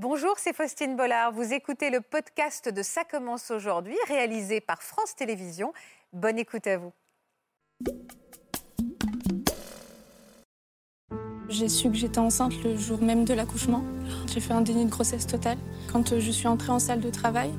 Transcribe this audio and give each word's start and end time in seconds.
Bonjour, 0.00 0.34
c'est 0.36 0.54
Faustine 0.54 0.94
Bollard. 0.94 1.32
Vous 1.32 1.52
écoutez 1.52 1.90
le 1.90 2.00
podcast 2.00 2.72
de 2.72 2.82
Ça 2.84 3.02
commence 3.02 3.50
aujourd'hui, 3.50 3.96
réalisé 4.06 4.60
par 4.60 4.80
France 4.80 5.16
Télévisions. 5.16 5.72
Bonne 6.12 6.38
écoute 6.38 6.68
à 6.68 6.78
vous. 6.78 6.92
J'ai 11.48 11.68
su 11.68 11.90
que 11.90 11.96
j'étais 11.96 12.20
enceinte 12.20 12.52
le 12.62 12.76
jour 12.76 13.02
même 13.02 13.24
de 13.24 13.34
l'accouchement. 13.34 13.82
J'ai 14.28 14.38
fait 14.38 14.52
un 14.52 14.60
déni 14.60 14.84
de 14.84 14.90
grossesse 14.90 15.26
totale. 15.26 15.58
Quand 15.92 16.16
je 16.16 16.30
suis 16.30 16.46
entrée 16.46 16.70
en 16.70 16.78
salle 16.78 17.00
de 17.00 17.10
travail, 17.10 17.50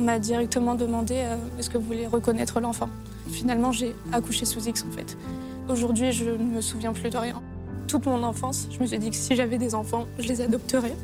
on 0.00 0.02
m'a 0.02 0.18
directement 0.18 0.74
demandé 0.74 1.14
euh, 1.18 1.36
est-ce 1.56 1.70
que 1.70 1.78
vous 1.78 1.86
voulez 1.86 2.08
reconnaître 2.08 2.58
l'enfant. 2.58 2.88
Finalement, 3.30 3.70
j'ai 3.70 3.94
accouché 4.12 4.44
sous 4.44 4.66
X 4.68 4.84
en 4.88 4.90
fait. 4.90 5.16
Aujourd'hui, 5.68 6.10
je 6.10 6.30
ne 6.30 6.56
me 6.56 6.60
souviens 6.60 6.92
plus 6.92 7.10
de 7.10 7.16
rien. 7.16 7.40
Toute 7.86 8.06
mon 8.06 8.24
enfance, 8.24 8.66
je 8.72 8.80
me 8.80 8.86
suis 8.86 8.98
dit 8.98 9.10
que 9.10 9.16
si 9.16 9.36
j'avais 9.36 9.58
des 9.58 9.76
enfants, 9.76 10.08
je 10.18 10.26
les 10.26 10.40
adopterais. 10.40 10.96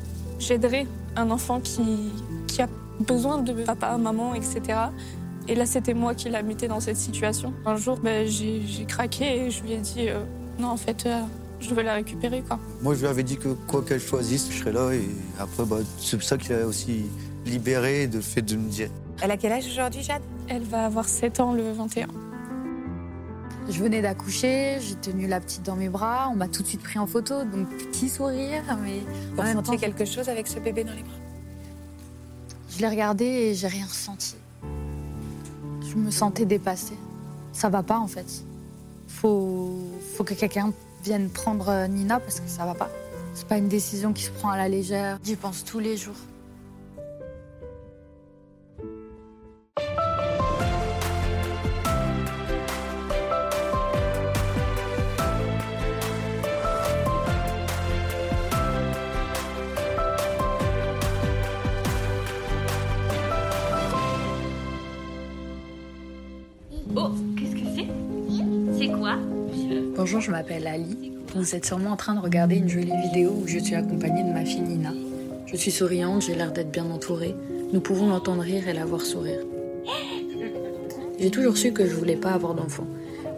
J'aiderais 0.47 0.87
un 1.15 1.31
enfant 1.31 1.61
qui, 1.61 2.11
qui 2.47 2.61
a 2.61 2.67
besoin 2.99 3.37
de 3.37 3.53
papa, 3.63 3.97
maman, 3.97 4.33
etc. 4.33 4.61
Et 5.47 5.55
là, 5.55 5.65
c'était 5.65 5.93
moi 5.93 6.15
qui 6.15 6.29
l'a 6.29 6.41
muté 6.41 6.67
dans 6.67 6.81
cette 6.81 6.97
situation. 6.97 7.53
Un 7.65 7.77
jour, 7.77 7.97
ben, 7.97 8.27
j'ai 8.27 8.85
craqué 8.85 9.45
et 9.45 9.51
je 9.51 9.63
lui 9.63 9.73
ai 9.73 9.77
dit 9.77 10.09
euh, 10.09 10.23
non, 10.59 10.69
en 10.69 10.77
fait, 10.77 11.05
euh, 11.05 11.21
je 11.61 11.73
veux 11.73 11.81
la 11.81 11.93
récupérer. 11.93 12.41
Quoi. 12.41 12.59
Moi, 12.81 12.93
je 12.95 13.01
lui 13.01 13.07
avais 13.07 13.23
dit 13.23 13.37
que 13.37 13.49
quoi 13.67 13.83
qu'elle 13.83 14.01
choisisse, 14.01 14.49
je 14.51 14.59
serais 14.59 14.73
là. 14.73 14.91
Et 14.93 15.07
après, 15.39 15.63
bah, 15.63 15.77
c'est 15.97 16.21
ça 16.21 16.37
qui 16.37 16.51
a 16.51 16.65
aussi 16.65 17.05
libéré 17.45 18.07
de 18.07 18.19
fait 18.19 18.41
de 18.41 18.57
me 18.57 18.69
dire. 18.69 18.89
Elle 19.21 19.31
a 19.31 19.37
quel 19.37 19.53
âge 19.53 19.65
aujourd'hui, 19.65 20.03
Jade? 20.03 20.21
Elle 20.49 20.63
va 20.63 20.85
avoir 20.85 21.07
7 21.07 21.39
ans 21.39 21.53
le 21.53 21.71
21. 21.71 22.07
Je 23.69 23.79
venais 23.81 24.01
d'accoucher, 24.01 24.77
j'ai 24.81 24.95
tenu 24.95 25.27
la 25.27 25.39
petite 25.39 25.63
dans 25.63 25.75
mes 25.75 25.89
bras, 25.89 26.27
on 26.29 26.35
m'a 26.35 26.47
tout 26.47 26.63
de 26.63 26.67
suite 26.67 26.83
pris 26.83 26.99
en 26.99 27.07
photo, 27.07 27.43
donc 27.43 27.69
petit 27.69 28.09
sourire, 28.09 28.61
mais 28.83 29.01
Vous 29.35 29.41
ressentiez 29.41 29.77
quelque 29.77 30.05
chose 30.05 30.27
avec 30.27 30.47
ce 30.47 30.59
bébé 30.59 30.83
dans 30.83 30.93
les 30.93 31.03
bras? 31.03 31.13
Je 32.69 32.79
l'ai 32.79 32.89
regardé 32.89 33.25
et 33.25 33.53
j'ai 33.53 33.67
rien 33.67 33.85
ressenti. 33.85 34.35
Je 35.81 35.95
me 35.95 36.11
sentais 36.11 36.45
dépassée. 36.45 36.97
Ça 37.53 37.69
va 37.69 37.83
pas 37.83 37.99
en 37.99 38.07
fait. 38.07 38.43
Faut, 39.07 39.77
faut 40.15 40.23
que 40.23 40.33
quelqu'un 40.33 40.73
vienne 41.03 41.29
prendre 41.29 41.69
euh, 41.69 41.87
Nina 41.87 42.19
parce 42.19 42.39
que 42.39 42.49
ça 42.49 42.65
va 42.65 42.73
pas. 42.73 42.89
C'est 43.35 43.47
pas 43.47 43.57
une 43.57 43.67
décision 43.67 44.11
qui 44.11 44.23
se 44.23 44.31
prend 44.31 44.49
à 44.49 44.57
la 44.57 44.67
légère. 44.67 45.19
J'y 45.23 45.35
pense 45.35 45.63
tous 45.63 45.79
les 45.79 45.97
jours. 45.97 46.15
Bonjour, 70.03 70.19
je 70.19 70.31
m'appelle 70.31 70.67
Ali. 70.67 71.13
Vous 71.33 71.55
êtes 71.55 71.65
sûrement 71.65 71.91
en 71.91 71.95
train 71.95 72.13
de 72.13 72.19
regarder 72.19 72.57
une 72.57 72.67
jolie 72.67 72.91
vidéo 73.03 73.31
où 73.41 73.47
je 73.47 73.57
suis 73.57 73.73
accompagnée 73.73 74.21
de 74.21 74.33
ma 74.33 74.43
fille 74.43 74.59
Nina. 74.59 74.91
Je 75.45 75.55
suis 75.55 75.71
souriante, 75.71 76.23
j'ai 76.23 76.35
l'air 76.35 76.51
d'être 76.51 76.71
bien 76.71 76.91
entourée. 76.91 77.33
Nous 77.71 77.79
pouvons 77.79 78.09
l'entendre 78.09 78.41
rire 78.41 78.67
et 78.67 78.73
la 78.73 78.83
voir 78.83 78.99
sourire. 78.99 79.39
J'ai 81.17 81.31
toujours 81.31 81.55
su 81.55 81.71
que 81.71 81.87
je 81.87 81.95
voulais 81.95 82.17
pas 82.17 82.31
avoir 82.31 82.53
d'enfant, 82.53 82.85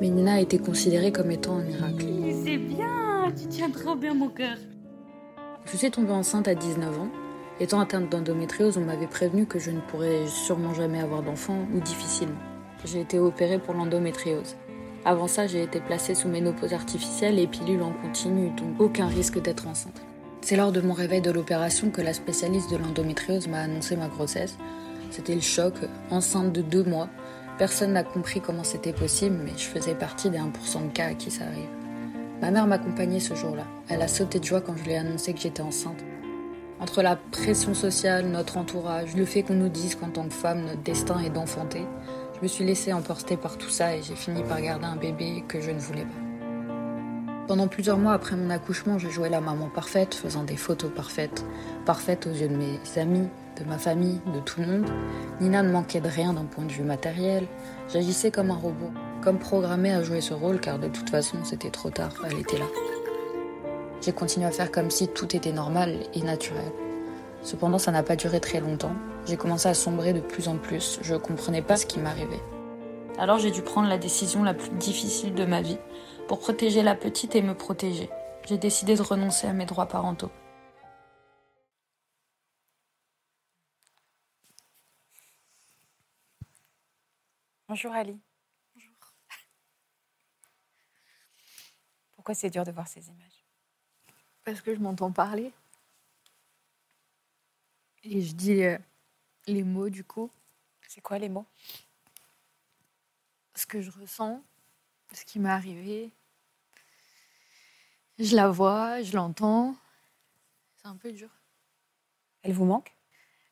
mais 0.02 0.10
Nina 0.10 0.34
a 0.34 0.40
été 0.40 0.58
considérée 0.58 1.12
comme 1.12 1.30
étant 1.30 1.58
un 1.58 1.64
miracle. 1.66 2.04
C'est 2.44 2.58
bien, 2.58 3.32
tu 3.40 3.48
tiens 3.48 3.70
trop 3.70 3.94
bien 3.94 4.16
mon 4.16 4.30
cœur. 4.30 4.58
Je 5.72 5.78
suis 5.78 5.92
tombée 5.92 6.14
enceinte 6.14 6.48
à 6.48 6.56
19 6.56 7.00
ans. 7.00 7.10
Étant 7.60 7.80
atteinte 7.80 8.10
d'endométriose, 8.10 8.80
on 8.80 8.86
m'avait 8.86 9.06
prévenu 9.06 9.46
que 9.46 9.60
je 9.60 9.70
ne 9.70 9.82
pourrais 9.82 10.26
sûrement 10.26 10.74
jamais 10.74 11.00
avoir 11.00 11.22
d'enfant 11.22 11.60
ou 11.76 11.80
difficilement. 11.80 12.34
J'ai 12.86 13.02
été 13.02 13.20
opérée 13.20 13.60
pour 13.60 13.76
l'endométriose. 13.76 14.56
Avant 15.08 15.28
ça, 15.28 15.46
j'ai 15.46 15.62
été 15.62 15.80
placée 15.80 16.16
sous 16.16 16.28
ménopause 16.28 16.74
artificielle 16.74 17.38
et 17.38 17.46
pilule 17.46 17.84
en 17.84 17.92
continu, 17.92 18.50
donc 18.50 18.80
aucun 18.80 19.06
risque 19.06 19.40
d'être 19.40 19.68
enceinte. 19.68 20.02
C'est 20.42 20.56
lors 20.56 20.72
de 20.72 20.82
mon 20.82 20.94
réveil 20.94 21.22
de 21.22 21.30
l'opération 21.30 21.92
que 21.92 22.02
la 22.02 22.12
spécialiste 22.12 22.72
de 22.72 22.78
l'endométriose 22.78 23.48
m'a 23.48 23.62
annoncé 23.62 23.96
ma 23.96 24.08
grossesse. 24.08 24.58
C'était 25.12 25.36
le 25.36 25.42
choc, 25.42 25.76
enceinte 26.10 26.52
de 26.52 26.64
deux 26.64 26.84
mois. 26.84 27.08
Personne 27.60 27.94
n'a 27.94 28.04
compris 28.04 28.42
comment 28.42 28.64
c'était 28.64 28.94
possible, 28.94 29.38
mais 29.46 29.52
je 29.56 29.66
faisais 29.66 29.94
partie 29.94 30.32
des 30.32 30.40
1% 30.40 30.88
de 30.88 30.92
cas 30.92 31.10
à 31.10 31.14
qui 31.14 31.30
ça 31.30 31.46
arrive. 31.46 31.70
Ma 32.42 32.50
mère 32.50 32.66
m'accompagnait 32.66 33.20
ce 33.20 33.36
jour-là. 33.36 33.66
Elle 33.90 34.02
a 34.02 34.08
sauté 34.08 34.40
de 34.40 34.44
joie 34.44 34.62
quand 34.62 34.76
je 34.76 34.84
lui 34.86 34.94
ai 34.94 34.98
annoncé 34.98 35.34
que 35.34 35.40
j'étais 35.40 35.62
enceinte. 35.62 36.04
Entre 36.80 37.04
la 37.04 37.16
pression 37.16 37.76
sociale, 37.76 38.26
notre 38.26 38.58
entourage, 38.58 39.16
le 39.16 39.26
fait 39.26 39.44
qu'on 39.44 39.54
nous 39.54 39.70
dise 39.70 39.94
qu'en 39.96 40.10
tant 40.10 40.28
que 40.28 40.34
femme, 40.34 40.66
notre 40.66 40.82
destin 40.82 41.20
est 41.20 41.30
d'enfanter, 41.30 41.86
je 42.36 42.42
me 42.42 42.48
suis 42.48 42.66
laissée 42.66 42.92
emporter 42.92 43.38
par 43.38 43.58
tout 43.58 43.70
ça 43.70 43.96
et 43.96 44.04
j'ai 44.04 44.16
fini 44.16 44.44
par 44.44 44.62
garder 44.62 44.86
un 44.86 44.98
bébé 44.98 45.44
que 45.48 45.62
je 45.62 45.72
ne 45.72 45.80
voulais 45.80 46.04
pas. 46.04 46.26
Pendant 47.48 47.68
plusieurs 47.68 47.98
mois 47.98 48.14
après 48.14 48.36
mon 48.36 48.50
accouchement, 48.50 48.98
je 48.98 49.08
jouais 49.08 49.30
la 49.30 49.40
maman 49.40 49.70
parfaite, 49.70 50.16
faisant 50.16 50.44
des 50.44 50.58
photos 50.58 50.92
parfaites, 50.94 51.46
parfaites 51.86 52.26
aux 52.26 52.32
yeux 52.32 52.48
de 52.48 52.56
mes 52.56 52.80
amis, 52.98 53.30
de 53.58 53.64
ma 53.66 53.78
famille, 53.78 54.20
de 54.34 54.40
tout 54.40 54.62
le 54.62 54.68
monde. 54.68 54.90
Nina 55.40 55.62
ne 55.62 55.72
manquait 55.72 56.02
de 56.02 56.10
rien 56.10 56.34
d'un 56.34 56.46
point 56.46 56.66
de 56.66 56.72
vue 56.72 56.84
matériel. 56.84 57.48
J'agissais 57.88 58.32
comme 58.32 58.50
un 58.50 58.56
robot, 58.56 58.92
comme 59.24 59.38
programmée 59.38 59.94
à 59.94 60.02
jouer 60.02 60.22
ce 60.22 60.34
rôle 60.34 60.60
car 60.60 60.80
de 60.80 60.88
toute 60.88 61.10
façon 61.10 61.38
c'était 61.44 61.70
trop 61.70 61.92
tard, 61.92 62.14
elle 62.26 62.40
était 62.40 62.58
là. 62.58 62.66
J'ai 64.02 64.12
continué 64.12 64.48
à 64.48 64.52
faire 64.52 64.72
comme 64.72 64.90
si 64.90 65.08
tout 65.08 65.36
était 65.36 65.54
normal 65.54 66.00
et 66.14 66.22
naturel. 66.22 66.72
Cependant, 67.46 67.78
ça 67.78 67.92
n'a 67.92 68.02
pas 68.02 68.16
duré 68.16 68.42
très 68.42 68.60
longtemps. 68.60 68.96
J'ai 69.28 69.38
commencé 69.38 69.70
à 69.70 69.76
sombrer 69.76 70.14
de 70.14 70.20
plus 70.20 70.48
en 70.48 70.58
plus. 70.58 70.98
Je 71.04 71.14
comprenais 71.14 71.62
pas 71.62 71.78
ce 71.78 71.86
qui 71.86 72.00
m'arrivait. 72.00 72.42
Alors 73.20 73.38
j'ai 73.38 73.52
dû 73.52 73.62
prendre 73.62 73.88
la 73.88 74.00
décision 74.00 74.42
la 74.44 74.56
plus 74.56 74.72
difficile 74.72 75.36
de 75.36 75.46
ma 75.46 75.62
vie 75.62 75.78
pour 76.28 76.40
protéger 76.40 76.82
la 76.82 76.96
petite 76.96 77.36
et 77.36 77.44
me 77.44 77.54
protéger. 77.54 78.10
J'ai 78.48 78.58
décidé 78.58 78.96
de 78.96 79.04
renoncer 79.04 79.46
à 79.46 79.54
mes 79.54 79.68
droits 79.68 79.86
parentaux. 79.86 80.32
Bonjour 87.70 87.92
Ali. 87.92 88.20
Bonjour. 88.74 88.96
Pourquoi 92.16 92.34
c'est 92.34 92.50
dur 92.50 92.64
de 92.64 92.72
voir 92.72 92.88
ces 92.88 93.08
images? 93.08 93.46
Parce 94.44 94.62
que 94.62 94.74
je 94.74 94.80
m'entends 94.80 95.12
parler. 95.12 95.54
Et 98.08 98.22
je 98.22 98.36
dis 98.36 98.64
euh, 98.64 98.78
les 99.48 99.64
mots 99.64 99.90
du 99.90 100.04
coup, 100.04 100.30
C'est 100.88 101.02
quoi 101.02 101.18
les 101.18 101.28
mots? 101.28 101.48
Ce 103.56 103.66
que 103.66 103.82
je 103.82 103.90
ressens, 103.90 104.44
ce 105.12 105.26
qui 105.26 105.40
m'est 105.40 105.50
arrivé. 105.50 106.12
Je 108.20 108.36
la 108.36 108.50
vois, 108.50 109.02
je 109.02 109.16
l'entends. 109.16 109.76
C'est 110.78 110.88
un 110.88 110.96
peu 110.96 111.12
dur. 111.12 111.30
Elle 112.44 112.54
vous 112.54 112.66
manque? 112.66 112.94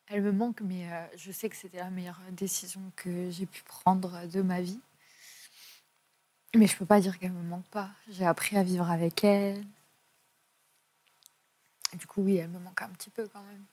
Elle 0.06 0.22
me 0.22 0.32
manque, 0.32 0.62
mais 0.62 0.92
euh, 0.92 1.08
je 1.18 1.32
sais 1.32 1.50
que 1.50 1.56
c'était 1.56 1.80
la 1.80 1.90
meilleure 1.90 2.22
décision 2.32 2.92
que 2.96 3.32
j'ai 3.32 3.48
pu 3.48 3.64
prendre 3.64 4.28
de 4.28 4.42
ma 4.44 4.62
vie. 4.62 4.80
Mais 6.54 6.68
je 6.68 6.78
peux 6.78 6.86
pas 6.86 7.02
dire 7.02 7.18
qu'elle 7.18 7.32
me 7.32 7.42
manque 7.42 7.68
pas. 7.70 7.90
J'ai 8.08 8.26
appris 8.26 8.56
à 8.56 8.64
vivre 8.64 8.92
avec 8.92 9.24
elle. 9.24 9.66
Et 11.92 11.98
du 11.98 12.06
coup, 12.06 12.22
oui, 12.22 12.36
elle 12.36 12.50
me 12.50 12.60
manque 12.60 12.84
un 12.84 12.90
petit 12.90 13.10
peu 13.10 13.28
quand 13.28 13.42
même. 13.42 13.66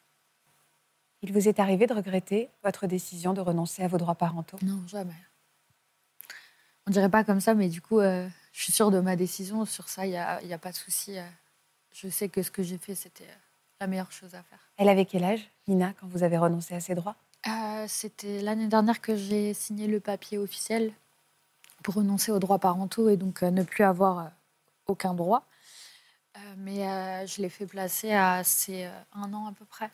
Il 1.23 1.33
vous 1.33 1.49
est 1.49 1.61
arrivé 1.61 1.87
de 1.87 1.93
regretter 1.93 2.49
votre 2.65 2.87
décision 2.87 3.35
de 3.35 3.41
renoncer 3.41 3.83
à 3.83 3.89
vos 3.89 3.99
droits 3.99 4.15
parentaux? 4.15 4.57
Non, 4.63 4.81
jamais. 4.87 5.15
On 6.87 6.91
dirait 6.91 7.11
pas 7.11 7.25
comme 7.25 7.41
ça, 7.41 7.55
mais 7.55 7.69
du 7.69 7.83
coup, 7.83 8.01
euh, 8.01 8.27
je 8.53 8.63
suis 8.63 8.73
sûre 8.73 8.91
de 8.91 9.01
ma 9.01 9.17
décision. 9.17 9.65
Sur 9.67 9.89
ça, 9.89 10.07
il 10.07 10.11
n'y 10.11 10.17
a, 10.55 10.59
pas 10.59 10.71
de 10.71 10.77
souci. 10.77 11.19
euh. 11.19 11.23
Je 11.93 12.09
sais 12.09 12.29
que 12.29 12.43
ce 12.43 12.51
que 12.51 12.63
j'ai 12.63 12.79
fait, 12.79 12.95
c'était 12.95 13.25
euh, 13.25 13.37
la 13.81 13.87
meilleure 13.87 14.13
chose 14.13 14.35
à 14.35 14.43
faire. 14.43 14.59
Elle 14.77 14.89
avait 14.89 15.05
quel 15.05 15.25
âge, 15.25 15.51
Nina, 15.69 15.93
quand 15.93 16.07
vous 16.07 16.23
avez 16.23 16.39
renoncé 16.39 16.75
à 16.75 16.81
ses 16.81 16.95
droits? 16.95 17.17
Euh, 17.47 17.85
c'était 17.89 18.41
l'année 18.41 18.69
dernière 18.69 19.01
que 19.01 19.17
j'ai 19.17 19.55
signé 19.55 19.87
le 19.87 20.01
papier 20.01 20.39
officiel 20.39 20.93
pour 21.83 21.95
renoncer 21.95 22.33
aux 22.33 22.39
droits 22.39 22.59
parentaux 22.59 23.09
et 23.09 23.17
donc 23.17 23.43
euh, 23.43 23.51
ne 23.51 23.63
plus 23.63 23.85
avoir 23.85 24.31
aucun 24.87 25.15
droit. 25.15 25.47
Mais 26.59 27.27
je 27.27 27.43
l'ai 27.43 27.49
fait 27.49 27.67
placer 27.67 28.13
à 28.13 28.43
c'est 28.45 28.89
un 29.13 29.33
an 29.35 29.47
à 29.47 29.53
peu 29.53 29.65
près. 29.65 29.91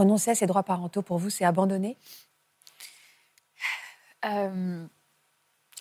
Renoncer 0.00 0.30
à 0.30 0.34
ses 0.34 0.46
droits 0.46 0.62
parentaux, 0.62 1.02
pour 1.02 1.18
vous, 1.18 1.28
c'est 1.30 1.44
abandonner 1.44 1.96
Euh, 4.24 4.86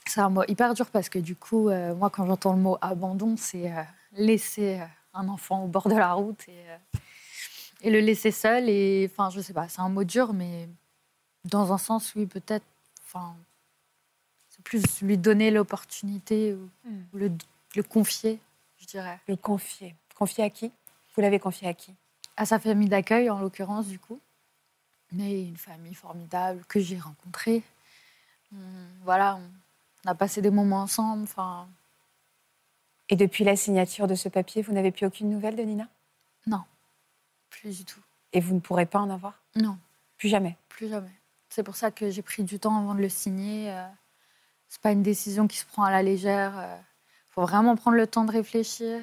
c'est 0.05 0.21
un 0.21 0.29
mot 0.29 0.43
hyper 0.47 0.73
dur 0.73 0.89
parce 0.91 1.09
que 1.09 1.19
du 1.19 1.35
coup, 1.35 1.69
euh, 1.69 1.93
moi, 1.95 2.09
quand 2.09 2.25
j'entends 2.25 2.53
le 2.53 2.59
mot 2.59 2.77
abandon, 2.81 3.35
c'est 3.37 3.71
euh, 3.71 3.83
laisser 4.13 4.81
un 5.13 5.27
enfant 5.29 5.63
au 5.63 5.67
bord 5.67 5.87
de 5.89 5.95
la 5.95 6.13
route 6.13 6.47
et, 6.47 6.63
et 7.81 7.89
le 7.89 7.99
laisser 7.99 8.31
seul. 8.31 8.69
Et 8.69 9.09
enfin, 9.11 9.29
je 9.29 9.39
sais 9.41 9.53
pas, 9.53 9.67
c'est 9.69 9.81
un 9.81 9.89
mot 9.89 10.03
dur, 10.03 10.33
mais 10.33 10.67
dans 11.45 11.71
un 11.73 11.77
sens, 11.77 12.13
oui, 12.15 12.25
peut-être. 12.25 12.65
Enfin, 13.05 13.35
c'est 14.49 14.63
plus 14.63 15.01
lui 15.01 15.17
donner 15.17 15.51
l'opportunité 15.51 16.53
ou, 16.53 16.69
Mm. 16.85 17.03
ou 17.13 17.17
le, 17.17 17.31
le 17.75 17.83
confier, 17.83 18.39
je 18.79 18.85
dirais. 18.85 19.19
Le 19.27 19.35
confier. 19.35 19.95
Confier 20.15 20.43
à 20.43 20.49
qui? 20.49 20.71
Vous 21.15 21.21
l'avez 21.21 21.39
confié 21.39 21.67
à 21.69 21.73
qui? 21.73 21.93
À 22.39 22.45
sa 22.45 22.57
famille 22.57 22.87
d'accueil, 22.87 23.29
en 23.29 23.39
l'occurrence, 23.39 23.87
du 23.87 23.99
coup. 23.99 24.19
Mais 25.11 25.43
une 25.43 25.57
famille 25.57 25.93
formidable 25.93 26.63
que 26.69 26.79
j'ai 26.79 26.97
rencontrée. 26.97 27.61
voilà, 29.03 29.39
on 30.05 30.09
a 30.09 30.15
passé 30.15 30.41
des 30.41 30.49
moments 30.49 30.81
ensemble. 30.81 31.23
Enfin. 31.23 31.67
Et 33.09 33.17
depuis 33.17 33.43
la 33.43 33.57
signature 33.57 34.07
de 34.07 34.15
ce 34.15 34.29
papier, 34.29 34.61
vous 34.61 34.71
n'avez 34.71 34.91
plus 34.91 35.05
aucune 35.05 35.29
nouvelle 35.29 35.57
de 35.57 35.63
Nina? 35.63 35.87
Non, 36.47 36.63
plus 37.49 37.79
du 37.79 37.83
tout. 37.83 37.99
Et 38.31 38.39
vous 38.39 38.55
ne 38.55 38.61
pourrez 38.61 38.85
pas 38.85 38.99
en 38.99 39.09
avoir? 39.09 39.33
Non. 39.55 39.77
Plus 40.17 40.29
jamais? 40.29 40.55
Plus 40.69 40.87
jamais. 40.87 41.11
C'est 41.49 41.63
pour 41.63 41.75
ça 41.75 41.91
que 41.91 42.09
j'ai 42.09 42.21
pris 42.21 42.43
du 42.43 42.57
temps 42.57 42.77
avant 42.77 42.95
de 42.95 43.01
le 43.01 43.09
signer. 43.09 43.69
Euh, 43.71 43.85
c'est 44.69 44.81
pas 44.81 44.91
une 44.91 45.03
décision 45.03 45.45
qui 45.47 45.57
se 45.57 45.65
prend 45.65 45.83
à 45.83 45.91
la 45.91 46.03
légère. 46.03 46.53
Il 46.55 46.59
euh, 46.59 46.77
faut 47.31 47.41
vraiment 47.41 47.75
prendre 47.75 47.97
le 47.97 48.07
temps 48.07 48.23
de 48.23 48.31
réfléchir. 48.31 49.01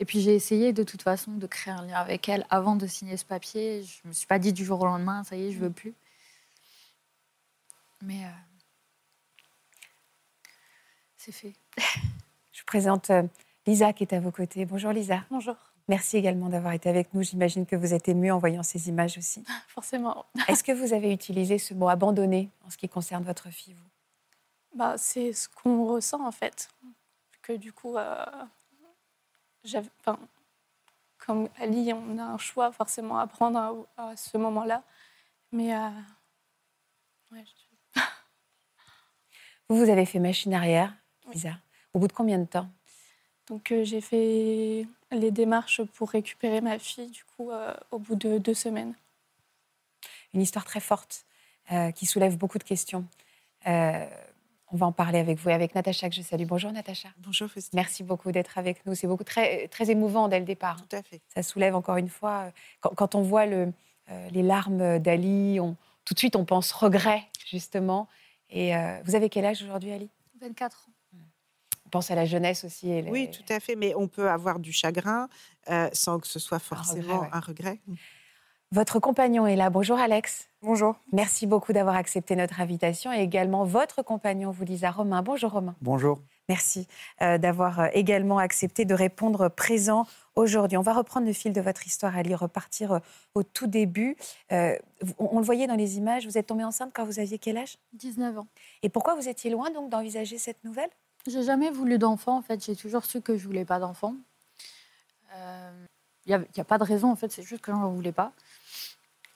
Et 0.00 0.04
puis 0.04 0.20
j'ai 0.20 0.34
essayé 0.34 0.72
de 0.72 0.82
toute 0.82 1.02
façon 1.02 1.32
de 1.32 1.46
créer 1.46 1.74
un 1.74 1.84
lien 1.84 1.96
avec 1.96 2.28
elle 2.28 2.46
avant 2.50 2.76
de 2.76 2.86
signer 2.86 3.16
ce 3.16 3.24
papier. 3.24 3.82
Je 3.82 4.08
me 4.08 4.12
suis 4.12 4.26
pas 4.26 4.38
dit 4.38 4.52
du 4.52 4.64
jour 4.64 4.80
au 4.80 4.86
lendemain, 4.86 5.24
ça 5.24 5.36
y 5.36 5.48
est, 5.48 5.52
je 5.52 5.58
veux 5.58 5.70
plus. 5.70 5.94
Mais 8.02 8.24
euh, 8.24 8.28
c'est 11.16 11.32
fait. 11.32 11.54
Je 12.52 12.62
vous 12.62 12.66
présente 12.66 13.12
Lisa 13.66 13.92
qui 13.92 14.02
est 14.02 14.12
à 14.12 14.20
vos 14.20 14.32
côtés. 14.32 14.64
Bonjour 14.66 14.92
Lisa. 14.92 15.24
Bonjour. 15.30 15.54
Merci 15.88 16.18
également 16.18 16.48
d'avoir 16.50 16.74
été 16.74 16.88
avec 16.88 17.14
nous. 17.14 17.22
J'imagine 17.22 17.64
que 17.64 17.74
vous 17.74 17.94
êtes 17.94 18.08
émue 18.08 18.30
en 18.30 18.38
voyant 18.38 18.62
ces 18.62 18.88
images 18.88 19.16
aussi. 19.16 19.42
Forcément. 19.68 20.26
Est-ce 20.48 20.62
que 20.62 20.72
vous 20.72 20.92
avez 20.92 21.12
utilisé 21.12 21.58
ce 21.58 21.72
mot 21.72 21.88
abandonné 21.88 22.50
en 22.66 22.70
ce 22.70 22.76
qui 22.76 22.88
concerne 22.88 23.24
votre 23.24 23.48
fille, 23.50 23.74
vous? 23.74 24.76
Bah, 24.76 24.96
C'est 24.98 25.32
ce 25.32 25.48
qu'on 25.48 25.86
ressent 25.86 26.24
en 26.26 26.32
fait. 26.32 26.68
Que 27.42 27.54
du 27.54 27.72
coup, 27.72 27.96
euh, 27.96 28.24
enfin, 29.76 30.18
comme 31.18 31.48
Ali, 31.58 31.92
on 31.92 32.18
a 32.18 32.22
un 32.22 32.38
choix 32.38 32.72
forcément 32.72 33.18
à 33.18 33.26
prendre 33.26 33.86
à, 33.96 34.16
ce 34.16 34.38
moment-là. 34.38 34.82
Mais 35.52 35.74
euh, 35.74 35.90
vous, 39.68 39.76
vous 39.76 39.90
avez 39.90 40.06
fait 40.06 40.18
machine 40.18 40.54
arrière, 40.54 40.94
Lisa. 41.32 41.58
Au 41.92 41.98
bout 41.98 42.08
de 42.08 42.12
combien 42.12 42.38
de 42.38 42.46
temps? 42.46 42.70
Donc 43.48 43.72
euh, 43.72 43.84
j'ai 43.84 44.00
fait 44.00 44.86
les 45.10 45.30
démarches 45.30 45.82
pour 45.82 46.10
récupérer 46.10 46.60
ma 46.60 46.78
fille, 46.78 47.10
du 47.10 47.24
coup, 47.24 47.50
euh, 47.50 47.74
au 47.90 47.98
bout 47.98 48.14
de 48.14 48.38
deux 48.38 48.54
semaines. 48.54 48.94
Une 50.34 50.40
histoire 50.40 50.64
très 50.64 50.80
forte 50.80 51.24
qui 51.94 52.06
soulève 52.06 52.38
beaucoup 52.38 52.56
de 52.56 52.64
questions. 52.64 53.06
Euh, 54.68 54.72
on 54.72 54.76
va 54.76 54.86
en 54.86 54.92
parler 54.92 55.18
avec 55.18 55.38
vous 55.38 55.50
et 55.50 55.52
avec 55.52 55.74
Natacha 55.74 56.08
que 56.08 56.14
je 56.14 56.22
salue. 56.22 56.44
Bonjour 56.44 56.72
Natacha. 56.72 57.08
Bonjour 57.18 57.48
Faustine. 57.50 57.76
Merci 57.76 58.02
beaucoup 58.02 58.32
d'être 58.32 58.58
avec 58.58 58.84
nous. 58.86 58.94
C'est 58.94 59.06
beaucoup 59.06 59.24
très, 59.24 59.68
très 59.68 59.90
émouvant 59.90 60.28
dès 60.28 60.38
le 60.38 60.44
départ. 60.44 60.76
Tout 60.76 60.96
à 60.96 61.02
fait. 61.02 61.20
Ça 61.34 61.42
soulève 61.42 61.74
encore 61.74 61.96
une 61.96 62.08
fois. 62.08 62.52
Quand, 62.80 63.14
on 63.14 63.22
voit 63.22 63.46
le, 63.46 63.72
les 64.30 64.42
larmes 64.42 64.98
d'Ali, 64.98 65.58
tout 66.04 66.14
de 66.14 66.18
suite 66.18 66.36
on 66.36 66.44
pense 66.44 66.72
regret 66.72 67.24
justement. 67.46 68.08
Et 68.50 68.72
vous 69.04 69.14
avez 69.14 69.28
quel 69.28 69.44
âge 69.44 69.62
aujourd'hui 69.62 69.92
Ali? 69.92 70.10
24 70.40 70.88
ans 70.88 70.92
pense 71.88 72.10
à 72.10 72.14
la 72.14 72.24
jeunesse 72.24 72.64
aussi. 72.64 73.02
Oui, 73.08 73.30
tout 73.30 73.52
à 73.52 73.60
fait. 73.60 73.74
Mais 73.74 73.94
on 73.96 74.06
peut 74.06 74.30
avoir 74.30 74.58
du 74.58 74.72
chagrin 74.72 75.28
euh, 75.70 75.88
sans 75.92 76.20
que 76.20 76.26
ce 76.26 76.38
soit 76.38 76.58
forcément 76.58 77.26
un 77.32 77.40
regret. 77.40 77.80
Votre 78.70 79.00
compagnon 79.00 79.46
est 79.46 79.56
là. 79.56 79.70
Bonjour 79.70 79.98
Alex. 79.98 80.50
Bonjour. 80.60 80.96
Merci 81.12 81.46
beaucoup 81.46 81.72
d'avoir 81.72 81.96
accepté 81.96 82.36
notre 82.36 82.60
invitation 82.60 83.10
et 83.10 83.20
également 83.20 83.64
votre 83.64 84.02
compagnon, 84.02 84.50
vous 84.50 84.64
Lisa 84.64 84.90
Romain. 84.90 85.22
Bonjour 85.22 85.52
Romain. 85.52 85.74
Bonjour. 85.80 86.20
Merci 86.50 86.86
euh, 87.22 87.38
d'avoir 87.38 87.80
euh, 87.80 87.86
également 87.94 88.36
accepté 88.36 88.84
de 88.84 88.92
répondre 88.92 89.48
présent 89.48 90.06
aujourd'hui. 90.34 90.76
On 90.76 90.82
va 90.82 90.92
reprendre 90.92 91.26
le 91.26 91.32
fil 91.32 91.54
de 91.54 91.60
votre 91.62 91.86
histoire, 91.86 92.14
Ali, 92.14 92.34
repartir 92.34 93.00
au 93.34 93.42
tout 93.42 93.66
début. 93.66 94.16
on, 94.50 95.38
le 95.38 95.44
voyait 95.44 95.66
dans 95.66 95.74
les 95.74 95.96
images, 95.96 96.26
vous 96.26 96.36
êtes 96.36 96.46
tombée 96.46 96.64
enceinte 96.64 96.92
quand 96.94 97.06
vous 97.06 97.18
aviez 97.18 97.38
quel 97.38 97.56
âge? 97.56 97.78
19 97.94 98.38
ans. 98.38 98.46
Et 98.82 98.90
pourquoi 98.90 99.14
vous 99.14 99.30
étiez 99.30 99.50
loin 99.50 99.70
donc 99.70 99.88
d'envisager 99.88 100.36
cette 100.36 100.62
nouvelle? 100.64 100.90
J'ai 101.26 101.42
jamais 101.42 101.70
voulu 101.70 101.98
d'enfant, 101.98 102.36
en 102.36 102.42
fait. 102.42 102.64
J'ai 102.64 102.76
toujours 102.76 103.04
su 103.04 103.20
que 103.20 103.36
je 103.36 103.46
voulais 103.46 103.64
pas 103.64 103.78
d'enfant. 103.78 104.14
Il 105.30 105.36
euh, 105.36 105.70
n'y 106.26 106.34
a, 106.34 106.40
a, 106.58 106.64
pas 106.64 106.78
de 106.78 106.84
raison, 106.84 107.10
en 107.10 107.16
fait. 107.16 107.30
C'est 107.32 107.42
juste 107.42 107.62
que 107.62 107.72
je 107.72 107.76
n'en 107.76 107.90
voulais 107.90 108.12
pas. 108.12 108.32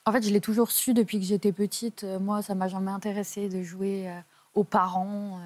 En 0.05 0.11
fait, 0.11 0.21
je 0.21 0.31
l'ai 0.31 0.41
toujours 0.41 0.71
su 0.71 0.93
depuis 0.93 1.19
que 1.19 1.25
j'étais 1.25 1.51
petite. 1.51 2.03
Euh, 2.03 2.19
moi, 2.19 2.41
ça 2.41 2.55
m'a 2.55 2.67
jamais 2.67 2.91
intéressé 2.91 3.49
de 3.49 3.63
jouer 3.63 4.09
euh, 4.09 4.19
aux 4.53 4.63
parents 4.63 5.39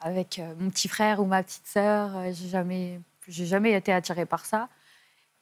avec 0.00 0.40
mon 0.58 0.70
petit 0.70 0.88
frère 0.88 1.20
ou 1.20 1.24
ma 1.24 1.42
petite 1.42 1.66
sœur. 1.66 2.32
J'ai 2.32 2.48
jamais, 2.48 3.00
j'ai 3.28 3.46
jamais 3.46 3.72
été 3.72 3.92
attirée 3.92 4.26
par 4.26 4.44
ça. 4.44 4.68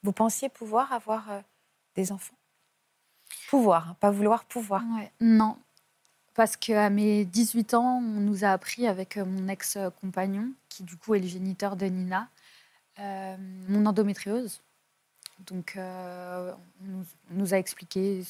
Vous 0.03 0.13
pensiez 0.13 0.49
pouvoir 0.49 0.93
avoir 0.93 1.25
des 1.97 2.13
enfants? 2.13 2.35
Pouvoir, 3.49 3.91
hein, 3.91 3.97
pas 4.01 4.11
vouloir 4.11 4.45
pouvoir. 4.45 4.83
Non, 5.21 5.57
parce 6.35 6.57
qu'à 6.57 6.91
mes 6.91 7.25
18 7.25 7.75
ans, 7.75 7.99
on 7.99 8.21
nous 8.21 8.45
a 8.45 8.49
appris 8.49 8.87
avec 8.87 9.17
euh, 9.17 9.25
mon 9.25 9.49
ex-compagnon, 9.49 10.51
qui 10.69 10.83
du 10.83 10.97
coup 10.97 11.15
est 11.15 11.21
le 11.21 11.29
géniteur 11.29 11.77
de 11.77 11.87
Nina, 11.87 12.29
euh, 12.99 13.37
mon 13.69 13.87
endométriose. 13.87 14.61
Donc, 15.41 15.75
euh, 15.77 16.53
on, 16.83 17.05
nous, 17.31 17.55
a 17.55 17.59
expliqué 17.59 18.23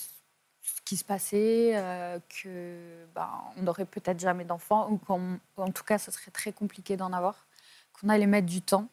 ce 0.62 0.80
qui 0.84 0.96
se 0.96 1.04
passait, 1.04 1.72
euh, 1.74 2.18
que 2.28 3.06
ben, 3.14 3.28
on 3.56 3.62
n'aurait 3.62 3.84
peut-être 3.84 4.18
jamais 4.18 4.44
d'enfants, 4.44 4.90
ou 4.90 4.98
qu'en 4.98 5.70
tout 5.72 5.84
cas, 5.84 5.98
ce 5.98 6.10
serait 6.10 6.30
très 6.30 6.52
compliqué 6.52 6.96
d'en 6.96 7.12
avoir, 7.12 7.46
qu'on 7.92 8.08
allait 8.08 8.26
mettre 8.26 8.46
du 8.46 8.62
temps. 8.62 8.88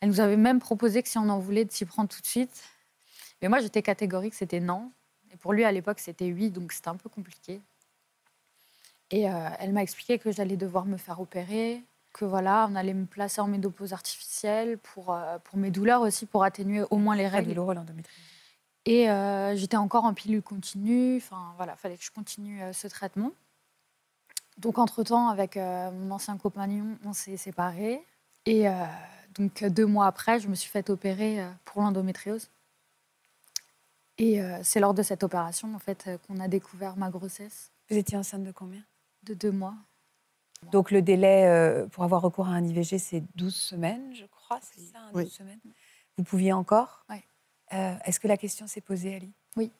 Elle 0.00 0.08
nous 0.08 0.20
avait 0.20 0.36
même 0.36 0.58
proposé 0.58 1.02
que 1.02 1.08
si 1.08 1.18
on 1.18 1.28
en 1.28 1.38
voulait, 1.38 1.64
de 1.64 1.72
s'y 1.72 1.84
prendre 1.84 2.08
tout 2.08 2.20
de 2.20 2.26
suite. 2.26 2.64
Mais 3.40 3.48
moi, 3.48 3.60
j'étais 3.60 3.82
catégorique, 3.82 4.34
c'était 4.34 4.60
non. 4.60 4.90
Et 5.32 5.36
pour 5.36 5.52
lui, 5.52 5.64
à 5.64 5.72
l'époque, 5.72 6.00
c'était 6.00 6.32
oui, 6.32 6.50
donc 6.50 6.72
c'était 6.72 6.88
un 6.88 6.96
peu 6.96 7.08
compliqué. 7.08 7.60
Et 9.10 9.28
euh, 9.28 9.48
elle 9.58 9.72
m'a 9.72 9.82
expliqué 9.82 10.18
que 10.18 10.32
j'allais 10.32 10.56
devoir 10.56 10.86
me 10.86 10.96
faire 10.96 11.20
opérer, 11.20 11.82
que 12.12 12.24
voilà, 12.24 12.68
on 12.70 12.74
allait 12.74 12.94
me 12.94 13.06
placer 13.06 13.40
en 13.40 13.48
ménopause 13.48 13.92
artificielle 13.92 14.78
pour, 14.78 15.12
euh, 15.12 15.38
pour 15.44 15.58
mes 15.58 15.70
douleurs 15.70 16.02
aussi, 16.02 16.26
pour 16.26 16.44
atténuer 16.44 16.82
au 16.90 16.96
moins 16.96 17.16
les 17.16 17.28
règles. 17.28 17.58
Et 18.84 19.10
euh, 19.10 19.56
j'étais 19.56 19.76
encore 19.76 20.04
en 20.04 20.12
pilule 20.12 20.42
continue. 20.42 21.16
Enfin 21.16 21.54
voilà, 21.56 21.76
fallait 21.76 21.96
que 21.96 22.04
je 22.04 22.10
continue 22.10 22.60
ce 22.72 22.86
traitement. 22.88 23.32
Donc 24.58 24.78
entre-temps, 24.78 25.28
avec 25.28 25.56
mon 25.56 26.10
ancien 26.10 26.36
compagnon, 26.36 26.98
on 27.04 27.12
s'est 27.12 27.36
séparés. 27.36 28.04
Et 28.44 28.66
donc 29.34 29.64
deux 29.64 29.86
mois 29.86 30.06
après, 30.06 30.40
je 30.40 30.48
me 30.48 30.54
suis 30.54 30.68
fait 30.68 30.90
opérer 30.90 31.42
pour 31.64 31.82
l'endométriose. 31.82 32.50
Et 34.18 34.42
c'est 34.62 34.80
lors 34.80 34.94
de 34.94 35.02
cette 35.02 35.22
opération, 35.22 35.74
en 35.74 35.78
fait, 35.78 36.10
qu'on 36.26 36.38
a 36.38 36.48
découvert 36.48 36.96
ma 36.96 37.08
grossesse. 37.08 37.70
Vous 37.88 37.96
étiez 37.96 38.18
enceinte 38.18 38.44
de 38.44 38.52
combien? 38.52 38.82
De 39.22 39.32
deux 39.34 39.52
mois. 39.52 39.74
Donc 40.70 40.90
le 40.90 41.02
délai 41.02 41.46
euh, 41.46 41.86
pour 41.86 42.04
avoir 42.04 42.22
recours 42.22 42.46
à 42.46 42.52
un 42.52 42.64
IVG, 42.64 42.98
c'est 42.98 43.22
12 43.34 43.54
semaines, 43.54 44.14
je 44.14 44.24
crois, 44.26 44.60
c'est 44.62 44.80
ça, 44.80 44.98
12 45.12 45.30
semaines. 45.30 45.60
Vous 46.16 46.24
pouviez 46.24 46.52
encore 46.52 47.04
Oui. 47.10 47.16
Euh, 47.72 47.94
est-ce 48.04 48.20
que 48.20 48.28
la 48.28 48.36
question 48.36 48.66
s'est 48.66 48.80
posée, 48.80 49.16
Ali? 49.16 49.32
Oui. 49.56 49.70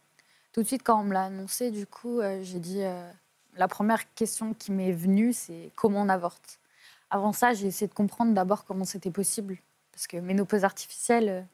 Tout 0.52 0.62
de 0.62 0.66
suite, 0.66 0.82
quand 0.82 1.00
on 1.00 1.04
me 1.04 1.12
l'a 1.12 1.24
annoncé, 1.24 1.70
du 1.70 1.86
coup, 1.86 2.20
euh, 2.20 2.42
j'ai 2.42 2.58
dit... 2.58 2.82
la 3.54 3.68
première 3.68 4.12
question 4.14 4.54
qui 4.54 4.72
m'est 4.72 4.92
venue, 4.92 5.32
c'est 5.32 5.70
comment 5.76 6.02
on 6.02 6.08
avorte? 6.08 6.58
Avant 7.10 7.32
ça, 7.32 7.52
j'ai 7.52 7.66
essayé 7.66 7.86
de 7.86 7.94
comprendre 7.94 8.32
d'abord 8.32 8.64
comment 8.64 8.84
c'était 8.84 9.10
possible. 9.10 9.58
Parce 9.92 10.06
que 10.06 10.16
ménopause 10.16 10.64
artificielle, 10.64 11.46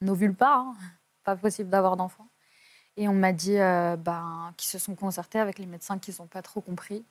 n'ovule 0.00 0.34
pas, 0.34 0.58
hein. 0.58 0.74
pas 1.24 1.36
possible 1.36 1.70
d'avoir 1.70 1.96
d'enfant. 1.96 2.28
Et 2.96 3.08
on 3.08 3.14
m'a 3.14 3.32
dit 3.32 3.56
ben, 3.56 4.52
qu'ils 4.56 4.68
se 4.68 4.78
sont 4.78 4.94
concertés 4.94 5.40
avec 5.40 5.58
les 5.58 5.66
médecins 5.66 5.98
qui 5.98 6.14
n'ont 6.20 6.26
pas 6.26 6.42
trop 6.42 6.60
compris 6.60 7.04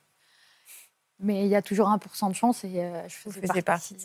mais 1.20 1.44
il 1.44 1.48
y 1.48 1.56
a 1.56 1.62
toujours 1.62 1.88
1% 1.88 2.28
de 2.28 2.34
chance 2.34 2.64
et 2.64 2.80
euh, 2.80 3.08
je 3.08 3.14
faisais, 3.14 3.62
partie, 3.62 3.94
de 3.94 4.00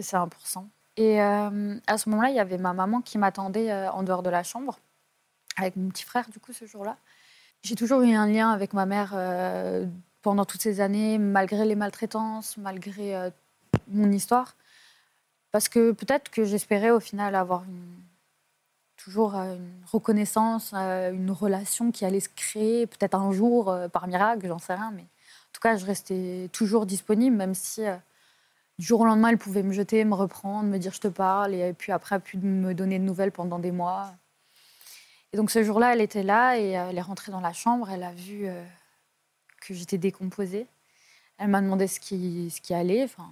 ces 0.00 0.16
1%. 0.16 0.66
Et 0.96 1.22
euh, 1.22 1.78
à 1.86 1.98
ce 1.98 2.08
moment-là, 2.08 2.30
il 2.30 2.36
y 2.36 2.40
avait 2.40 2.58
ma 2.58 2.72
maman 2.72 3.00
qui 3.00 3.18
m'attendait 3.18 3.70
euh, 3.70 3.90
en 3.92 4.02
dehors 4.02 4.22
de 4.22 4.30
la 4.30 4.42
chambre, 4.42 4.78
avec 5.56 5.76
mon 5.76 5.88
petit 5.90 6.04
frère, 6.04 6.28
du 6.30 6.40
coup, 6.40 6.52
ce 6.52 6.66
jour-là. 6.66 6.96
J'ai 7.62 7.74
toujours 7.74 8.02
eu 8.02 8.14
un 8.14 8.26
lien 8.26 8.50
avec 8.50 8.72
ma 8.72 8.86
mère 8.86 9.16
pendant 10.22 10.44
toutes 10.44 10.62
ces 10.62 10.80
années, 10.80 11.18
malgré 11.18 11.64
les 11.64 11.74
maltraitances, 11.74 12.56
malgré 12.56 13.32
mon 13.88 14.12
histoire. 14.12 14.54
Parce 15.50 15.68
que 15.68 15.90
peut-être 15.90 16.30
que 16.30 16.44
j'espérais 16.44 16.90
au 16.90 17.00
final 17.00 17.34
avoir 17.34 17.64
toujours 18.96 19.34
une 19.34 19.72
reconnaissance, 19.90 20.72
une 20.72 21.32
relation 21.32 21.90
qui 21.90 22.04
allait 22.04 22.20
se 22.20 22.28
créer, 22.28 22.86
peut-être 22.86 23.16
un 23.16 23.32
jour, 23.32 23.76
par 23.92 24.06
miracle, 24.06 24.46
j'en 24.46 24.60
sais 24.60 24.74
rien, 24.74 24.92
mais 24.94 25.06
tout 25.52 25.60
cas, 25.60 25.76
je 25.76 25.86
restais 25.86 26.48
toujours 26.52 26.86
disponible, 26.86 27.36
même 27.36 27.54
si 27.54 27.84
euh, 27.84 27.96
du 28.78 28.86
jour 28.86 29.00
au 29.00 29.04
lendemain, 29.04 29.30
elle 29.30 29.38
pouvait 29.38 29.62
me 29.62 29.72
jeter, 29.72 30.04
me 30.04 30.14
reprendre, 30.14 30.68
me 30.68 30.78
dire 30.78 30.92
je 30.92 31.00
te 31.00 31.08
parle, 31.08 31.54
et 31.54 31.72
puis 31.72 31.92
après, 31.92 32.20
plus 32.20 32.38
me 32.38 32.74
donner 32.74 32.98
de 32.98 33.04
nouvelles 33.04 33.32
pendant 33.32 33.58
des 33.58 33.72
mois. 33.72 34.12
Et 35.32 35.36
donc 35.36 35.50
ce 35.50 35.62
jour-là, 35.62 35.92
elle 35.92 36.00
était 36.00 36.22
là 36.22 36.58
et 36.58 36.78
euh, 36.78 36.88
elle 36.90 36.98
est 36.98 37.02
rentrée 37.02 37.32
dans 37.32 37.40
la 37.40 37.52
chambre, 37.52 37.90
elle 37.90 38.02
a 38.02 38.12
vu 38.12 38.46
euh, 38.46 38.64
que 39.60 39.74
j'étais 39.74 39.98
décomposée. 39.98 40.66
Elle 41.38 41.48
m'a 41.48 41.60
demandé 41.60 41.86
ce 41.86 42.00
qui, 42.00 42.50
ce 42.50 42.60
qui 42.60 42.74
allait, 42.74 43.04
enfin, 43.04 43.30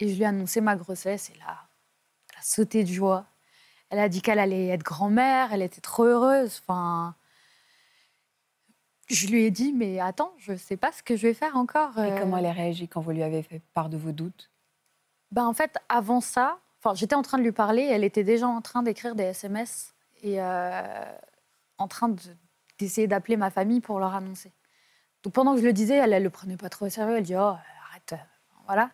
et 0.00 0.08
je 0.08 0.14
lui 0.14 0.22
ai 0.22 0.26
annoncé 0.26 0.60
ma 0.60 0.76
grossesse, 0.76 1.30
et 1.30 1.32
elle 1.36 1.42
a 1.46 1.68
sauté 2.42 2.84
de 2.84 2.92
joie. 2.92 3.26
Elle 3.90 3.98
a 3.98 4.08
dit 4.08 4.22
qu'elle 4.22 4.38
allait 4.38 4.68
être 4.68 4.82
grand-mère, 4.82 5.52
elle 5.52 5.62
était 5.62 5.80
trop 5.80 6.04
heureuse. 6.04 6.60
Enfin, 6.62 7.14
je 9.08 9.26
lui 9.26 9.44
ai 9.44 9.50
dit, 9.50 9.72
mais 9.72 10.00
attends, 10.00 10.32
je 10.38 10.52
ne 10.52 10.56
sais 10.56 10.76
pas 10.76 10.92
ce 10.92 11.02
que 11.02 11.16
je 11.16 11.26
vais 11.26 11.34
faire 11.34 11.56
encore. 11.56 11.98
Et 11.98 12.18
comment 12.18 12.38
elle 12.38 12.46
a 12.46 12.52
réagi 12.52 12.88
quand 12.88 13.00
vous 13.00 13.10
lui 13.10 13.22
avez 13.22 13.42
fait 13.42 13.60
part 13.74 13.88
de 13.88 13.96
vos 13.96 14.12
doutes? 14.12 14.50
Ben, 15.30 15.46
En 15.46 15.52
fait, 15.52 15.76
avant 15.88 16.20
ça, 16.20 16.58
j'étais 16.94 17.14
en 17.14 17.22
train 17.22 17.38
de 17.38 17.42
lui 17.42 17.52
parler, 17.52 17.82
elle 17.82 18.04
était 18.04 18.24
déjà 18.24 18.46
en 18.46 18.60
train 18.60 18.82
d'écrire 18.82 19.14
des 19.14 19.24
SMS 19.24 19.94
et 20.22 20.40
euh, 20.40 21.04
en 21.78 21.88
train 21.88 22.14
d'essayer 22.78 23.06
d'appeler 23.06 23.36
ma 23.36 23.50
famille 23.50 23.80
pour 23.80 23.98
leur 23.98 24.14
annoncer. 24.14 24.52
Donc 25.22 25.32
pendant 25.32 25.54
que 25.54 25.60
je 25.60 25.66
le 25.66 25.72
disais, 25.72 25.96
elle 25.96 26.10
ne 26.10 26.18
le 26.18 26.30
prenait 26.30 26.56
pas 26.56 26.68
trop 26.68 26.86
au 26.86 26.90
sérieux. 26.90 27.16
Elle 27.16 27.24
dit 27.24 27.36
Oh, 27.36 27.56
arrête. 27.90 28.14
Voilà. 28.66 28.90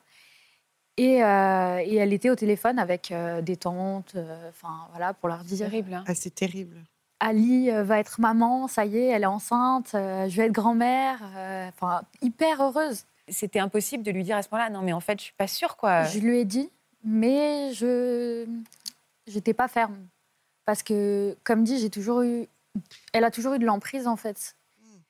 Et, 0.96 1.24
euh, 1.24 1.78
et, 1.78 1.96
elle 1.96 2.12
était 2.12 2.30
au 2.30 2.36
téléphone 2.36 2.78
avec 2.78 3.10
euh, 3.10 3.40
des 3.40 3.56
tantes, 3.56 4.16
enfin 4.48 4.86
voilà, 4.90 5.14
pour 5.14 5.28
leur 5.28 5.44
dire. 5.44 5.70
Terrible. 5.70 5.94
Hein. 5.94 6.04
Ah, 6.06 6.14
c'est 6.14 6.34
terrible. 6.34 6.84
Ali 7.20 7.70
va 7.70 7.98
être 7.98 8.20
maman, 8.20 8.66
ça 8.66 8.84
y 8.86 8.96
est, 8.96 9.06
elle 9.06 9.22
est 9.22 9.26
enceinte, 9.26 9.90
je 9.92 10.36
vais 10.36 10.46
être 10.46 10.52
grand-mère, 10.52 11.20
enfin 11.68 12.02
hyper 12.22 12.62
heureuse. 12.62 13.04
C'était 13.28 13.60
impossible 13.60 14.02
de 14.02 14.10
lui 14.10 14.24
dire 14.24 14.36
à 14.36 14.42
ce 14.42 14.48
moment-là, 14.50 14.70
non 14.70 14.82
mais 14.82 14.92
en 14.92 15.00
fait 15.00 15.18
je 15.18 15.24
suis 15.24 15.34
pas 15.36 15.46
sûre 15.46 15.76
quoi. 15.76 16.04
Je 16.04 16.18
lui 16.18 16.38
ai 16.38 16.44
dit, 16.44 16.70
mais 17.04 17.72
je 17.74 18.46
n'étais 19.32 19.54
pas 19.54 19.68
ferme 19.68 19.96
parce 20.70 20.84
que 20.84 21.36
comme 21.42 21.64
dit, 21.64 21.78
j'ai 21.80 21.90
toujours 21.90 22.22
eu, 22.22 22.46
elle 23.12 23.24
a 23.24 23.32
toujours 23.32 23.54
eu 23.54 23.58
de 23.58 23.66
l'emprise 23.66 24.06
en 24.06 24.14
fait. 24.14 24.54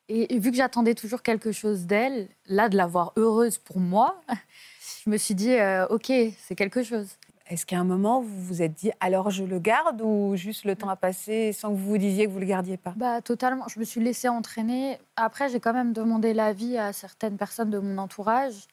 Et, 0.09 0.39
vu 0.39 0.51
que 0.51 0.57
j'attendais 0.57 0.95
toujours 0.95 1.23
quelque 1.23 1.53
chose 1.53 1.83
d'elle, 1.83 2.29
là, 2.47 2.69
de 2.71 2.77
la 2.79 2.87
voir 2.87 3.13
heureuse 3.17 3.59
pour 3.59 3.79
moi, 3.79 4.21
je 5.05 5.11
me 5.11 5.19
suis 5.19 5.35
dit, 5.35 5.53
euh, 5.53 5.87
OK, 5.89 6.07
c'est 6.07 6.57
quelque 6.57 6.83
chose. 6.83 7.09
Est-ce 7.51 7.67
qu'à 7.67 7.81
un 7.81 7.85
moment, 7.85 8.21
vous 8.21 8.43
vous 8.45 8.63
êtes 8.63 8.75
dit, 8.75 8.93
alors 9.01 9.31
je 9.31 9.43
le 9.43 9.59
garde 9.59 10.01
ou 10.03 10.37
juste 10.37 10.65
le 10.65 10.77
temps 10.77 10.89
a 10.89 10.95
passé 10.95 11.53
sans 11.53 11.71
que 11.71 11.75
vous 11.75 11.89
vous 11.89 11.99
disiez 11.99 12.27
que 12.27 12.31
vous 12.31 12.37
ne 12.37 12.45
le 12.45 12.49
gardiez 12.49 12.77
pas? 12.77 12.95
Bah, 12.97 13.21
Totalement. 13.21 13.67
Je 13.67 13.81
me 13.81 13.85
suis 13.85 14.01
laissée 14.01 14.29
entraîner. 14.29 14.99
Après, 15.17 15.49
j'ai 15.49 15.59
quand 15.59 15.73
même 15.73 15.93
demandé 15.93 16.33
l'avis 16.33 16.79
à 16.79 16.93
certaines 16.93 17.37
personnes 17.37 17.71
de 17.71 17.81
mon 17.81 17.99
entourage. 17.99 18.69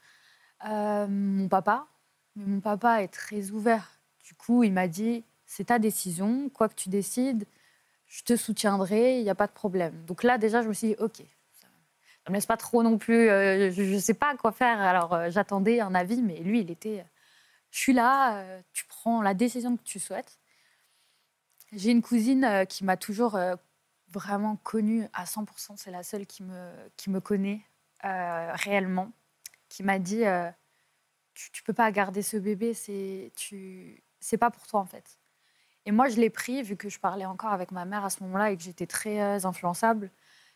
Euh, 0.69 1.07
mon 1.10 1.48
papa. 1.48 1.88
Mais 2.36 2.46
mon 2.46 2.60
papa 2.60 3.01
est 3.01 3.07
très 3.07 3.50
ouvert. 3.50 4.00
Du 4.24 4.36
coup, 4.36 4.63
il 4.63 4.72
m'a 4.72 4.88
dit, 4.88 5.24
c'est 5.48 5.65
ta 5.65 5.79
décision, 5.79 6.50
quoi 6.50 6.69
que 6.69 6.75
tu 6.75 6.89
décides, 6.89 7.46
je 8.05 8.22
te 8.22 8.36
soutiendrai, 8.36 9.17
il 9.17 9.24
n'y 9.24 9.29
a 9.29 9.36
pas 9.36 9.48
de 9.48 9.53
problème. 9.53 9.93
Donc 10.05 10.22
là, 10.22 10.38
déjà, 10.38 10.62
je 10.62 10.67
me 10.67 10.74
suis 10.74 10.89
dit, 10.89 10.96
OK, 11.00 11.17
ça 11.53 11.67
ne 12.27 12.31
me 12.31 12.36
laisse 12.36 12.46
pas 12.46 12.57
trop 12.57 12.84
non 12.84 13.00
plus, 13.00 13.29
euh, 13.29 13.72
je 13.72 13.81
ne 13.81 14.00
sais 14.00 14.13
pas 14.13 14.36
quoi 14.36 14.51
faire. 14.51 14.79
Alors 14.79 15.13
euh, 15.13 15.29
j'attendais 15.31 15.79
un 15.79 15.96
avis, 15.96 16.22
mais 16.22 16.38
lui, 16.39 16.60
il 16.60 16.69
était, 16.69 17.03
je 17.71 17.79
suis 17.79 17.93
là, 17.93 18.39
euh, 18.39 18.62
tu 18.74 18.86
prends 18.86 19.21
la 19.21 19.33
décision 19.33 19.77
que 19.77 19.83
tu 19.83 20.00
souhaites. 20.00 20.39
J'ai 21.74 21.91
une 21.91 22.01
cousine 22.01 22.65
qui 22.69 22.86
m'a 22.86 22.95
toujours 22.95 23.38
vraiment 24.07 24.55
connue 24.55 25.05
à 25.12 25.25
100%, 25.25 25.75
c'est 25.75 25.91
la 25.91 26.01
seule 26.01 26.25
qui 26.25 26.43
me, 26.43 26.71
qui 26.95 27.09
me 27.09 27.19
connaît 27.19 27.62
réellement, 28.03 29.12
qui 29.67 29.83
m'a 29.83 30.00
dit, 30.00 30.24
tu 31.33 31.62
ne 31.62 31.65
peux 31.65 31.74
pas 31.74 31.91
garder 31.91 32.21
ce 32.21 32.38
bébé, 32.38 32.74
c'est 32.74 33.33
tu 33.36 34.01
c'est 34.21 34.38
pas 34.38 34.50
pour 34.50 34.65
toi 34.65 34.79
en 34.79 34.86
fait. 34.86 35.19
Et 35.88 35.91
moi, 35.91 36.09
je 36.09 36.17
l'ai 36.17 36.29
pris, 36.29 36.62
vu 36.63 36.75
que 36.75 36.89
je 36.89 37.00
parlais 37.00 37.25
encore 37.25 37.53
avec 37.53 37.71
ma 37.71 37.86
mère 37.86 38.03
à 38.03 38.09
ce 38.09 38.21
moment-là 38.24 38.51
et 38.51 38.57
que 38.57 38.63
j'étais 38.63 38.88
très 38.88 39.21
euh, 39.21 39.47
influençable, 39.47 40.12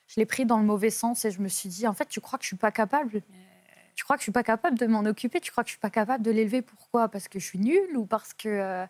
je 0.07 0.19
l'ai 0.19 0.25
pris 0.25 0.45
dans 0.45 0.57
le 0.57 0.65
mauvais 0.65 0.89
sens 0.89 1.23
et 1.23 1.31
je 1.31 1.41
me 1.41 1.47
suis 1.47 1.69
dit, 1.69 1.87
en 1.87 1.93
fait, 1.93 2.07
tu 2.09 2.19
crois 2.19 2.37
que 2.37 2.43
je 2.43 2.47
suis 2.49 2.57
pas 2.57 2.71
capable? 2.71 3.21
Tu 3.95 4.03
crois 4.03 4.15
que 4.15 4.21
je 4.21 4.25
suis 4.25 4.31
pas 4.31 4.43
capable 4.43 4.77
de 4.77 4.85
m'en 4.87 5.05
occuper? 5.05 5.39
Tu 5.39 5.51
crois 5.51 5.63
que 5.63 5.69
je 5.69 5.73
suis 5.73 5.79
pas 5.79 5.89
capable 5.89 6.23
de 6.23 6.31
l'élever? 6.31 6.61
Pourquoi? 6.61 7.09
Parce 7.09 7.27
que 7.27 7.39
je 7.39 7.45
suis 7.45 7.59
nulle 7.59 7.97
ou 7.97 8.05
parce 8.05 8.33
que... 8.33 8.49
Euh, 8.49 8.85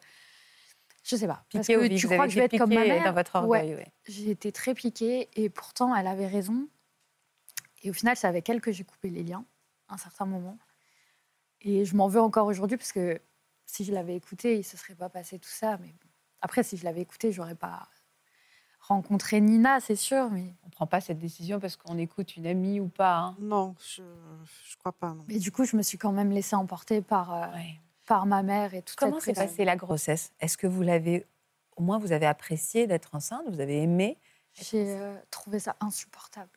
je 1.03 1.15
sais 1.15 1.27
pas. 1.27 1.43
parce 1.51 1.67
que 1.67 1.97
tu 1.97 2.07
crois 2.07 2.25
que 2.25 2.31
je 2.31 2.39
vais 2.39 2.45
être 2.45 2.57
comme 2.57 2.73
ma 2.73 2.85
mère 2.85 3.03
dans 3.03 3.13
votre 3.13 3.35
orgueil, 3.35 3.75
ouais. 3.75 3.87
J'ai 4.07 4.29
été 4.29 4.51
très 4.51 4.75
piquée 4.75 5.29
et 5.33 5.49
pourtant, 5.49 5.95
elle 5.95 6.07
avait 6.07 6.27
raison. 6.27 6.67
Et 7.81 7.89
au 7.89 7.93
final, 7.93 8.15
c'est 8.15 8.27
avec 8.27 8.47
elle 8.49 8.61
que 8.61 8.71
j'ai 8.71 8.83
coupé 8.83 9.09
les 9.09 9.23
liens 9.23 9.43
à 9.87 9.95
un 9.95 9.97
certain 9.97 10.25
moment. 10.25 10.59
Et 11.61 11.85
je 11.85 11.95
m'en 11.95 12.07
veux 12.07 12.21
encore 12.21 12.45
aujourd'hui 12.47 12.77
parce 12.77 12.91
que 12.91 13.19
si 13.65 13.83
je 13.83 13.91
l'avais 13.93 14.15
écouté, 14.15 14.55
il 14.55 14.59
ne 14.59 14.63
se 14.63 14.77
serait 14.77 14.95
pas 14.95 15.09
passé 15.09 15.39
tout 15.39 15.49
ça. 15.49 15.77
Mais 15.77 15.93
après, 16.41 16.61
si 16.63 16.77
je 16.77 16.83
l'avais 16.83 17.01
écouté, 17.01 17.31
j'aurais 17.31 17.55
pas 17.55 17.89
rencontré 18.81 19.39
Nina, 19.41 19.79
c'est 19.79 19.95
sûr. 19.95 20.29
Mais 20.31 20.53
on 20.65 20.69
prend 20.69 20.87
pas 20.87 21.01
cette 21.01 21.19
décision 21.19 21.59
parce 21.59 21.77
qu'on 21.77 21.97
écoute 21.97 22.35
une 22.35 22.47
amie 22.47 22.79
ou 22.79 22.87
pas. 22.87 23.17
Hein. 23.17 23.35
Non, 23.39 23.75
je 23.95 24.01
ne 24.01 24.77
crois 24.79 24.91
pas. 24.91 25.13
Non. 25.13 25.23
Mais 25.27 25.39
du 25.39 25.51
coup, 25.51 25.65
je 25.65 25.75
me 25.75 25.81
suis 25.81 25.97
quand 25.97 26.11
même 26.11 26.31
laissée 26.31 26.55
emporter 26.55 27.01
par 27.01 27.33
euh, 27.33 27.47
par 28.05 28.25
ma 28.25 28.43
mère 28.43 28.73
et 28.73 28.81
tout. 28.81 28.93
Comment 28.97 29.19
s'est 29.19 29.33
passée 29.33 29.65
la 29.65 29.75
grossesse? 29.75 30.33
Est-ce 30.39 30.57
que 30.57 30.67
vous 30.67 30.81
l'avez, 30.81 31.25
au 31.77 31.83
moins, 31.83 31.97
vous 31.97 32.11
avez 32.11 32.25
apprécié 32.25 32.87
d'être 32.87 33.15
enceinte? 33.15 33.43
Vous 33.49 33.59
avez 33.59 33.81
aimé 33.81 34.17
J'ai 34.53 34.95
euh, 34.97 35.15
trouvé 35.29 35.59
ça 35.59 35.75
insupportable. 35.79 36.49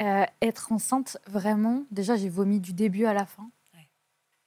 Euh, 0.00 0.24
être 0.40 0.70
enceinte, 0.70 1.18
vraiment, 1.26 1.84
déjà, 1.90 2.14
j'ai 2.14 2.28
vomi 2.28 2.60
du 2.60 2.72
début 2.72 3.06
à 3.06 3.14
la 3.14 3.26
fin, 3.26 3.50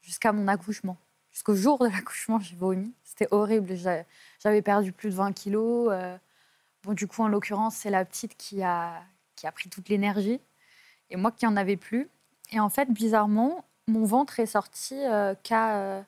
jusqu'à 0.02 0.32
mon 0.32 0.48
accouchement. 0.48 0.98
Jusqu'au 1.32 1.56
jour 1.56 1.78
de 1.80 1.88
l'accouchement, 1.88 2.40
j'ai 2.40 2.56
vomi. 2.56 2.94
C'était 3.04 3.28
horrible. 3.32 3.76
J'avais 4.40 4.62
perdu 4.62 4.92
plus 4.92 5.10
de 5.10 5.16
20 5.16 5.34
kilos. 5.34 5.90
Euh. 5.92 6.18
Bon, 6.84 6.94
du 6.94 7.08
coup, 7.08 7.22
en 7.22 7.28
l'occurrence, 7.28 7.76
c'est 7.76 7.90
la 7.90 8.06
petite 8.06 8.36
qui 8.36 8.64
a, 8.64 9.02
qui 9.36 9.48
a 9.48 9.52
pris 9.52 9.70
toute 9.70 9.90
l'énergie 9.90 10.40
et 11.10 11.16
moi 11.16 11.32
qui 11.32 11.46
en 11.46 11.56
avais 11.56 11.78
plus. 11.78 12.10
Et 12.52 12.60
en 12.60 12.70
fait, 12.70 12.92
bizarrement, 12.92 13.64
mon 13.88 14.06
ventre 14.06 14.40
est 14.40 14.46
sorti 14.46 14.96
euh, 14.96 15.36
qu'à 15.44 16.06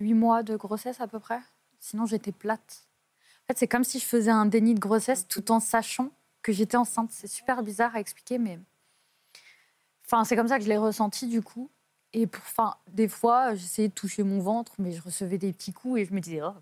8 0.00 0.14
mois 0.14 0.42
de 0.42 0.56
grossesse 0.56 1.00
à 1.00 1.08
peu 1.08 1.18
près. 1.18 1.40
Sinon, 1.78 2.06
j'étais 2.06 2.32
plate. 2.32 2.86
En 3.44 3.46
fait, 3.48 3.58
c'est 3.58 3.68
comme 3.68 3.84
si 3.84 3.98
je 3.98 4.04
faisais 4.04 4.30
un 4.30 4.46
déni 4.46 4.74
de 4.74 4.80
grossesse 4.80 5.26
tout 5.26 5.50
en 5.50 5.60
sachant 5.60 6.10
que 6.42 6.52
j'étais 6.52 6.76
enceinte. 6.76 7.10
C'est 7.10 7.26
super 7.26 7.62
bizarre 7.62 7.94
à 7.96 8.00
expliquer, 8.00 8.38
mais 8.38 8.58
enfin, 10.04 10.24
c'est 10.24 10.36
comme 10.36 10.48
ça 10.48 10.58
que 10.58 10.64
je 10.64 10.68
l'ai 10.68 10.76
ressenti 10.76 11.26
du 11.26 11.42
coup. 11.42 11.70
Et 12.12 12.26
pour, 12.26 12.42
enfin, 12.42 12.74
des 12.88 13.08
fois, 13.08 13.54
j'essayais 13.54 13.88
de 13.88 13.94
toucher 13.94 14.22
mon 14.22 14.40
ventre, 14.40 14.72
mais 14.78 14.92
je 14.92 15.00
recevais 15.00 15.38
des 15.38 15.52
petits 15.52 15.72
coups 15.72 16.00
et 16.00 16.04
je 16.04 16.12
me 16.12 16.20
disais, 16.20 16.40
oh. 16.42 16.54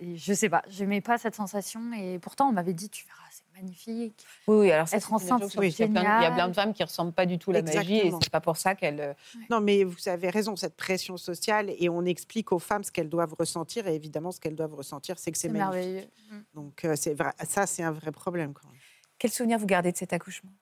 je 0.00 0.32
sais 0.32 0.48
pas, 0.48 0.62
je 0.68 0.80
n'aimais 0.80 1.02
pas 1.02 1.18
cette 1.18 1.34
sensation. 1.34 1.92
Et 1.92 2.18
pourtant, 2.18 2.48
on 2.48 2.52
m'avait 2.52 2.72
dit, 2.72 2.88
tu 2.88 3.04
verras, 3.04 3.28
c'est 3.30 3.44
magnifique. 3.54 4.24
Oui, 4.46 4.56
oui, 4.56 4.72
alors 4.72 4.86
être 4.90 5.12
enceinte, 5.12 5.44
c'est 5.48 5.58
oui, 5.58 5.74
il, 5.78 5.80
y 5.80 5.96
a 5.96 6.30
plein 6.30 6.48
de 6.48 6.54
femmes 6.54 6.72
qui 6.72 6.82
ressemblent 6.82 7.12
pas 7.12 7.26
du 7.26 7.38
tout 7.38 7.50
à 7.50 7.54
la 7.54 7.62
magie 7.62 7.98
et 7.98 8.10
c'est 8.22 8.30
pas 8.30 8.40
pour 8.40 8.56
ça 8.56 8.74
qu'elles. 8.74 9.00
Euh, 9.00 9.14
non, 9.50 9.60
mais 9.60 9.84
vous 9.84 10.08
avez 10.08 10.30
raison, 10.30 10.56
cette 10.56 10.76
pression 10.76 11.18
sociale 11.18 11.70
et 11.78 11.90
on 11.90 12.06
explique 12.06 12.50
aux 12.52 12.58
femmes 12.58 12.84
ce 12.84 12.90
qu'elles 12.90 13.10
doivent 13.10 13.34
ressentir 13.38 13.86
et 13.86 13.94
évidemment, 13.94 14.32
ce 14.32 14.40
qu'elles 14.40 14.56
doivent 14.56 14.74
ressentir, 14.74 15.18
c'est 15.18 15.30
que 15.30 15.38
c'est 15.38 15.50
merveilleux. 15.50 16.08
Mm. 16.30 16.38
Donc, 16.54 16.84
euh, 16.86 16.94
c'est 16.96 17.12
vrai, 17.12 17.32
ça, 17.46 17.66
c'est 17.66 17.82
un 17.82 17.92
vrai 17.92 18.12
problème 18.12 18.54
quand 18.54 18.68
même. 18.68 18.78
Quel 19.18 19.30
souvenir 19.30 19.58
vous 19.58 19.66
gardez 19.66 19.92
de 19.92 19.96
cet 19.96 20.14
accouchement? 20.14 20.52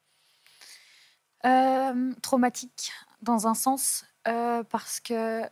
Euh, 1.45 2.13
Traumatique 2.23 2.91
dans 3.23 3.47
un 3.47 3.55
sens, 3.55 4.05
euh, 4.29 4.63
parce 4.65 5.01
que, 5.01 5.43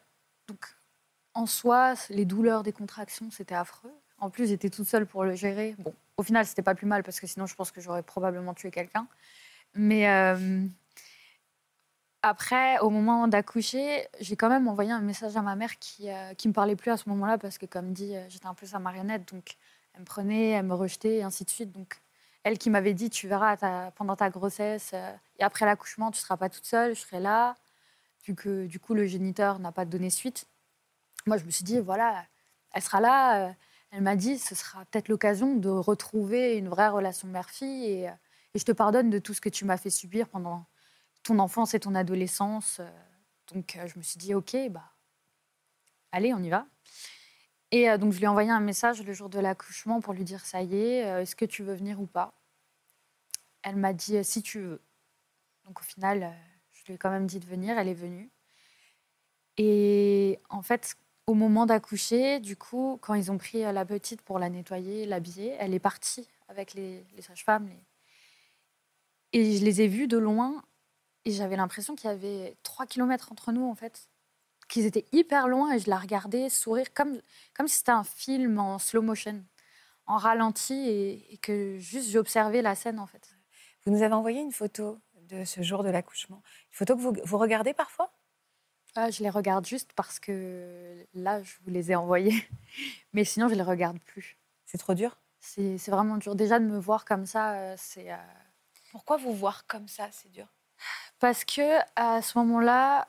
en 1.34 1.46
soi, 1.46 1.94
les 2.10 2.24
douleurs 2.24 2.62
des 2.62 2.72
contractions, 2.72 3.30
c'était 3.30 3.54
affreux. 3.54 3.92
En 4.18 4.30
plus, 4.30 4.48
j'étais 4.48 4.70
toute 4.70 4.86
seule 4.86 5.06
pour 5.06 5.24
le 5.24 5.34
gérer. 5.34 5.74
Bon, 5.78 5.94
au 6.16 6.22
final, 6.22 6.46
c'était 6.46 6.62
pas 6.62 6.74
plus 6.74 6.86
mal 6.86 7.02
parce 7.02 7.20
que 7.20 7.26
sinon, 7.26 7.46
je 7.46 7.54
pense 7.54 7.70
que 7.70 7.80
j'aurais 7.80 8.02
probablement 8.02 8.54
tué 8.54 8.70
quelqu'un. 8.70 9.06
Mais 9.74 10.08
euh, 10.08 10.64
après, 12.22 12.78
au 12.78 12.90
moment 12.90 13.26
d'accoucher, 13.26 14.06
j'ai 14.20 14.36
quand 14.36 14.48
même 14.48 14.68
envoyé 14.68 14.92
un 14.92 15.00
message 15.00 15.36
à 15.36 15.42
ma 15.42 15.56
mère 15.56 15.78
qui, 15.78 16.10
euh, 16.10 16.34
qui 16.34 16.48
me 16.48 16.52
parlait 16.52 16.76
plus 16.76 16.90
à 16.90 16.96
ce 16.96 17.08
moment-là 17.08 17.38
parce 17.38 17.58
que, 17.58 17.66
comme 17.66 17.92
dit, 17.92 18.14
j'étais 18.28 18.46
un 18.46 18.54
peu 18.54 18.66
sa 18.66 18.78
marionnette. 18.78 19.32
Donc, 19.32 19.56
elle 19.94 20.00
me 20.00 20.06
prenait, 20.06 20.50
elle 20.50 20.66
me 20.66 20.74
rejetait, 20.74 21.16
et 21.16 21.22
ainsi 21.22 21.44
de 21.44 21.50
suite. 21.50 21.72
Elle 22.44 22.58
qui 22.58 22.70
m'avait 22.70 22.94
dit, 22.94 23.10
tu 23.10 23.26
verras 23.26 23.90
pendant 23.92 24.16
ta 24.16 24.30
grossesse 24.30 24.94
et 25.38 25.42
après 25.42 25.64
l'accouchement, 25.64 26.10
tu 26.10 26.18
ne 26.18 26.20
seras 26.20 26.36
pas 26.36 26.48
toute 26.48 26.66
seule, 26.66 26.94
je 26.94 27.00
serai 27.00 27.20
là. 27.20 27.56
Que 28.36 28.66
du 28.66 28.80
coup, 28.80 28.94
le 28.94 29.04
géniteur 29.06 29.58
n'a 29.58 29.70
pas 29.70 29.84
donné 29.84 30.08
suite. 30.08 30.46
Moi, 31.26 31.36
je 31.36 31.44
me 31.44 31.50
suis 31.50 31.64
dit, 31.64 31.78
voilà, 31.78 32.24
elle 32.72 32.82
sera 32.82 33.00
là. 33.00 33.48
Euh, 33.48 33.52
elle 33.90 34.02
m'a 34.02 34.16
dit, 34.16 34.38
ce 34.38 34.54
sera 34.54 34.84
peut-être 34.86 35.08
l'occasion 35.08 35.56
de 35.56 35.68
retrouver 35.68 36.56
une 36.56 36.68
vraie 36.68 36.88
relation 36.88 37.28
mère-fille. 37.28 37.84
Et, 37.84 38.08
euh, 38.08 38.12
et, 38.54 38.58
je 38.58 38.64
te 38.64 38.72
pardonne 38.72 39.10
de 39.10 39.18
tout 39.18 39.34
ce 39.34 39.42
que 39.42 39.50
tu 39.50 39.66
m'as 39.66 39.76
fait 39.76 39.90
subir 39.90 40.28
pendant 40.28 40.64
ton 41.22 41.38
enfance 41.38 41.74
et 41.74 41.80
ton 41.80 41.94
adolescence. 41.94 42.80
Donc, 43.52 43.78
je 43.86 43.98
me 43.98 44.02
suis 44.02 44.18
dit, 44.18 44.34
OK, 44.34 44.56
bah, 44.70 44.90
allez, 46.10 46.32
on 46.32 46.42
y 46.42 46.48
va. 46.48 46.66
Et 47.70 47.98
donc, 47.98 48.12
je 48.12 48.18
lui 48.18 48.24
ai 48.24 48.28
envoyé 48.28 48.50
un 48.50 48.60
message 48.60 49.02
le 49.02 49.12
jour 49.12 49.28
de 49.28 49.40
l'accouchement 49.40 50.00
pour 50.00 50.12
lui 50.12 50.24
dire, 50.24 50.44
ça 50.44 50.62
y 50.62 50.76
est, 50.76 50.98
est-ce 51.22 51.34
que 51.34 51.44
tu 51.44 51.62
veux 51.62 51.74
venir 51.74 52.00
ou 52.00 52.06
pas? 52.06 52.34
Elle 53.62 53.76
m'a 53.76 53.92
dit, 53.92 54.22
si 54.24 54.42
tu 54.42 54.60
veux. 54.60 54.80
Donc 55.64 55.80
au 55.80 55.84
final, 55.84 56.24
euh, 56.24 56.30
je 56.72 56.84
lui 56.86 56.94
ai 56.94 56.98
quand 56.98 57.10
même 57.10 57.26
dit 57.26 57.40
de 57.40 57.46
venir, 57.46 57.78
elle 57.78 57.88
est 57.88 57.94
venue. 57.94 58.30
Et 59.56 60.38
en 60.50 60.62
fait, 60.62 60.96
au 61.26 61.34
moment 61.34 61.66
d'accoucher, 61.66 62.40
du 62.40 62.56
coup, 62.56 62.98
quand 63.00 63.14
ils 63.14 63.32
ont 63.32 63.38
pris 63.38 63.64
euh, 63.64 63.72
la 63.72 63.84
petite 63.84 64.22
pour 64.22 64.38
la 64.38 64.50
nettoyer, 64.50 65.06
l'habiller, 65.06 65.56
elle 65.58 65.74
est 65.74 65.80
partie 65.80 66.28
avec 66.48 66.74
les, 66.74 67.04
sages-femmes. 67.20 67.70
Et 69.32 69.56
je 69.56 69.64
les 69.64 69.80
ai 69.80 69.88
vues 69.88 70.06
de 70.06 70.18
loin 70.18 70.62
et 71.24 71.32
j'avais 71.32 71.56
l'impression 71.56 71.94
qu'il 71.96 72.10
y 72.10 72.12
avait 72.12 72.56
trois 72.62 72.86
kilomètres 72.86 73.32
entre 73.32 73.52
nous, 73.52 73.66
en 73.66 73.74
fait. 73.74 74.08
Qu'ils 74.74 74.86
étaient 74.86 75.06
hyper 75.12 75.46
loin 75.46 75.72
et 75.72 75.78
je 75.78 75.88
la 75.88 75.96
regardais 75.96 76.48
sourire 76.48 76.92
comme, 76.92 77.20
comme 77.54 77.68
si 77.68 77.78
c'était 77.78 77.92
un 77.92 78.02
film 78.02 78.58
en 78.58 78.80
slow 78.80 79.02
motion, 79.02 79.44
en 80.06 80.16
ralenti 80.16 80.74
et, 80.74 81.38
que 81.40 81.78
juste 81.78 82.10
j'observais 82.10 82.60
la 82.60 82.74
scène 82.74 82.98
en 82.98 83.06
fait. 83.06 83.36
Vous 83.86 83.92
nous 83.92 84.02
avez 84.02 84.14
envoyé 84.14 84.40
une 84.40 84.50
photo 84.50 84.98
de 85.28 85.44
ce 85.44 85.62
jour 85.62 85.84
de 85.84 85.90
l'accouchement. 85.90 86.42
Une 86.72 86.76
photo 86.76 86.96
que 86.96 87.00
vous, 87.00 87.14
vous 87.24 87.38
regardez 87.38 87.72
parfois? 87.72 88.12
Ah, 88.96 89.12
Je 89.12 89.22
les 89.22 89.30
regarde 89.30 89.64
juste 89.64 89.92
parce 89.94 90.18
que 90.18 91.06
là, 91.14 91.40
je 91.40 91.52
vous 91.62 91.70
les 91.70 91.92
ai 91.92 91.94
envoyées. 91.94 92.44
Mais 93.12 93.24
sinon, 93.24 93.48
je 93.48 93.54
les 93.54 93.62
regarde 93.62 94.00
plus. 94.00 94.36
C'est 94.66 94.78
trop 94.78 94.94
dur? 94.94 95.16
C'est 95.38 95.88
vraiment 95.88 96.16
dur. 96.16 96.34
Déjà, 96.34 96.58
de 96.58 96.64
me 96.64 96.78
voir 96.78 97.04
comme 97.04 97.26
ça, 97.26 97.52
euh, 97.52 97.74
c'est... 97.78 98.10
Euh, 98.10 98.16
Pourquoi 98.90 99.18
vous 99.18 99.34
voir 99.34 99.66
comme 99.68 99.86
ça, 99.86 100.08
c'est 100.10 100.32
dur 100.32 100.46
Parce 101.20 101.44
que 101.44 101.78
à 101.94 102.22
ce 102.22 102.38
moment-là, 102.38 103.06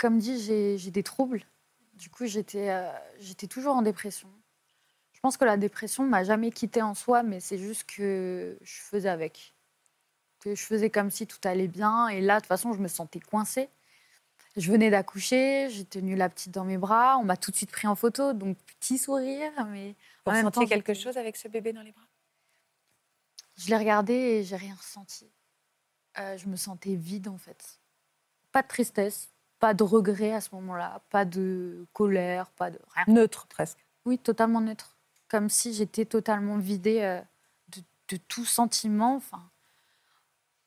comme 0.00 0.18
dit, 0.18 0.40
j'ai 0.78 0.90
des 0.90 1.02
troubles. 1.02 1.44
Du 1.92 2.08
coup, 2.08 2.24
j'étais 2.24 2.70
euh, 2.70 2.90
j'étais 3.18 3.46
toujours 3.46 3.76
en 3.76 3.82
dépression. 3.82 4.28
Je 5.12 5.20
pense 5.20 5.36
que 5.36 5.44
la 5.44 5.58
dépression 5.58 6.04
m'a 6.04 6.24
jamais 6.24 6.50
quittée 6.50 6.80
en 6.80 6.94
soi, 6.94 7.22
mais 7.22 7.40
c'est 7.40 7.58
juste 7.58 7.84
que 7.84 8.56
je 8.62 8.80
faisais 8.80 9.10
avec. 9.10 9.54
Que 10.40 10.54
je 10.54 10.62
faisais 10.62 10.88
comme 10.88 11.10
si 11.10 11.26
tout 11.26 11.38
allait 11.44 11.68
bien. 11.68 12.08
Et 12.08 12.22
là, 12.22 12.36
de 12.36 12.40
toute 12.40 12.48
façon, 12.48 12.72
je 12.72 12.78
me 12.78 12.88
sentais 12.88 13.20
coincée. 13.20 13.68
Je 14.56 14.72
venais 14.72 14.88
d'accoucher, 14.88 15.68
j'ai 15.68 15.84
tenu 15.84 16.16
la 16.16 16.30
petite 16.30 16.50
dans 16.50 16.64
mes 16.64 16.78
bras, 16.78 17.18
on 17.18 17.24
m'a 17.24 17.36
tout 17.36 17.50
de 17.50 17.56
suite 17.56 17.70
pris 17.70 17.86
en 17.86 17.94
photo, 17.94 18.32
donc 18.32 18.56
petit 18.80 18.96
sourire. 18.96 19.52
Mais 19.66 19.94
Vous 20.24 20.32
ressentiez 20.32 20.66
quelque 20.66 20.94
chose 20.94 21.18
avec 21.18 21.36
ce 21.36 21.46
bébé 21.46 21.74
dans 21.74 21.82
les 21.82 21.92
bras? 21.92 22.08
Je 23.56 23.68
l'ai 23.68 23.76
regardé 23.76 24.14
et 24.14 24.44
j'ai 24.44 24.56
rien 24.56 24.74
ressenti. 24.74 25.30
Euh, 26.18 26.38
je 26.38 26.48
me 26.48 26.56
sentais 26.56 26.94
vide 26.94 27.28
en 27.28 27.36
fait. 27.36 27.78
Pas 28.50 28.62
de 28.62 28.68
tristesse, 28.68 29.30
pas 29.60 29.74
de 29.74 29.84
regret 29.84 30.32
à 30.32 30.40
ce 30.40 30.48
moment-là, 30.54 31.02
pas 31.10 31.24
de 31.24 31.86
colère, 31.92 32.50
pas 32.52 32.70
de 32.70 32.80
rien. 32.94 33.04
Neutre 33.06 33.46
presque. 33.46 33.78
Oui, 34.06 34.18
totalement 34.18 34.60
neutre. 34.60 34.96
Comme 35.28 35.48
si 35.48 35.74
j'étais 35.74 36.06
totalement 36.06 36.56
vidée 36.58 37.02
euh, 37.02 37.20
de, 38.08 38.16
tout 38.16 38.44
sentiment. 38.44 39.14
Enfin. 39.16 39.48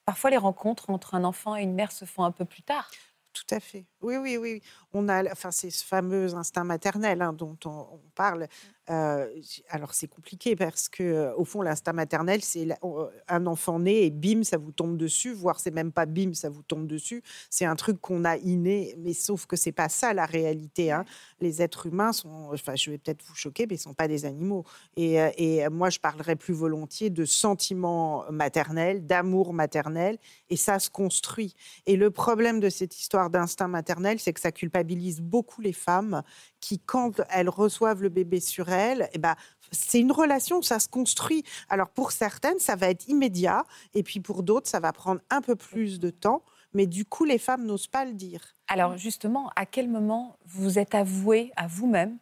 Parfois, 0.05 0.29
les 0.29 0.37
rencontres 0.37 0.89
entre 0.89 1.15
un 1.15 1.23
enfant 1.23 1.57
et 1.57 1.63
une 1.63 1.73
mère 1.73 1.91
se 1.91 2.05
font 2.05 2.23
un 2.23 2.31
peu 2.31 2.45
plus 2.45 2.61
tard. 2.61 2.89
Tout 3.33 3.47
à 3.49 3.59
fait. 3.59 3.85
Oui, 4.03 4.17
oui, 4.17 4.35
oui. 4.35 4.61
On 4.93 5.07
a, 5.07 5.23
enfin, 5.31 5.49
c'est 5.49 5.71
ce 5.71 5.83
fameux 5.83 6.35
instinct 6.35 6.65
maternel 6.65 7.21
hein, 7.21 7.31
dont 7.33 7.57
on, 7.65 7.99
parle. 8.15 8.47
Euh, 8.89 9.27
alors 9.69 9.93
c'est 9.93 10.07
compliqué 10.07 10.57
parce 10.57 10.89
que 10.89 11.03
euh, 11.03 11.35
au 11.37 11.45
fond 11.45 11.61
l'instinct 11.61 11.93
maternel 11.93 12.41
c'est 12.41 12.67
euh, 12.83 13.07
un 13.29 13.45
enfant 13.45 13.79
né 13.79 14.03
et 14.03 14.09
bim 14.09 14.43
ça 14.43 14.57
vous 14.57 14.73
tombe 14.73 14.97
dessus, 14.97 15.31
voire 15.31 15.61
c'est 15.61 15.71
même 15.71 15.93
pas 15.93 16.05
bim 16.05 16.33
ça 16.33 16.49
vous 16.49 16.63
tombe 16.63 16.85
dessus. 16.85 17.23
C'est 17.49 17.63
un 17.63 17.77
truc 17.77 18.01
qu'on 18.01 18.25
a 18.25 18.35
inné, 18.35 18.93
mais 18.99 19.13
sauf 19.13 19.45
que 19.45 19.55
c'est 19.55 19.71
pas 19.71 19.87
ça 19.87 20.13
la 20.13 20.25
réalité. 20.25 20.91
Hein. 20.91 21.05
Les 21.39 21.61
êtres 21.61 21.87
humains 21.87 22.11
sont, 22.11 22.49
enfin 22.51 22.75
je 22.75 22.91
vais 22.91 22.97
peut-être 22.97 23.23
vous 23.23 23.35
choquer, 23.35 23.65
mais 23.67 23.75
ils 23.75 23.79
sont 23.79 23.93
pas 23.93 24.09
des 24.09 24.25
animaux. 24.25 24.65
Et, 24.97 25.15
et 25.37 25.67
moi 25.69 25.89
je 25.89 25.99
parlerais 25.99 26.35
plus 26.35 26.53
volontiers 26.53 27.09
de 27.09 27.23
sentiments 27.23 28.25
maternels, 28.31 29.07
d'amour 29.07 29.53
maternel, 29.53 30.17
et 30.49 30.57
ça 30.57 30.77
se 30.77 30.89
construit. 30.89 31.55
Et 31.85 31.95
le 31.95 32.11
problème 32.11 32.59
de 32.59 32.69
cette 32.69 32.99
histoire 32.99 33.29
d'instinct 33.29 33.69
maternel, 33.69 33.92
c'est 34.19 34.33
que 34.33 34.39
ça 34.39 34.51
culpabilise 34.51 35.21
beaucoup 35.21 35.61
les 35.61 35.73
femmes 35.73 36.23
qui, 36.59 36.79
quand 36.79 37.21
elles 37.29 37.49
reçoivent 37.49 38.01
le 38.01 38.09
bébé 38.09 38.39
sur 38.39 38.69
elles, 38.69 39.09
eh 39.13 39.17
ben, 39.17 39.35
c'est 39.71 39.99
une 39.99 40.11
relation, 40.11 40.61
ça 40.61 40.79
se 40.79 40.87
construit. 40.87 41.43
Alors 41.69 41.89
pour 41.89 42.11
certaines, 42.11 42.59
ça 42.59 42.75
va 42.75 42.89
être 42.89 43.07
immédiat, 43.07 43.65
et 43.93 44.03
puis 44.03 44.19
pour 44.19 44.43
d'autres, 44.43 44.69
ça 44.69 44.79
va 44.79 44.93
prendre 44.93 45.21
un 45.29 45.41
peu 45.41 45.55
plus 45.55 45.99
de 45.99 46.09
temps. 46.09 46.43
Mais 46.73 46.87
du 46.87 47.05
coup, 47.05 47.23
les 47.23 47.37
femmes 47.37 47.65
n'osent 47.65 47.87
pas 47.87 48.03
le 48.03 48.13
dire. 48.13 48.55
Alors 48.67 48.97
justement, 48.97 49.51
à 49.55 49.65
quel 49.65 49.89
moment 49.89 50.37
vous 50.45 50.79
êtes 50.79 50.95
avoué 50.95 51.51
à 51.55 51.67
vous-même 51.67 52.17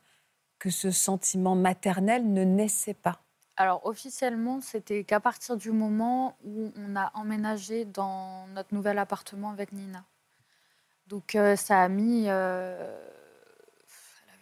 que 0.60 0.70
ce 0.70 0.92
sentiment 0.92 1.56
maternel 1.56 2.32
ne 2.32 2.44
naissait 2.44 2.94
pas? 2.94 3.22
Alors 3.58 3.86
officiellement, 3.86 4.60
c'était 4.60 5.04
qu'à 5.04 5.20
partir 5.20 5.56
du 5.56 5.72
moment 5.72 6.36
où 6.44 6.72
on 6.76 6.96
a 6.96 7.12
emménagé 7.14 7.86
dans 7.86 8.48
notre 8.48 8.74
nouvel 8.74 8.98
appartement 8.98 9.52
avec 9.52 9.72
Nina. 9.72 10.04
Donc 11.08 11.36
euh, 11.36 11.56
ça 11.56 11.82
a 11.84 11.88
mis 11.90 12.26
euh, 12.28 12.98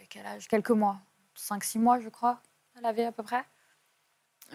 quel 0.10 0.26
âge? 0.26 0.48
Quelques 0.48 0.72
mois. 0.72 1.00
5-6 1.38 1.80
mois, 1.80 2.00
je 2.00 2.10
crois, 2.10 2.41
elle 2.78 2.86
avait 2.86 3.06
à 3.06 3.12
peu 3.12 3.24
près. 3.24 3.43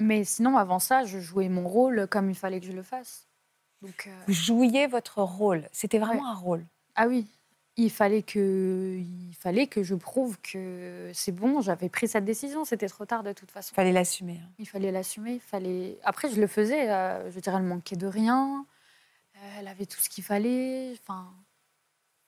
Mais 0.00 0.24
sinon, 0.24 0.56
avant 0.56 0.78
ça, 0.78 1.04
je 1.04 1.18
jouais 1.18 1.48
mon 1.48 1.66
rôle 1.66 2.06
comme 2.08 2.28
il 2.30 2.36
fallait 2.36 2.60
que 2.60 2.66
je 2.66 2.72
le 2.72 2.82
fasse. 2.82 3.28
Donc, 3.80 4.06
euh, 4.06 4.22
Vous 4.26 4.32
jouiez 4.32 4.86
votre 4.86 5.22
rôle. 5.22 5.68
C'était 5.72 5.98
vraiment 5.98 6.26
un 6.26 6.34
rôle. 6.34 6.66
Ah 6.94 7.06
oui. 7.06 7.26
Il 7.76 7.90
fallait 7.90 8.22
que, 8.22 8.98
il 8.98 9.34
fallait 9.34 9.66
que 9.66 9.82
je 9.82 9.94
prouve 9.94 10.38
que 10.40 11.10
c'est 11.12 11.32
bon. 11.32 11.60
J'avais 11.60 11.88
pris 11.88 12.06
cette 12.06 12.24
décision. 12.24 12.64
C'était 12.64 12.88
trop 12.88 13.04
tard 13.04 13.22
de 13.22 13.32
toute 13.32 13.50
façon. 13.50 13.70
Il 13.72 13.76
fallait 13.76 13.92
l'assumer. 13.92 14.40
Hein. 14.42 14.48
Il 14.58 14.68
fallait 14.68 14.92
l'assumer. 14.92 15.40
Fallait. 15.40 15.98
Après, 16.04 16.30
je 16.30 16.40
le 16.40 16.46
faisais. 16.46 16.86
Je 17.30 17.40
dirais, 17.40 17.56
elle 17.56 17.64
manquait 17.64 17.96
de 17.96 18.06
rien. 18.06 18.64
Elle 19.58 19.68
avait 19.68 19.86
tout 19.86 20.00
ce 20.00 20.08
qu'il 20.08 20.24
fallait. 20.24 20.92
Enfin, 20.92 21.32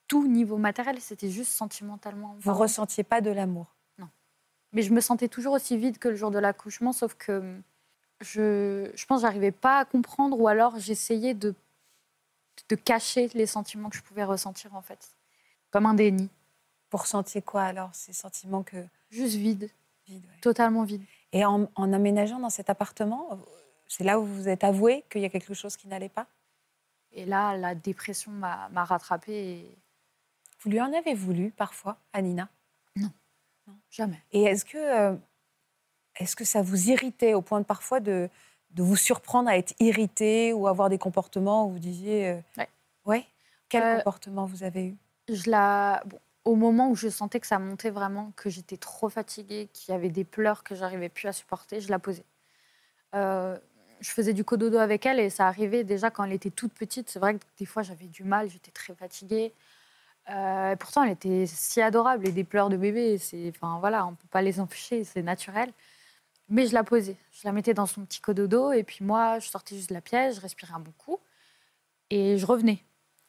tout 0.09 0.27
niveau 0.27 0.57
matériel, 0.57 1.01
c'était 1.01 1.31
juste 1.31 1.53
sentimentalement. 1.53 2.37
Vous 2.41 2.55
ressentiez 2.55 3.05
pas 3.05 3.21
de 3.21 3.31
l'amour 3.31 3.67
Non. 3.99 4.09
Mais 4.73 4.83
je 4.83 4.93
me 4.93 5.01
sentais 5.01 5.29
toujours 5.29 5.55
aussi 5.55 5.77
vide 5.77 5.99
que 5.99 6.09
le 6.09 6.17
jour 6.17 6.31
de 6.31 6.39
l'accouchement, 6.39 6.93
sauf 6.93 7.15
que 7.15 7.61
je, 8.21 8.91
je 8.95 9.07
pense 9.07 9.21
que 9.21 9.27
j'arrivais 9.27 9.53
pas 9.53 9.81
à 9.81 9.85
comprendre 9.85 10.41
ou 10.41 10.49
alors 10.49 10.79
j'essayais 10.79 11.35
de, 11.35 11.55
de 12.69 12.77
cacher 12.77 13.29
les 13.35 13.47
sentiments 13.47 13.91
que 13.91 13.97
je 13.97 14.03
pouvais 14.03 14.25
ressentir 14.25 14.75
en 14.75 14.83
fait. 14.83 15.11
Comme 15.71 15.87
un 15.87 15.95
déni. 15.95 16.29
Vous 16.91 16.99
ressentiez 16.99 17.43
quoi 17.43 17.65
alors, 17.65 17.91
ces 17.93 18.13
sentiments 18.13 18.63
que... 18.63 18.77
Juste 19.11 19.35
vide. 19.35 19.69
vide 20.07 20.25
Totalement 20.41 20.85
vide. 20.85 21.03
Et 21.33 21.45
en, 21.45 21.69
en 21.75 21.93
aménageant 21.93 22.39
dans 22.39 22.51
cet 22.51 22.71
appartement, 22.71 23.39
c'est 23.89 24.05
là 24.05 24.19
où 24.21 24.25
vous 24.25 24.35
vous 24.35 24.49
êtes 24.49 24.65
avoué 24.65 25.05
qu'il 25.11 25.21
y 25.21 25.25
a 25.25 25.29
quelque 25.29 25.55
chose 25.55 25.77
qui 25.77 25.89
n'allait 25.89 26.09
pas? 26.09 26.27
Et 27.13 27.25
là, 27.25 27.57
la 27.57 27.75
dépression 27.75 28.31
m'a 28.31 28.85
rattrapée 28.85 29.33
et 29.33 29.79
vous 30.61 30.71
lui 30.71 30.81
en 30.81 30.93
avez 30.93 31.15
voulu 31.15 31.51
parfois, 31.51 31.99
Anina 32.13 32.49
non. 32.97 33.11
non, 33.67 33.75
jamais. 33.91 34.21
Et 34.33 34.45
est-ce 34.45 34.65
que, 34.65 34.79
euh, 34.79 35.15
est 36.19 36.35
que 36.35 36.45
ça 36.45 36.63
vous 36.63 36.91
irritait 36.91 37.35
au 37.35 37.43
point 37.43 37.61
de 37.61 37.67
parfois 37.67 38.01
de, 38.01 38.29
de 38.71 38.83
vous 38.83 38.97
surprendre 38.97 39.49
à 39.49 39.57
être 39.57 39.75
irrité 39.81 40.53
ou 40.53 40.67
avoir 40.67 40.89
des 40.89 40.99
comportements 40.99 41.67
où 41.67 41.73
vous 41.73 41.79
disiez. 41.79 42.29
Euh, 42.29 42.41
ouais. 42.59 42.69
ouais. 43.05 43.27
Quel 43.69 43.83
euh, 43.83 43.97
comportement 43.97 44.47
vous 44.47 44.63
avez 44.63 44.87
eu? 44.87 44.97
je 45.29 45.51
la... 45.51 46.03
Au 46.45 46.55
moment 46.55 46.91
où 46.91 46.95
je 46.95 47.09
sentais 47.09 47.41
que 47.41 47.47
ça 47.49 47.59
montait 47.59 47.91
vraiment, 47.91 48.33
que 48.37 48.49
j'étais 48.49 48.77
trop 48.77 49.09
fatiguée, 49.09 49.69
qu'il 49.73 49.93
y 49.93 49.97
avait 49.97 50.11
des 50.11 50.23
pleurs 50.23 50.63
que 50.63 50.77
j'arrivais 50.77 51.09
plus 51.09 51.27
à 51.27 51.33
supporter, 51.33 51.81
je 51.81 51.91
la 51.91 51.99
posais. 51.99 52.23
je 53.13 53.59
faisais 54.01 54.33
du 54.33 54.45
cododo 54.45 54.79
avec 54.79 55.07
elle 55.07 55.19
et 55.19 55.29
ça 55.29 55.49
arrivait 55.49 55.83
déjà 55.83 56.09
quand 56.13 56.23
elle 56.23 56.33
était 56.33 56.51
toute 56.51 56.73
petite. 56.73 57.11
C'est 57.11 57.19
vrai 57.19 57.35
que 57.35 57.41
des 57.59 57.67
fois 57.67 57.83
j'avais 57.83 58.07
du 58.07 58.23
mal, 58.23 58.49
j'étais 58.49 58.71
très 58.71 58.95
fatiguée. 58.95 59.53
Euh, 60.29 60.75
pourtant, 60.77 61.05
elle 61.05 61.13
était 61.13 61.47
si 61.47 61.81
adorable 61.81 62.27
et 62.27 62.33
des 62.33 62.45
pleurs 62.45 62.69
de 62.69 62.77
bébé, 62.77 63.19
c'est, 63.19 63.49
enfin 63.51 63.79
voilà, 63.79 64.07
on 64.07 64.15
peut 64.15 64.27
pas 64.31 64.43
les 64.43 64.59
empêcher, 64.61 65.05
c'est 65.05 65.23
naturel. 65.23 65.73
Mais 66.49 66.67
je 66.67 66.75
la 66.75 66.85
posais, 66.85 67.17
je 67.33 67.41
la 67.45 67.53
mettais 67.53 67.75
dans 67.75 67.87
son 67.87 68.05
petit 68.05 68.21
cododo 68.21 68.73
et 68.73 68.85
puis 68.85 69.05
moi, 69.05 69.39
je 69.39 69.49
sortais 69.49 69.77
juste 69.77 69.89
de 69.91 69.95
la 69.95 70.01
pièce, 70.01 70.37
je 70.37 70.41
respirais 70.41 70.75
un 70.75 70.81
bon 70.81 70.93
coup 70.99 71.19
et 72.11 72.39
je 72.39 72.47
revenais. 72.47 72.85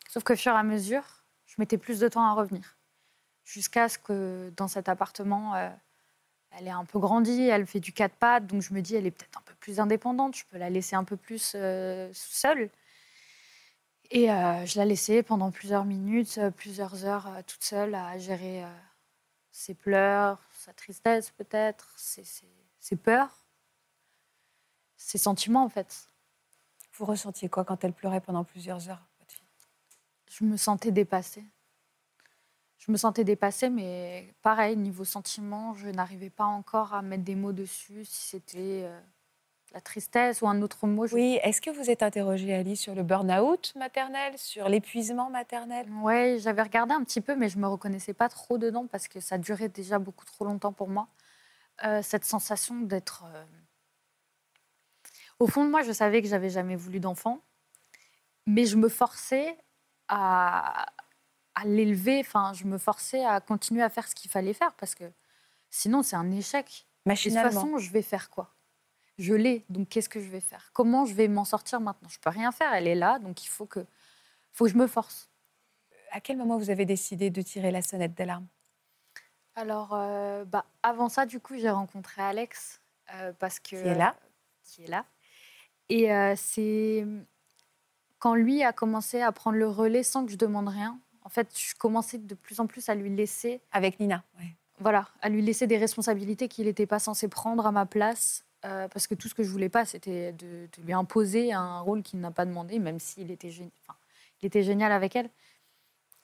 Sauf 0.10 0.24
que, 0.24 0.36
fur 0.36 0.54
et 0.54 0.56
à 0.56 0.64
mesure, 0.64 1.04
je 1.46 1.56
mettais 1.60 1.78
plus 1.78 2.00
de 2.00 2.08
temps 2.08 2.26
à 2.26 2.34
revenir, 2.34 2.78
jusqu'à 3.44 3.90
ce 3.90 3.98
que 3.98 4.52
dans 4.56 4.68
cet 4.68 4.90
appartement, 4.90 5.56
euh, 5.56 5.70
elle 6.52 6.68
est 6.68 6.72
un 6.72 6.86
peu 6.86 7.00
grandie, 7.00 7.48
elle 7.48 7.66
fait 7.68 7.80
du 7.80 7.94
quatre 7.94 8.16
pattes, 8.16 8.48
donc 8.48 8.62
je 8.62 8.74
me 8.74 8.82
dis, 8.82 8.96
elle 8.96 9.06
est 9.06 9.12
peut-être 9.12 9.38
un 9.38 9.44
peu 9.46 9.54
plus 9.60 9.80
indépendante, 9.80 10.36
je 10.38 10.46
peux 10.46 10.58
la 10.58 10.70
laisser 10.70 10.96
un 10.96 11.04
peu 11.04 11.18
plus 11.18 11.54
euh, 11.56 12.10
seule. 12.14 12.70
Et 14.10 14.32
euh, 14.32 14.65
je 14.65 14.78
la 14.78 14.86
laissais 14.86 15.22
pendant 15.22 15.52
plusieurs 15.52 15.84
minutes, 15.84 16.38
euh, 16.38 16.50
plusieurs 16.50 17.04
heures 17.04 17.28
euh, 17.28 17.41
toute 17.46 17.63
seule 17.63 17.93
à 17.93 18.17
gérer 18.17 18.63
ses 19.52 19.74
pleurs, 19.74 20.39
sa 20.54 20.72
tristesse 20.74 21.32
peut-être, 21.32 21.93
ses, 21.98 22.96
peurs, 22.96 23.46
ses 24.96 25.17
sentiments 25.17 25.65
en 25.65 25.70
fait. 25.70 26.08
Vous 26.93 27.06
ressentiez 27.06 27.50
quoi 27.50 27.65
quand 27.65 27.84
elle 27.84 27.93
pleurait 27.93 28.22
pendant 28.22 28.43
plusieurs 28.43 28.89
heures, 28.89 29.06
votre 29.20 29.34
fille? 29.34 29.46
Je 30.32 30.46
me 30.46 30.56
sentais 30.56 30.91
dépassée. 30.91 31.43
Je 32.78 32.91
me 32.91 32.98
sentais 32.98 33.26
dépassée, 33.26 33.70
mais 33.70 34.34
pareil, 34.41 34.78
niveau 34.78 35.04
sentiment, 35.04 35.74
je 35.74 35.89
n'arrivais 35.89 36.30
pas 36.30 36.46
encore 36.46 36.93
à 36.93 37.02
mettre 37.02 37.24
des 37.24 37.36
mots 37.36 37.52
dessus, 37.52 38.06
si 38.06 38.30
c'était 38.30 38.89
la 39.78 39.82
tristesse 39.82 40.42
ou 40.42 40.48
un 40.48 40.63
autre 40.63 40.88
mot. 40.88 41.06
Oui, 41.12 41.40
est-ce 41.44 41.62
que 41.62 41.70
vous 41.70 41.92
êtes 41.92 42.02
interrogée, 42.02 42.52
Ali, 42.56 42.76
sur 42.76 42.96
le 42.96 43.04
burn-out 43.04 43.74
maternel, 43.76 44.36
sur 44.36 44.70
l'épuisement 44.70 45.30
maternel? 45.30 45.88
Oui, 46.02 46.40
j'avais 46.40 46.63
regardé 46.63 46.96
un 46.96 47.04
petit 47.04 47.22
peu, 47.22 47.36
mais 47.36 47.48
je 47.48 47.58
ne 47.58 47.62
me 47.62 47.68
reconnaissais 47.68 48.16
pas 48.16 48.28
trop 48.28 48.58
dedans 48.58 48.88
parce 48.88 49.08
que 49.08 49.20
ça 49.20 49.38
durait 49.38 49.70
déjà 49.70 50.00
beaucoup 50.00 50.26
trop 50.26 50.46
longtemps 50.46 50.74
pour 50.74 50.90
moi. 50.90 51.08
Euh, 51.84 52.02
cette 52.02 52.26
sensation 52.26 52.80
d'être. 52.80 53.26
Euh, 53.28 53.44
au 55.40 55.46
fond 55.46 55.63
de 55.63 55.70
moi, 55.70 55.84
je 55.84 55.92
savais 55.92 56.24
que 56.24 56.28
j'avais 56.28 56.50
jamais 56.50 56.76
voulu 56.76 57.00
d'enfant, 57.00 57.44
mais 58.48 58.66
je 58.66 58.78
me 58.78 58.90
forçais 58.90 59.60
à, 60.08 60.88
à 61.54 61.66
l'élever. 61.66 62.20
Enfin, 62.22 62.52
je 62.54 62.66
me 62.66 62.80
forçais 62.80 63.24
à 63.24 63.40
continuer 63.42 63.84
à 63.84 63.90
faire 63.90 64.08
ce 64.08 64.16
qu'il 64.16 64.32
fallait 64.32 64.54
faire 64.54 64.74
parce 64.74 64.96
que 64.96 65.04
sinon, 65.70 66.02
c'est 66.02 66.16
un 66.16 66.32
échec. 66.32 66.88
De 67.06 67.13
toute 67.13 67.32
façon, 67.34 67.78
je 67.78 67.92
vais 67.92 68.02
faire 68.02 68.32
quoi? 68.32 68.57
Je 69.18 69.34
l'ai, 69.34 69.66
donc 69.70 69.90
qu'est-ce 69.90 70.10
que 70.10 70.20
je 70.20 70.30
vais 70.30 70.40
faire? 70.40 70.70
Comment 70.74 71.06
je 71.06 71.14
vais 71.14 71.28
m'en 71.28 71.46
sortir 71.46 71.80
maintenant? 71.80 72.08
Je 72.10 72.20
peux 72.20 72.30
rien 72.30 72.52
faire, 72.52 72.74
elle 72.74 72.88
est 72.88 72.96
là, 72.96 73.18
donc 73.20 73.44
il 73.44 73.48
faut 73.48 73.66
que, 73.66 73.86
faut 74.54 74.66
que 74.66 74.72
je 74.72 74.78
me 74.78 74.88
force. 74.88 75.30
À 76.12 76.22
quel 76.22 76.38
moment 76.38 76.58
vous 76.58 76.70
avez 76.70 76.86
décidé 76.86 77.30
de 77.30 77.42
tirer 77.42 77.72
la 77.72 77.82
sonnette 77.82 78.14
d'alarme? 78.14 78.48
Alors, 79.56 79.90
euh, 79.94 80.46
bah, 80.46 80.66
avant 80.84 81.10
ça, 81.10 81.26
du 81.26 81.40
coup, 81.40 81.56
j'ai 81.58 81.72
rencontré 81.72 82.22
Alex 82.22 82.80
euh, 83.16 83.34
parce 83.40 83.60
que 83.60 83.70
qui 83.70 83.76
est 83.76 83.96
là, 83.96 84.16
qui 84.64 84.84
est 84.84 84.88
là, 84.88 85.04
et 85.90 86.14
euh, 86.14 86.36
c'est 86.38 87.06
quand 88.20 88.36
lui 88.36 88.64
a 88.64 88.72
commencé 88.72 89.22
à 89.22 89.32
prendre 89.32 89.58
le 89.58 89.68
relais 89.68 90.04
sans 90.04 90.26
que 90.26 90.32
je 90.32 90.38
demande 90.38 90.68
rien. 90.68 91.00
En 91.24 91.30
fait, 91.30 91.50
je 91.58 91.76
commençais 91.76 92.20
de 92.20 92.36
plus 92.36 92.60
en 92.60 92.68
plus 92.68 92.88
à 92.88 92.96
lui 92.96 93.10
laisser. 93.10 93.62
Avec 93.72 94.00
Nina. 94.00 94.24
Voilà, 94.80 95.08
à 95.22 95.30
lui 95.30 95.42
laisser 95.42 95.66
des 95.66 95.78
responsabilités 95.78 96.48
qu'il 96.48 96.66
n'était 96.66 96.86
pas 96.86 97.00
censé 97.00 97.28
prendre 97.28 97.66
à 97.66 97.72
ma 97.72 97.86
place. 97.86 98.46
Euh, 98.68 98.88
parce 98.90 99.08
que 99.08 99.16
tout 99.16 99.28
ce 99.28 99.36
que 99.36 99.44
je 99.44 99.50
voulais 99.50 99.70
pas, 99.70 99.86
c'était 99.86 100.34
de, 100.34 100.68
lui 100.84 100.94
imposer 100.94 101.54
un 101.54 101.80
rôle 101.80 102.02
qu'il 102.02 102.20
n'a 102.20 102.32
pas 102.32 102.46
demandé, 102.46 102.80
même 102.80 103.00
s'il 103.00 103.32
était, 103.32 103.50
enfin, 103.82 103.98
il 104.42 104.48
était 104.48 104.64
génial 104.64 104.92
avec 104.92 105.16
elle. 105.16 105.30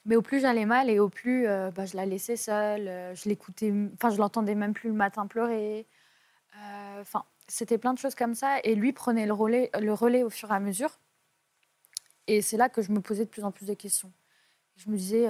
Mais 0.04 0.16
au 0.16 0.22
plus 0.22 0.40
j'allais 0.40 0.66
mal 0.66 0.90
et 0.90 0.98
au 0.98 1.08
plus 1.08 1.46
euh, 1.46 1.70
bah, 1.70 1.86
je 1.86 1.96
la 1.96 2.04
laissais 2.04 2.36
seule, 2.36 2.88
euh, 2.88 3.14
je 3.14 3.28
l'écoutais, 3.28 3.72
enfin 3.94 4.10
je 4.10 4.18
l'entendais 4.18 4.54
même 4.54 4.74
plus 4.74 4.90
le 4.90 4.94
matin 4.94 5.26
pleurer. 5.26 5.86
Enfin, 7.00 7.24
c'était 7.48 7.78
plein 7.78 7.94
de 7.94 7.98
choses 7.98 8.14
comme 8.14 8.34
ça. 8.34 8.58
Et 8.64 8.74
lui 8.74 8.92
prenait 8.92 9.26
le 9.26 9.32
relais, 9.32 9.70
le 9.80 9.92
relais 9.92 10.22
au 10.22 10.30
fur 10.30 10.50
et 10.50 10.54
à 10.54 10.60
mesure. 10.60 10.98
Et 12.26 12.42
c'est 12.42 12.56
là 12.56 12.68
que 12.68 12.82
je 12.82 12.92
me 12.92 13.00
posais 13.00 13.24
de 13.24 13.30
plus 13.30 13.44
en 13.44 13.50
plus 13.50 13.66
de 13.66 13.74
questions. 13.74 14.12
Je 14.76 14.88
me 14.90 14.96
disais. 14.96 15.26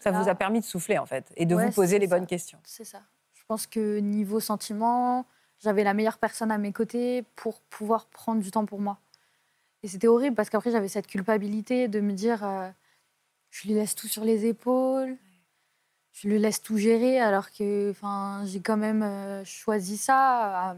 Ça 0.00 0.10
vous 0.10 0.28
a 0.28 0.34
permis 0.34 0.60
de 0.60 0.64
souffler, 0.64 0.98
en 0.98 1.06
fait, 1.06 1.32
et 1.36 1.46
de 1.46 1.54
vous 1.54 1.70
poser 1.70 1.98
les 1.98 2.06
bonnes 2.06 2.26
questions. 2.26 2.58
C'est 2.64 2.84
ça. 2.84 3.02
Je 3.34 3.42
pense 3.46 3.66
que 3.66 3.98
niveau 3.98 4.40
sentiment, 4.40 5.26
j'avais 5.62 5.84
la 5.84 5.94
meilleure 5.94 6.18
personne 6.18 6.50
à 6.50 6.58
mes 6.58 6.72
côtés 6.72 7.24
pour 7.36 7.60
pouvoir 7.62 8.06
prendre 8.06 8.42
du 8.42 8.50
temps 8.50 8.66
pour 8.66 8.80
moi. 8.80 8.98
Et 9.82 9.88
c'était 9.88 10.08
horrible 10.08 10.36
parce 10.36 10.50
qu'après, 10.50 10.70
j'avais 10.70 10.88
cette 10.88 11.06
culpabilité 11.06 11.88
de 11.88 12.00
me 12.00 12.12
dire 12.12 12.44
euh, 12.44 12.68
je 13.50 13.66
lui 13.66 13.74
laisse 13.74 13.94
tout 13.94 14.08
sur 14.08 14.24
les 14.24 14.46
épaules, 14.46 15.16
je 16.12 16.28
lui 16.28 16.38
laisse 16.38 16.62
tout 16.62 16.76
gérer 16.76 17.20
alors 17.20 17.50
que 17.50 17.94
j'ai 18.44 18.60
quand 18.60 18.76
même 18.76 19.02
euh, 19.02 19.44
choisi 19.44 19.96
ça. 19.96 20.76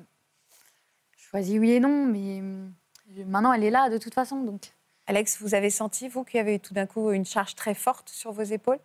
choisi 1.17 1.59
oui 1.59 1.73
et 1.73 1.81
non, 1.81 2.07
mais 2.07 2.43
maintenant, 3.25 3.53
elle 3.53 3.65
est 3.65 3.71
là 3.71 3.91
de 3.91 3.99
toute 3.99 4.15
façon. 4.15 4.43
Donc. 4.43 4.73
Alex, 5.07 5.39
vous 5.43 5.55
avez 5.55 5.69
senti, 5.69 6.09
vous, 6.09 6.25
qu'il 6.25 6.39
y 6.39 6.41
avait 6.41 6.59
tout 6.59 6.73
d'un 6.73 6.87
coup 6.87 7.11
une 7.11 7.27
charge 7.27 7.55
très 7.55 7.75
forte 7.75 8.09
sur 8.09 8.33
vos 8.33 8.43
épaules? 8.43 8.81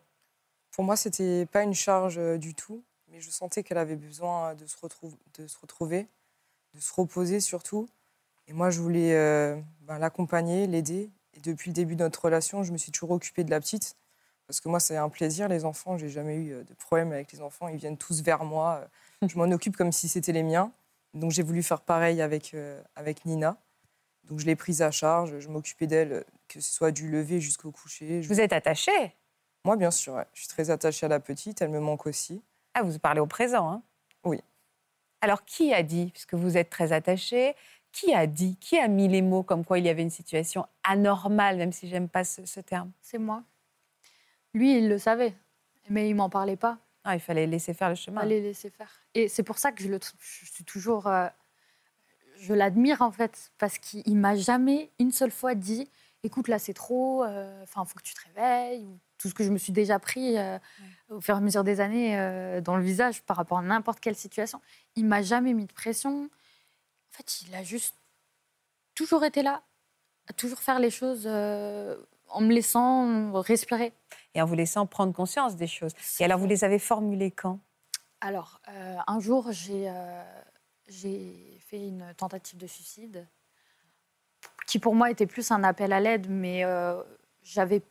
Pour 0.72 0.84
moi, 0.84 0.98
c'était 0.98 1.46
pas 1.46 1.64
une 1.64 1.74
charge 1.74 2.18
euh, 2.18 2.38
du 2.38 2.54
tout, 2.54 2.84
mais 3.12 3.22
je 3.22 3.30
sentais 3.30 3.64
qu'elle 3.64 3.78
avait 3.78 3.96
besoin 3.96 4.56
de 4.56 4.66
se, 4.66 4.78
de 5.38 5.48
se 5.48 5.58
retrouver, 5.60 6.08
de 6.74 6.80
se 6.80 6.94
reposer 6.94 7.40
surtout. 7.40 7.88
Et 8.48 8.54
moi, 8.54 8.70
je 8.70 8.80
voulais 8.80 9.16
euh, 9.16 9.60
ben, 9.82 10.00
l'accompagner, 10.00 10.68
l'aider. 10.68 11.10
Et 11.36 11.40
depuis 11.42 11.70
le 11.70 11.74
début 11.74 11.96
de 11.96 12.04
notre 12.04 12.26
relation, 12.26 12.64
je 12.64 12.72
me 12.72 12.78
suis 12.78 12.92
toujours 12.92 13.12
occupée 13.12 13.44
de 13.44 13.52
la 13.52 13.60
petite. 13.60 13.96
Parce 14.48 14.60
que 14.60 14.70
moi, 14.70 14.80
c'est 14.80 14.98
un 14.98 15.10
plaisir, 15.10 15.48
les 15.48 15.66
enfants. 15.66 15.98
J'ai 15.98 16.10
jamais 16.10 16.36
eu 16.36 16.54
euh, 16.54 16.64
de 16.64 16.74
problème 16.74 17.12
avec 17.12 17.32
les 17.32 17.42
enfants. 17.42 17.68
Ils 17.68 17.78
viennent 17.78 17.98
tous 17.98 18.22
vers 18.24 18.44
moi. 18.44 18.88
Je 19.22 19.38
m'en 19.38 19.52
occupe 19.52 19.78
comme 19.78 19.92
si 19.92 20.08
c'était 20.08 20.32
les 20.32 20.44
miens. 20.44 20.72
Donc, 21.14 21.32
j'ai 21.32 21.44
voulu 21.44 21.64
faire 21.64 21.82
pareil 21.82 22.22
avec, 22.22 22.56
avec 22.96 23.26
Nina. 23.26 23.58
Donc 24.30 24.40
je 24.40 24.46
l'ai 24.46 24.56
prise 24.56 24.82
à 24.82 24.92
charge, 24.92 25.40
je 25.40 25.50
m'occupais 25.50 25.88
d'elle, 25.88 26.24
que 26.48 26.62
ce 26.62 26.74
soit 26.74 26.92
du 26.92 27.10
lever 27.10 27.42
jusqu'au 27.42 27.72
coucher. 27.72 28.22
Vous 28.22 28.40
êtes 28.40 28.54
attachée? 28.54 29.16
Moi, 29.66 29.76
bien 29.76 29.92
sûr, 29.92 30.24
je 30.34 30.42
suis 30.42 30.48
très 30.48 30.70
attachée 30.70 31.06
à 31.08 31.10
la 31.10 31.20
petite, 31.20 31.62
elle 31.62 31.70
me 31.70 31.80
manque 31.80 32.06
aussi. 32.06 32.42
Ah, 32.80 32.84
vous 32.84 32.98
parlez 32.98 33.20
au 33.20 33.28
présent, 33.28 33.70
hein? 33.70 33.82
Oui. 34.24 34.40
Alors, 35.20 35.44
qui 35.44 35.74
a 35.74 35.84
dit, 35.84 36.12
puisque 36.14 36.34
vous 36.34 36.56
êtes 36.56 36.70
très 36.70 36.94
attachée, 36.94 37.54
qui 37.92 38.14
a 38.14 38.26
dit, 38.26 38.56
qui 38.56 38.78
a 38.78 38.88
mis 38.88 39.10
les 39.10 39.22
mots 39.22 39.44
comme 39.44 39.66
quoi 39.66 39.80
il 39.80 39.86
y 39.86 39.90
avait 39.90 40.02
une 40.02 40.10
situation 40.10 40.66
anormale, 40.86 41.58
même 41.58 41.74
si 41.74 41.90
j'aime 41.90 42.08
pas 42.08 42.24
ce, 42.24 42.62
terme? 42.62 42.92
C'est 43.02 43.18
moi. 43.18 43.44
Lui, 44.54 44.78
il 44.78 44.88
le 44.88 44.98
savait, 44.98 45.34
mais 45.90 46.10
il 46.10 46.16
m'en 46.16 46.30
parlait 46.30 46.56
pas. 46.56 46.78
Ah, 47.04 47.16
il 47.16 47.20
fallait 47.20 47.48
laisser 47.48 47.74
faire 47.74 47.90
le 47.90 47.96
chemin. 47.96 48.22
Il 48.22 48.24
fallait 48.24 48.40
laisser 48.40 48.70
faire. 48.70 48.92
Et 49.14 49.28
c'est 49.28 49.44
pour 49.44 49.58
ça 49.58 49.74
que 49.74 49.84
je, 49.84 49.90
le, 49.90 50.00
je 50.20 50.46
suis 50.46 50.64
toujours 50.64 51.08
euh, 51.08 51.28
je 52.38 52.54
l'admire 52.54 53.02
en 53.02 53.12
fait, 53.12 53.52
parce 53.58 53.78
qu'il 53.78 54.16
m'a 54.16 54.36
jamais 54.36 54.90
une 55.00 55.12
seule 55.12 55.32
fois 55.32 55.54
dit 55.54 55.90
écoute, 56.24 56.48
là 56.48 56.60
c'est 56.60 56.74
trop, 56.74 57.24
euh, 57.24 57.64
enfin, 57.64 57.84
il 57.86 57.90
faut 57.90 57.96
que 57.96 58.04
tu 58.04 58.14
te 58.14 58.22
réveilles, 58.28 58.86
ou 58.86 59.00
tout 59.18 59.30
ce 59.30 59.34
que 59.34 59.44
je 59.44 59.50
me 59.50 59.58
suis 59.58 59.74
déjà 59.74 60.00
pris 60.00 60.38
euh, 60.38 60.58
au 61.10 61.22
fur 61.22 61.36
et 61.36 61.38
à 61.38 61.42
mesure 61.42 61.64
des 61.64 61.82
années 61.82 62.20
euh, 62.20 62.62
dans 62.62 62.78
le 62.78 62.84
visage 62.84 63.22
par 63.24 63.38
rapport 63.38 63.60
à 63.60 63.62
n'importe 63.62 64.00
quelle 64.00 64.16
situation. 64.16 64.62
Il 64.96 65.06
m'a 65.06 65.22
jamais 65.22 65.54
mis 65.54 65.66
de 65.66 65.74
pression. 65.74 66.26
En 66.26 67.18
fait, 67.18 67.42
il 67.42 67.56
a 67.56 67.64
juste 67.64 67.96
toujours 68.96 69.24
été 69.24 69.42
là, 69.42 69.64
à 70.28 70.34
toujours 70.34 70.60
faire 70.60 70.80
les 70.80 70.92
choses 70.92 71.26
en 71.28 72.42
me 72.42 72.54
laissant 72.54 73.32
respirer. 73.42 73.94
Et 74.36 74.42
en 74.42 74.46
vous 74.46 74.56
laissant 74.56 74.86
prendre 74.86 75.14
conscience 75.14 75.56
des 75.56 75.68
choses. 75.68 75.94
Et 76.20 76.24
alors, 76.24 76.38
vous 76.38 76.46
les 76.46 76.64
avez 76.64 76.80
formulées 76.80 77.32
quand? 77.32 77.60
Alors, 78.22 78.62
un 79.08 79.20
jour, 79.20 79.52
j'ai 79.52 79.90
fait 81.66 81.88
une 81.88 82.14
tentative 82.16 82.60
de 82.60 82.68
suicide 82.68 83.28
qui 84.70 84.78
pour 84.78 84.94
moi 84.94 85.10
était 85.10 85.26
plus 85.26 85.50
un 85.50 85.64
appel 85.64 85.92
à 85.92 86.00
l'aide, 86.00 86.28
mais 86.30 86.64
euh, 86.64 87.02
j'avais 87.42 87.82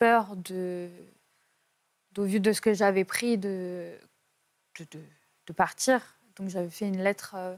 peur 0.00 0.32
au 0.32 2.22
vu 2.24 2.40
de 2.40 2.52
ce 2.52 2.60
que 2.60 2.74
j'avais 2.74 3.04
pris, 3.04 3.38
de, 3.38 3.96
partir. 5.56 6.00
Donc 6.34 6.48
j'avais 6.48 6.70
fait 6.70 6.88
une 6.88 7.00
lettre 7.00 7.36
euh, 7.36 7.54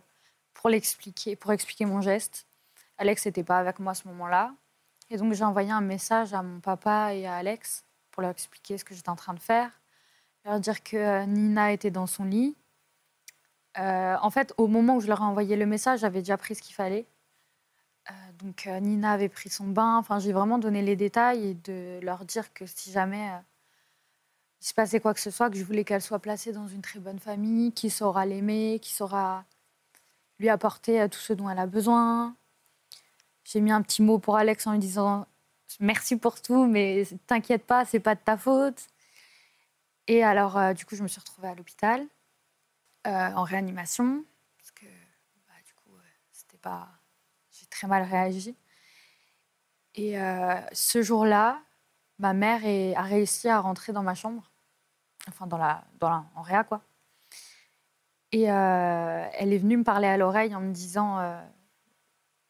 pour 0.52 0.68
l'expliquer, 0.68 1.36
pour 1.36 1.52
expliquer 1.52 1.86
mon 1.86 2.02
geste. 2.02 2.46
Alex 2.98 3.24
n'était 3.24 3.44
pas 3.44 3.58
avec 3.58 3.78
moi 3.78 3.92
à 3.92 3.94
ce 3.94 4.06
moment-là. 4.08 4.52
Et 5.08 5.16
donc 5.16 5.32
j'ai 5.32 5.44
envoyé 5.44 5.70
un 5.70 5.80
message 5.80 6.34
à 6.34 6.42
mon 6.42 6.60
papa 6.60 7.14
et 7.14 7.26
à 7.26 7.36
Alex 7.36 7.82
pour 8.10 8.20
leur 8.20 8.32
expliquer 8.32 8.76
ce 8.76 8.84
que 8.84 8.94
j'étais 8.94 9.08
en 9.08 9.16
train 9.16 9.32
de 9.32 9.40
faire. 9.40 9.70
Leur 10.44 10.60
dire 10.60 10.82
que 10.82 10.98
euh, 10.98 11.24
Nina 11.24 11.72
était 11.72 11.90
dans 11.90 12.06
son 12.06 12.24
lit, 12.24 12.54
en 13.78 14.30
fait, 14.30 14.52
au 14.58 14.66
moment 14.66 14.96
où 14.96 15.00
je 15.00 15.06
leur 15.06 15.20
ai 15.20 15.24
envoyé 15.24 15.56
le 15.56 15.66
message, 15.66 16.00
j'avais 16.00 16.20
déjà 16.20 16.36
pris 16.36 16.54
ce 16.54 16.62
qu'il 16.62 16.74
fallait. 16.74 17.06
Euh, 18.10 18.12
donc 18.38 18.66
euh, 18.66 18.80
Nina 18.80 19.12
avait 19.12 19.28
pris 19.28 19.50
son 19.50 19.66
bain. 19.66 19.96
Enfin, 19.96 20.18
j'ai 20.18 20.32
vraiment 20.32 20.58
donné 20.58 20.82
les 20.82 20.96
détails 20.96 21.48
et 21.48 21.54
de 21.54 22.00
leur 22.02 22.24
dire 22.24 22.52
que 22.52 22.66
si 22.66 22.92
jamais 22.92 23.30
il 24.60 24.66
se 24.66 24.74
passait 24.74 25.00
quoi 25.00 25.14
que 25.14 25.20
ce 25.20 25.30
soit, 25.30 25.50
que 25.50 25.56
je 25.56 25.64
voulais 25.64 25.84
qu'elle 25.84 26.02
soit 26.02 26.18
placée 26.18 26.52
dans 26.52 26.68
une 26.68 26.82
très 26.82 27.00
bonne 27.00 27.18
famille, 27.18 27.72
qui 27.72 27.90
saura 27.90 28.26
l'aimer, 28.26 28.78
qui 28.80 28.92
saura 28.92 29.44
lui 30.38 30.48
apporter 30.48 31.08
tout 31.08 31.18
ce 31.18 31.32
dont 31.32 31.48
elle 31.48 31.58
a 31.58 31.66
besoin. 31.66 32.36
J'ai 33.44 33.60
mis 33.60 33.72
un 33.72 33.82
petit 33.82 34.02
mot 34.02 34.18
pour 34.18 34.36
Alex 34.36 34.66
en 34.66 34.72
lui 34.72 34.78
disant 34.78 35.26
merci 35.80 36.16
pour 36.16 36.40
tout, 36.40 36.66
mais 36.66 37.04
t'inquiète 37.26 37.64
pas, 37.64 37.84
c'est 37.84 38.00
pas 38.00 38.14
de 38.14 38.20
ta 38.20 38.36
faute. 38.36 38.86
Et 40.08 40.22
alors, 40.22 40.74
du 40.74 40.84
coup, 40.84 40.96
je 40.96 41.02
me 41.02 41.08
suis 41.08 41.20
retrouvée 41.20 41.48
à 41.48 41.54
l'hôpital. 41.54 42.06
Euh, 43.06 43.30
en 43.36 43.44
réanimation, 43.44 44.24
parce 44.58 44.72
que 44.72 44.84
bah, 45.46 45.52
du 45.64 45.72
coup, 45.74 45.94
euh, 45.96 46.02
c'était 46.32 46.56
pas. 46.56 46.88
Très 47.76 47.86
mal 47.88 48.04
réagi. 48.04 48.56
Et 49.94 50.18
euh, 50.18 50.54
ce 50.72 51.02
jour-là, 51.02 51.60
ma 52.18 52.32
mère 52.32 52.62
a 52.96 53.02
réussi 53.02 53.50
à 53.50 53.60
rentrer 53.60 53.92
dans 53.92 54.02
ma 54.02 54.14
chambre, 54.14 54.50
enfin 55.28 55.46
dans 55.46 55.58
la, 55.58 55.84
dans 56.00 56.08
la, 56.08 56.24
en 56.34 56.42
réa 56.42 56.64
quoi. 56.64 56.80
Et 58.32 58.44
elle 58.44 59.52
est 59.52 59.58
venue 59.58 59.76
me 59.76 59.84
parler 59.84 60.08
à 60.08 60.16
l'oreille 60.16 60.54
en 60.54 60.60
me 60.60 60.72
disant 60.72 61.20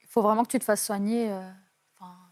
il 0.00 0.06
faut 0.08 0.22
vraiment 0.22 0.44
que 0.44 0.50
tu 0.50 0.58
te 0.58 0.64
fasses 0.64 0.84
soigner, 0.84 1.30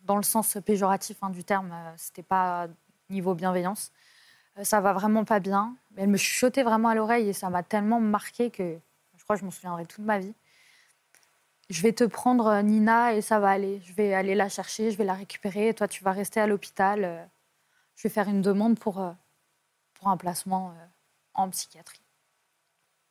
dans 0.05 0.17
le 0.17 0.23
sens 0.23 0.57
péjoratif 0.65 1.19
hein, 1.23 1.31
du 1.31 1.45
terme, 1.45 1.75
c'était 1.97 2.23
pas 2.23 2.69
niveau 3.11 3.35
bienveillance. 3.35 3.93
Euh, 4.59 4.65
ça 4.65 4.81
va 4.81 4.93
vraiment 4.93 5.25
pas 5.25 5.41
bien. 5.41 5.77
Elle 5.97 6.09
me 6.09 6.17
chuchotait 6.17 6.63
vraiment 6.63 6.89
à 6.89 6.95
l'oreille 6.95 7.29
et 7.29 7.33
ça 7.33 7.51
m'a 7.51 7.63
tellement 7.63 8.01
marqué 8.01 8.51
que 8.51 8.79
je 9.17 9.25
crois 9.25 9.37
que 9.37 9.41
je 9.41 9.45
m'en 9.45 9.51
souviendrai 9.51 9.87
toute 9.87 10.05
ma 10.05 10.19
vie. 10.19 10.35
Je 11.70 11.83
vais 11.83 11.92
te 11.92 12.05
prendre 12.05 12.46
euh, 12.46 12.62
Nina 12.62 13.14
et 13.14 13.22
ça 13.22 13.38
va 13.38 13.50
aller. 13.50 13.81
Je 13.85 13.92
vais 13.94 14.14
aller 14.14 14.35
la 14.35 14.48
chercher, 14.48 14.90
je 14.90 14.98
vais 14.98 15.05
la 15.05 15.14
récupérer. 15.14 15.68
Et 15.68 15.74
toi, 15.74 15.88
tu 15.88 16.05
vas 16.05 16.12
rester 16.12 16.40
à 16.40 16.46
l'hôpital. 16.46 17.05
Euh, 17.05 17.24
je 17.96 18.03
vais 18.09 18.12
faire 18.12 18.29
une 18.29 18.42
demande 18.42 18.79
pour, 18.79 18.94
pour 19.94 20.09
un 20.09 20.16
placement 20.16 20.74
en 21.35 21.48
psychiatrie. 21.50 22.00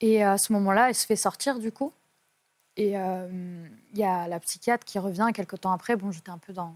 Et 0.01 0.21
à 0.23 0.37
ce 0.37 0.51
moment-là, 0.53 0.89
elle 0.89 0.95
se 0.95 1.05
fait 1.05 1.15
sortir 1.15 1.57
du 1.57 1.71
coup. 1.71 1.93
Et 2.75 2.95
il 2.95 3.69
y 3.93 4.03
a 4.03 4.27
la 4.27 4.39
psychiatre 4.41 4.83
qui 4.83 4.99
revient 4.99 5.29
quelques 5.33 5.61
temps 5.61 5.71
après. 5.71 5.95
Bon, 5.95 6.11
j'étais 6.11 6.31
un 6.31 6.37
peu 6.37 6.51
dans, 6.51 6.75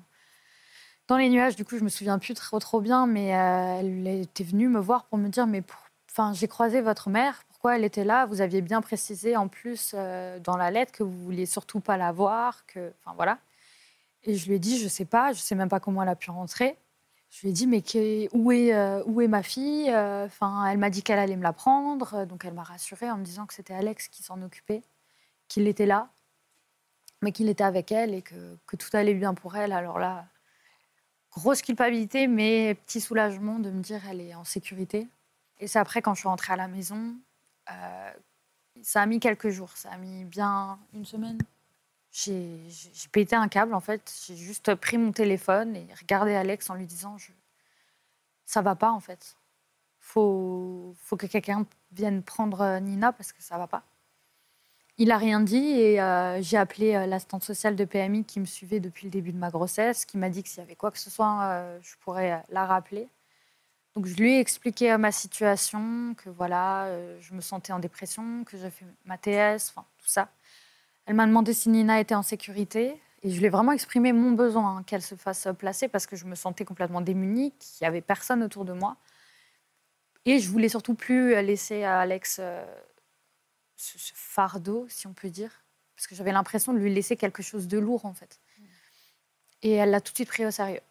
dans 1.08 1.18
les 1.18 1.30
nuages. 1.30 1.56
Du 1.56 1.66
coup, 1.66 1.78
je 1.78 1.84
me 1.84 1.90
souviens 1.90 2.20
plus 2.20 2.34
trop 2.34 2.60
trop 2.60 2.82
bien, 2.82 3.08
mais 3.08 3.36
euh, 3.36 3.80
elle 3.80 4.08
était 4.08 4.44
venue 4.44 4.70
me 4.70 4.80
voir 4.80 5.06
pour 5.06 5.18
me 5.18 5.30
dire 5.30 5.48
mais 5.48 5.64
enfin 6.12 6.34
j'ai 6.34 6.48
croisé 6.48 6.82
votre 6.82 7.10
mère. 7.10 7.44
Elle 7.76 7.84
était 7.84 8.04
là 8.04 8.26
Vous 8.26 8.42
aviez 8.42 8.62
bien 8.62 8.82
précisé 8.82 9.36
en 9.36 9.48
plus 9.48 9.92
euh, 9.94 10.40
dans 10.40 10.58
la 10.58 10.72
lettre 10.72 10.92
que 10.92 11.04
vous 11.04 11.18
vouliez 11.24 11.46
surtout 11.46 11.80
pas 11.80 11.98
la 11.98 12.12
voir, 12.12 12.66
que 12.66 12.92
enfin 13.04 13.14
voilà. 13.16 13.40
Et 14.24 14.36
je 14.36 14.48
lui 14.48 14.56
ai 14.56 14.60
dit 14.60 14.80
je 14.80 14.88
sais 14.88 15.06
pas, 15.06 15.34
je 15.34 15.40
sais 15.40 15.56
même 15.56 15.70
pas 15.70 15.80
comment 15.80 16.04
elle 16.04 16.10
a 16.10 16.16
pu 16.16 16.32
rentrer. 16.32 16.78
Je 17.30 17.42
lui 17.42 17.50
ai 17.50 17.52
dit, 17.52 17.68
mais 17.68 17.82
que- 17.82 18.28
où, 18.34 18.52
est, 18.54 18.74
euh, 18.74 19.04
où 19.06 19.20
est 19.20 19.28
ma 19.28 19.44
fille? 19.44 19.94
Enfin, 19.94 20.66
Elle 20.68 20.78
m'a 20.78 20.90
dit 20.90 21.04
qu'elle 21.04 21.20
allait 21.20 21.36
me 21.36 21.44
la 21.44 21.52
prendre, 21.54 22.26
donc 22.26 22.46
elle 22.46 22.54
m'a 22.54 22.64
rassurée 22.64 23.12
en 23.12 23.18
me 23.18 23.24
disant 23.26 23.46
que 23.46 23.54
c'était 23.54 23.74
Alex 23.74 24.08
qui 24.08 24.24
s'en 24.24 24.42
occupait, 24.42 24.82
qu'il 25.50 25.68
était 25.68 25.86
là, 25.86 26.10
mais 27.22 27.32
qu'il 27.32 27.50
était 27.50 27.64
avec 27.64 27.92
elle 27.92 28.14
et 28.14 28.22
que, 28.22 28.56
tout 28.78 28.90
allait 28.94 29.14
bien 29.14 29.34
pour 29.34 29.56
elle. 29.58 29.74
Alors 29.74 30.00
là, 30.00 30.26
grosse 31.32 31.62
culpabilité, 31.62 32.28
mais 32.28 32.76
petit 32.86 33.02
soulagement 33.02 33.60
de 33.60 33.70
me 33.72 33.82
dire 33.82 34.02
elle 34.10 34.22
est 34.22 34.36
en 34.36 34.44
sécurité. 34.44 35.08
Et 35.60 35.68
c'est 35.68 35.80
après, 35.80 36.02
quand 36.02 36.14
je 36.14 36.20
suis 36.22 36.30
rentrée 36.30 36.54
à 36.54 36.58
la 36.58 36.68
maison, 36.68 37.16
ça 38.82 39.02
a 39.02 39.06
mis 39.06 39.20
quelques 39.20 39.50
jours, 39.50 39.72
ça 39.76 39.92
a 39.92 39.98
mis 39.98 40.26
bien 40.26 40.80
une 40.94 41.06
semaine. 41.06 41.38
J'ai 42.12 42.70
pété 43.12 43.36
un 43.36 43.48
câble, 43.48 43.74
en 43.74 43.80
fait. 43.80 44.12
J'ai 44.26 44.36
juste 44.36 44.74
pris 44.76 44.98
mon 44.98 45.12
téléphone 45.12 45.76
et 45.76 45.88
regardé 46.00 46.34
Alex 46.36 46.70
en 46.70 46.76
lui 46.76 46.86
disant 46.86 47.18
je... 47.18 47.32
Ça 48.46 48.62
va 48.62 48.76
pas, 48.76 48.92
en 48.92 49.00
fait. 49.00 49.36
Faut, 50.00 50.96
faut 50.98 51.18
que 51.18 51.28
quelqu'un 51.28 51.66
vienne 51.92 52.24
prendre 52.24 52.62
euh, 52.62 52.80
Nina 52.80 53.12
parce 53.12 53.34
que 53.34 53.44
ça 53.44 53.58
va 53.58 53.68
pas. 53.68 53.84
Il 55.00 55.12
a 55.12 55.18
rien 55.18 55.42
dit 55.42 55.58
et 55.58 56.02
euh, 56.02 56.42
j'ai 56.42 56.58
appelé 56.58 56.96
euh, 56.96 57.06
l'assistante 57.06 57.44
sociale 57.44 57.76
de 57.76 57.86
PMI 57.86 58.24
qui 58.24 58.40
me 58.40 58.46
suivait 58.46 58.80
depuis 58.80 59.06
le 59.06 59.12
début 59.12 59.32
de 59.32 59.38
ma 59.38 59.52
grossesse, 59.52 60.06
qui 60.06 60.18
m'a 60.18 60.30
dit 60.30 60.42
que 60.42 60.50
s'il 60.50 60.60
y 60.60 60.62
avait 60.62 60.76
quoi 60.76 60.90
que 60.90 60.98
ce 60.98 61.12
soit, 61.12 61.40
euh, 61.44 61.80
je 61.84 61.96
pourrais 61.98 62.32
euh, 62.32 62.38
la 62.50 62.66
rappeler. 62.66 63.08
Donc 63.98 64.06
je 64.06 64.14
lui 64.14 64.36
ai 64.36 64.40
expliqué 64.40 64.96
ma 64.98 65.12
situation, 65.12 66.14
que 66.14 66.30
voilà, 66.30 66.86
euh, 66.86 67.18
je 67.20 67.34
me 67.34 67.42
sentais 67.42 67.74
en 67.74 67.80
dépression, 67.80 68.44
que 68.44 68.56
j'ai 68.56 68.70
fait 68.70 68.86
ma 69.06 69.18
TS, 69.18 69.72
enfin 69.72 69.88
tout 69.98 70.08
ça. 70.08 70.30
Elle 71.08 71.16
m'a 71.16 71.26
demandé 71.26 71.52
si 71.52 71.68
Nina 71.70 72.00
était 72.00 72.14
en 72.14 72.22
sécurité 72.22 73.02
et 73.24 73.32
je 73.32 73.40
lui 73.40 73.48
ai 73.48 73.50
vraiment 73.50 73.72
exprimé 73.72 74.14
mon 74.14 74.34
besoin 74.34 74.78
hein, 74.78 74.84
qu'elle 74.84 75.02
se 75.02 75.16
fasse 75.16 75.48
placer 75.58 75.88
parce 75.88 76.06
que 76.06 76.16
je 76.16 76.26
me 76.26 76.36
sentais 76.36 76.64
complètement 76.64 77.02
démunie, 77.02 77.54
qu'il 77.54 77.86
n'y 77.86 77.88
avait 77.88 78.02
personne 78.02 78.44
autour 78.44 78.66
de 78.66 78.74
moi. 78.74 78.98
Et 80.26 80.38
je 80.38 80.48
voulais 80.48 80.70
surtout 80.70 80.94
plus 80.94 81.32
laisser 81.42 81.84
à 81.84 82.02
Alex 82.02 82.38
euh, 82.40 82.64
ce, 83.78 83.98
ce 83.98 84.12
fardeau, 84.14 84.86
si 84.90 85.08
on 85.08 85.14
peut 85.14 85.32
dire, 85.32 85.64
parce 85.96 86.06
que 86.06 86.14
j'avais 86.14 86.34
l'impression 86.34 86.72
de 86.72 86.78
lui 86.78 86.94
laisser 86.94 87.18
quelque 87.18 87.42
chose 87.42 87.68
de 87.68 87.80
lourd 87.80 88.06
en 88.06 88.14
fait. 88.14 88.40
Et 89.64 89.72
elle 89.72 89.90
l'a 89.90 90.02
tout 90.02 90.12
de 90.12 90.18
suite 90.18 90.30
pris 90.30 90.46
au 90.46 90.52
sérieux. 90.52 90.82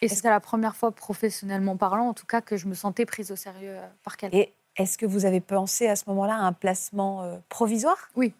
Et 0.00 0.08
c'était 0.08 0.30
la 0.30 0.40
première 0.40 0.76
fois, 0.76 0.92
professionnellement 0.92 1.76
parlant, 1.76 2.08
en 2.08 2.14
tout 2.14 2.26
cas, 2.26 2.40
que 2.40 2.56
je 2.56 2.66
me 2.66 2.74
sentais 2.74 3.06
prise 3.06 3.30
au 3.30 3.36
sérieux 3.36 3.76
euh, 3.76 3.86
par 4.04 4.16
quelqu'un. 4.16 4.38
Et 4.38 4.52
est-ce 4.76 4.96
que 4.98 5.06
vous 5.06 5.24
avez 5.24 5.40
pensé 5.40 5.88
à 5.88 5.96
ce 5.96 6.04
moment-là 6.08 6.34
à 6.34 6.40
un 6.40 6.52
placement 6.52 7.22
euh, 7.22 7.38
provisoire? 7.48 8.10
Oui. 8.14 8.32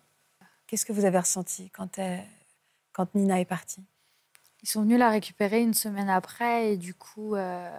Qu'est-ce 0.66 0.86
que 0.86 0.92
vous 0.92 1.04
avez 1.04 1.18
ressenti 1.18 1.70
quand, 1.70 1.98
elle- 1.98 2.24
quand 2.92 3.14
Nina 3.14 3.40
est 3.40 3.44
partie? 3.44 3.82
Ils 4.62 4.68
sont 4.68 4.82
venus 4.82 4.98
la 4.98 5.08
récupérer 5.08 5.60
une 5.60 5.74
semaine 5.74 6.08
après 6.10 6.72
et 6.72 6.76
du 6.76 6.94
coup, 6.94 7.34
euh, 7.34 7.70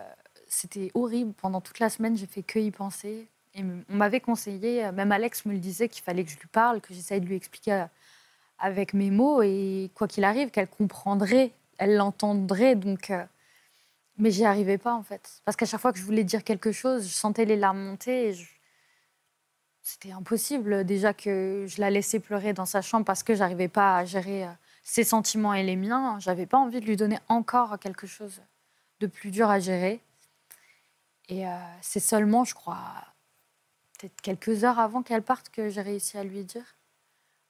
c'était 0.47 0.91
horrible. 0.93 1.33
Pendant 1.33 1.61
toute 1.61 1.79
la 1.79 1.89
semaine, 1.89 2.17
j'ai 2.17 2.25
fait 2.25 2.43
que 2.43 2.59
y 2.59 2.71
penser. 2.71 3.27
Et 3.55 3.63
on 3.63 3.95
m'avait 3.95 4.21
conseillé, 4.21 4.85
euh, 4.85 4.91
même 4.91 5.11
Alex 5.11 5.45
me 5.45 5.53
le 5.53 5.59
disait, 5.59 5.89
qu'il 5.89 6.03
fallait 6.03 6.23
que 6.23 6.31
je 6.31 6.37
lui 6.39 6.47
parle, 6.47 6.81
que 6.81 6.93
j'essaye 6.93 7.19
de 7.19 7.25
lui 7.25 7.35
expliquer 7.35 7.73
euh, 7.73 7.85
avec 8.59 8.93
mes 8.93 9.11
mots 9.11 9.41
et 9.41 9.89
quoi 9.95 10.07
qu'il 10.07 10.23
arrive, 10.23 10.51
qu'elle 10.51 10.67
comprendrait, 10.67 11.51
elle 11.77 11.95
l'entendrait. 11.95 12.75
Donc, 12.75 13.09
euh, 13.09 13.23
mais 14.19 14.31
j'y 14.31 14.45
arrivais 14.45 14.77
pas 14.77 14.93
en 14.93 15.03
fait, 15.03 15.41
parce 15.45 15.57
qu'à 15.57 15.65
chaque 15.65 15.81
fois 15.81 15.91
que 15.93 15.99
je 15.99 16.03
voulais 16.03 16.23
dire 16.23 16.43
quelque 16.43 16.71
chose, 16.71 17.07
je 17.07 17.13
sentais 17.13 17.45
les 17.45 17.55
larmes 17.55 17.79
monter 17.79 18.35
c'était 19.89 20.11
impossible. 20.11 20.85
Déjà 20.85 21.13
que 21.13 21.65
je 21.67 21.81
la 21.81 21.89
laissais 21.89 22.19
pleurer 22.19 22.53
dans 22.53 22.65
sa 22.65 22.81
chambre 22.81 23.05
parce 23.05 23.23
que 23.23 23.33
j'arrivais 23.33 23.67
pas 23.67 23.97
à 23.97 24.05
gérer 24.05 24.45
euh, 24.45 24.51
ses 24.83 25.03
sentiments 25.03 25.53
et 25.53 25.63
les 25.63 25.75
miens. 25.75 26.19
J'avais 26.19 26.45
pas 26.45 26.57
envie 26.57 26.79
de 26.79 26.85
lui 26.85 26.95
donner 26.95 27.17
encore 27.27 27.79
quelque 27.79 28.05
chose 28.05 28.41
de 28.99 29.07
plus 29.07 29.31
dur 29.31 29.49
à 29.49 29.59
gérer. 29.59 30.01
Et 31.27 31.47
euh, 31.47 31.51
c'est 31.81 31.99
seulement, 31.99 32.43
je 32.43 32.53
crois, 32.53 32.77
peut-être 33.97 34.21
quelques 34.21 34.63
heures 34.63 34.79
avant 34.79 35.01
qu'elle 35.01 35.23
parte 35.23 35.49
que 35.49 35.69
j'ai 35.69 35.81
réussi 35.81 36.17
à 36.17 36.23
lui 36.23 36.43
dire. 36.43 36.75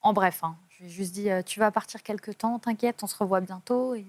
En 0.01 0.13
bref, 0.13 0.43
hein, 0.43 0.57
je 0.69 0.83
lui 0.83 0.85
ai 0.85 0.89
juste 0.89 1.13
dit 1.13 1.29
euh, 1.29 1.41
Tu 1.43 1.59
vas 1.59 1.71
partir 1.71 2.03
quelque 2.03 2.31
temps, 2.31 2.57
t'inquiète, 2.59 3.03
on 3.03 3.07
se 3.07 3.17
revoit 3.17 3.41
bientôt. 3.41 3.95
Et, 3.95 4.05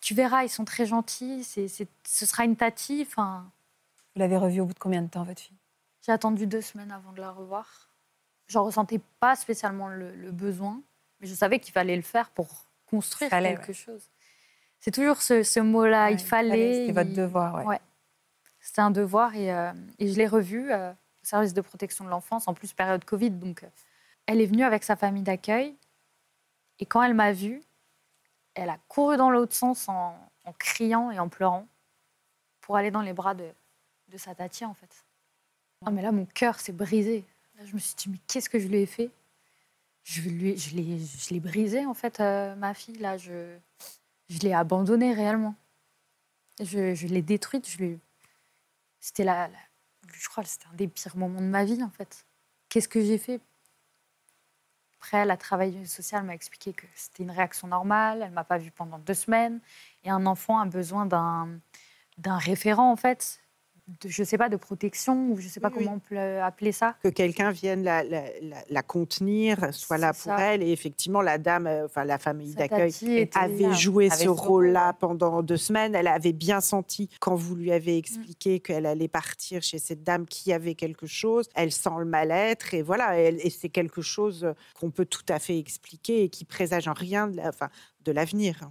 tu 0.00 0.14
verras, 0.14 0.44
ils 0.44 0.48
sont 0.48 0.64
très 0.64 0.86
gentils, 0.86 1.44
c'est, 1.44 1.68
c'est- 1.68 1.88
ce 2.06 2.26
sera 2.26 2.44
une 2.44 2.56
tati. 2.56 3.04
Enfin, 3.06 3.50
Vous 4.14 4.20
l'avez 4.20 4.36
revue 4.36 4.60
au 4.60 4.66
bout 4.66 4.74
de 4.74 4.78
combien 4.78 5.02
de 5.02 5.08
temps, 5.08 5.24
votre 5.24 5.40
fille? 5.40 5.56
J'ai 6.04 6.12
attendu 6.12 6.46
deux 6.46 6.62
semaines 6.62 6.90
avant 6.92 7.12
de 7.12 7.20
la 7.20 7.30
revoir. 7.30 7.88
J'en 8.48 8.64
ressentais 8.64 9.00
pas 9.20 9.36
spécialement 9.36 9.88
le, 9.88 10.14
le 10.16 10.30
besoin, 10.32 10.80
mais 11.20 11.26
je 11.26 11.34
savais 11.34 11.58
qu'il 11.60 11.72
fallait 11.72 11.96
le 11.96 12.02
faire 12.02 12.30
pour 12.30 12.48
construire 12.86 13.30
Fallait, 13.30 13.54
quelque 13.56 13.72
chose. 13.72 14.08
C'est 14.80 14.90
toujours 14.90 15.20
ce, 15.22 15.42
ce 15.42 15.60
mot-là, 15.60 16.06
Ouais, 16.06 16.14
il 16.14 16.18
fallait. 16.18 16.80
C'était 16.86 16.92
votre 17.04 17.12
devoir, 17.14 17.54
ouais. 17.56 17.64
Ouais. 17.64 17.80
C'était 18.60 18.80
un 18.80 18.90
devoir 18.90 19.34
et, 19.36 19.52
euh, 19.54 19.72
et 19.98 20.08
je 20.08 20.16
l'ai 20.16 20.26
revue 20.26 20.72
euh, 20.72 20.90
au 20.90 20.94
service 21.24 21.54
de 21.54 21.60
protection 21.60 22.04
de 22.04 22.10
l'enfance, 22.10 22.48
en 22.48 22.54
plus 22.54 22.72
période 22.72 23.04
Covid. 23.04 23.30
Donc, 23.30 23.62
euh, 23.62 23.68
elle 24.26 24.40
est 24.40 24.46
venue 24.46 24.64
avec 24.64 24.82
sa 24.84 24.96
famille 24.96 25.22
d'accueil 25.22 25.76
et 26.78 26.86
quand 26.86 27.02
elle 27.02 27.14
m'a 27.14 27.32
vue, 27.32 27.62
elle 28.54 28.70
a 28.70 28.78
couru 28.88 29.16
dans 29.16 29.30
l'autre 29.30 29.54
sens 29.54 29.88
en, 29.88 30.16
criant 30.58 31.10
et 31.10 31.18
en 31.18 31.28
pleurant 31.28 31.66
pour 32.60 32.76
aller 32.76 32.90
dans 32.90 33.02
les 33.02 33.12
bras 33.12 33.34
de, 33.34 33.48
de 34.08 34.18
sa 34.18 34.34
tati, 34.34 34.64
en 34.64 34.74
fait. 34.74 35.04
Ah, 35.86 35.90
mais 35.90 36.02
là, 36.02 36.12
mon 36.12 36.26
cœur 36.26 36.58
s'est 36.60 36.72
brisé. 36.72 37.24
Là, 37.56 37.64
je 37.64 37.74
me 37.74 37.78
suis 37.78 37.94
dit, 37.94 38.08
mais 38.10 38.18
qu'est-ce 38.26 38.50
que 38.50 38.58
je 38.58 38.66
lui 38.68 38.78
ai 38.78 38.86
fait? 38.86 39.10
Je, 40.02 40.22
lui, 40.22 40.56
je 40.56 40.74
l'ai 40.74 40.98
je 40.98 41.30
l'ai 41.32 41.40
brisée, 41.40 41.86
en 41.86 41.94
fait, 41.94 42.20
euh, 42.20 42.54
ma 42.56 42.74
fille. 42.74 42.98
Là, 42.98 43.16
je, 43.16 43.56
je 44.28 44.38
l'ai 44.40 44.52
abandonnée 44.52 45.14
réellement. 45.14 45.54
Je, 46.60 46.94
je 46.94 47.06
l'ai 47.06 47.22
détruite. 47.22 47.68
Je 47.68 47.78
l'ai- 47.78 47.98
C'était 48.98 49.24
la, 49.24 49.48
la- 49.48 49.58
je 50.12 50.28
crois 50.28 50.42
que 50.42 50.50
c'était 50.50 50.66
un 50.66 50.74
des 50.74 50.88
pires 50.88 51.16
moments 51.16 51.40
de 51.40 51.46
ma 51.46 51.64
vie, 51.64 51.82
en 51.82 51.90
fait. 51.90 52.26
Qu'est-ce 52.68 52.88
que 52.88 53.02
j'ai 53.02 53.18
fait? 53.18 53.40
Après, 55.02 55.24
la 55.24 55.36
travailleuse 55.38 55.88
sociale 55.90 56.24
m'a 56.24 56.34
expliqué 56.34 56.74
que 56.74 56.86
c'était 56.94 57.22
une 57.22 57.30
réaction 57.30 57.66
normale. 57.68 58.22
Elle 58.22 58.32
m'a 58.32 58.44
pas 58.44 58.58
vue 58.58 58.70
pendant 58.70 58.98
deux 58.98 59.14
semaines. 59.14 59.60
Et 60.04 60.10
un 60.10 60.26
enfant 60.26 60.60
a 60.60 60.66
besoin 60.66 61.06
d'un 61.06 61.48
d'un 62.18 62.38
référent, 62.38 62.92
en 62.92 62.96
fait. 62.96 63.40
De, 64.02 64.08
je 64.08 64.22
sais 64.22 64.38
pas, 64.38 64.48
de 64.48 64.56
protection, 64.56 65.30
ou 65.32 65.36
je 65.38 65.48
sais 65.48 65.58
pas 65.58 65.68
Oui, 65.68 65.74
oui. 65.78 65.84
comment 65.84 65.96
on 65.96 65.98
peut 66.00 66.40
appeler 66.42 66.70
ça. 66.70 66.94
que 67.02 67.08
quelqu'un 67.08 67.50
vienne 67.50 67.82
la, 67.82 68.04
la- 68.04 68.24
la- 68.40 68.62
la 68.68 68.82
contenir, 68.82 69.74
soit 69.74 69.98
là 69.98 70.12
pour 70.12 70.22
ça. 70.22 70.38
elle. 70.40 70.62
Et 70.62 70.70
effectivement, 70.70 71.22
la 71.22 71.38
dame, 71.38 71.66
euh, 71.66 71.86
enfin 71.86 72.04
la 72.04 72.18
famille 72.18 72.54
d'accueil, 72.54 72.92
avait 73.34 73.62
là, 73.64 73.72
joué 73.72 74.06
avait 74.06 74.16
ce 74.16 74.22
ce 74.24 74.28
rôle, 74.28 74.38
rôle-là 74.66 74.92
pendant 74.92 75.42
deux 75.42 75.56
semaines. 75.56 75.94
Elle 75.94 76.06
avait 76.06 76.32
bien 76.32 76.60
senti 76.60 77.08
quand 77.20 77.34
vous 77.34 77.56
lui 77.56 77.72
avez 77.72 77.94
Mm. 77.96 77.98
expliqué 77.98 78.60
qu'elle 78.60 78.86
allait 78.86 79.08
partir 79.08 79.62
chez 79.62 79.78
cette 79.78 80.04
dame 80.04 80.26
qui 80.26 80.52
avait 80.52 80.74
quelque 80.76 81.06
chose. 81.06 81.48
Elle 81.54 81.72
sent 81.72 81.90
le 81.98 82.04
mal-être 82.04 82.74
et 82.74 82.82
voilà. 82.82 83.18
elle- 83.18 83.40
et 83.44 83.50
c'est 83.50 83.70
quelque 83.70 84.02
chose 84.02 84.54
qu'on 84.78 84.90
peut 84.90 85.06
tout 85.06 85.24
à 85.28 85.38
fait 85.38 85.58
expliquer 85.58 86.22
et 86.22 86.28
qui 86.28 86.44
présage 86.44 86.86
en 86.86 86.92
rien 86.92 87.26
de 87.28 87.36
la- 87.38 87.48
enfin, 87.48 87.68
de 88.04 88.12
l'avenir. 88.12 88.70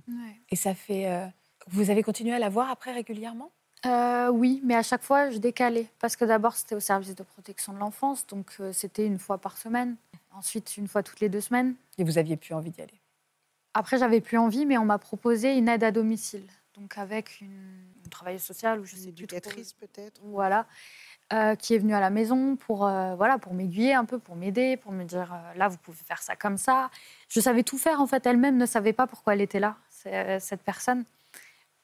Et 0.50 0.56
ça 0.56 0.74
fait. 0.74 1.08
euh, 1.12 1.26
Vous 1.68 1.90
avez 1.92 2.02
continué 2.04 2.34
à 2.34 2.40
la 2.40 2.50
voir 2.50 2.70
après 2.72 2.94
régulièrement? 2.94 3.52
Euh, 3.86 4.30
oui, 4.30 4.62
mais 4.64 4.76
à 4.76 4.84
chaque 4.84 5.04
fois, 5.04 5.30
je 5.30 5.38
décalais. 5.38 5.88
Parce 6.00 6.16
que 6.16 6.26
d'abord, 6.26 6.56
c'était 6.56 6.76
au 6.76 6.80
service 6.80 7.16
de 7.16 7.24
protection 7.24 7.74
de 7.74 7.80
l'enfance, 7.80 8.28
donc 8.28 8.56
euh, 8.60 8.74
c'était 8.74 9.06
une 9.06 9.20
fois 9.20 9.38
par 9.38 9.58
semaine. 9.58 9.96
Ensuite, 10.32 10.78
une 10.78 10.88
fois 10.88 11.02
toutes 11.02 11.22
les 11.22 11.30
deux 11.30 11.42
semaines. 11.42 11.76
Et 11.98 12.04
vous 12.04 12.18
aviez 12.18 12.38
plus 12.38 12.54
envie 12.54 12.72
d'y 12.72 12.82
aller? 12.82 13.00
Après, 13.74 13.98
j'avais 13.98 14.22
plus 14.22 14.38
envie, 14.38 14.66
mais 14.66 14.78
on 14.78 14.86
m'a 14.86 14.98
proposé 14.98 15.56
une 15.58 15.70
aide 15.70 15.84
à 15.84 15.92
domicile. 15.92 16.46
Donc 16.76 16.98
avec 16.98 17.42
une, 17.42 17.48
une 18.04 18.10
travailleuse 18.10 18.42
sociale, 18.42 18.80
ou 18.80 18.86
je 18.86 18.96
Une 18.96 19.02
sais 19.02 19.12
plus 19.12 19.74
peut-être? 19.74 20.22
Voilà. 20.24 20.66
euh, 21.34 21.56
qui 21.56 21.76
est 21.76 21.78
venue 21.78 21.94
à 21.94 22.00
la 22.00 22.10
maison 22.10 22.56
pour, 22.56 22.88
euh, 22.88 23.16
voilà, 23.16 23.38
pour 23.38 23.54
m'aiguiller 23.54 23.94
un 23.94 24.06
peu, 24.06 24.18
pour 24.20 24.36
m'aider, 24.36 24.78
pour 24.78 24.92
me 24.92 25.04
dire 25.04 25.34
euh, 25.34 25.58
là, 25.58 25.68
vous 25.68 25.78
pouvez 25.78 25.98
faire 25.98 26.22
ça 26.22 26.36
comme 26.36 26.58
ça. 26.58 26.90
Je 27.28 27.40
savais 27.40 27.64
tout 27.64 27.78
faire, 27.78 28.02
en 28.02 28.08
fait. 28.08 28.26
Elle-même 28.26 28.58
ne 28.58 28.66
savait 28.66 28.94
pas 28.94 29.08
pourquoi 29.08 29.34
elle 29.34 29.42
était 29.42 29.60
là, 29.60 29.76
euh, 30.08 30.38
cette 30.40 30.62
personne. 30.62 31.06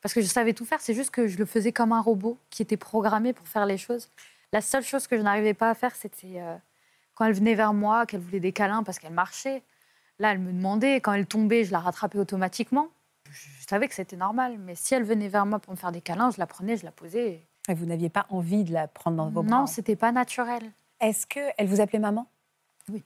Parce 0.06 0.14
que 0.14 0.22
je 0.22 0.28
savais 0.28 0.54
tout 0.54 0.66
faire, 0.66 0.80
c'est 0.82 0.94
juste 0.94 1.10
que 1.10 1.26
je 1.26 1.36
le 1.40 1.46
faisais 1.46 1.72
comme 1.72 1.92
un 1.92 2.00
robot 2.00 2.38
qui 2.52 2.62
était 2.62 2.78
programmé 2.78 3.34
pour 3.34 3.48
faire 3.48 3.66
les 3.66 3.80
choses. 3.80 4.12
La 4.54 4.62
seule 4.62 4.84
chose 4.84 5.08
que 5.08 5.18
je 5.18 5.24
n'arrivais 5.24 5.56
pas 5.56 5.72
à 5.72 5.74
faire, 5.74 5.96
c'était 5.96 6.34
euh, 6.36 6.56
quand 7.16 7.26
elle 7.26 7.34
venait 7.34 7.56
vers 7.56 7.74
moi, 7.74 8.06
qu'elle 8.06 8.20
voulait 8.20 8.40
des 8.40 8.52
câlins 8.52 8.84
parce 8.84 9.00
qu'elle 9.00 9.14
marchait. 9.14 9.64
Là, 10.20 10.32
elle 10.32 10.38
me 10.38 10.54
demandait, 10.54 11.02
quand 11.02 11.14
elle 11.14 11.26
tombait, 11.26 11.64
je 11.64 11.72
la 11.72 11.80
rattrapais 11.80 12.20
automatiquement. 12.20 12.90
Je, 13.32 13.48
je 13.62 13.66
savais 13.68 13.88
que 13.88 13.96
c'était 13.96 14.16
normal, 14.16 14.60
mais 14.60 14.76
si 14.76 14.94
elle 14.94 15.02
venait 15.02 15.28
vers 15.28 15.48
moi 15.48 15.58
pour 15.58 15.74
me 15.74 15.76
faire 15.76 15.92
des 15.92 16.02
câlins, 16.02 16.30
je 16.30 16.38
la 16.38 16.46
prenais, 16.46 16.78
je 16.78 16.86
la 16.86 16.92
posais. 16.92 17.42
Et 17.68 17.74
vous 17.74 17.88
n'aviez 17.88 18.10
pas 18.10 18.28
envie 18.30 18.64
de 18.64 18.74
la 18.74 18.88
prendre 18.88 19.18
dans 19.18 19.32
vos 19.32 19.42
bras? 19.42 19.62
Non, 19.62 19.66
c'était 19.66 19.96
pas 19.96 20.12
naturel. 20.12 20.72
Est-ce 21.00 21.26
qu'elle 21.26 21.66
vous 21.66 21.82
appelait 21.82 21.98
maman? 21.98 22.28
Oui. 22.90 23.04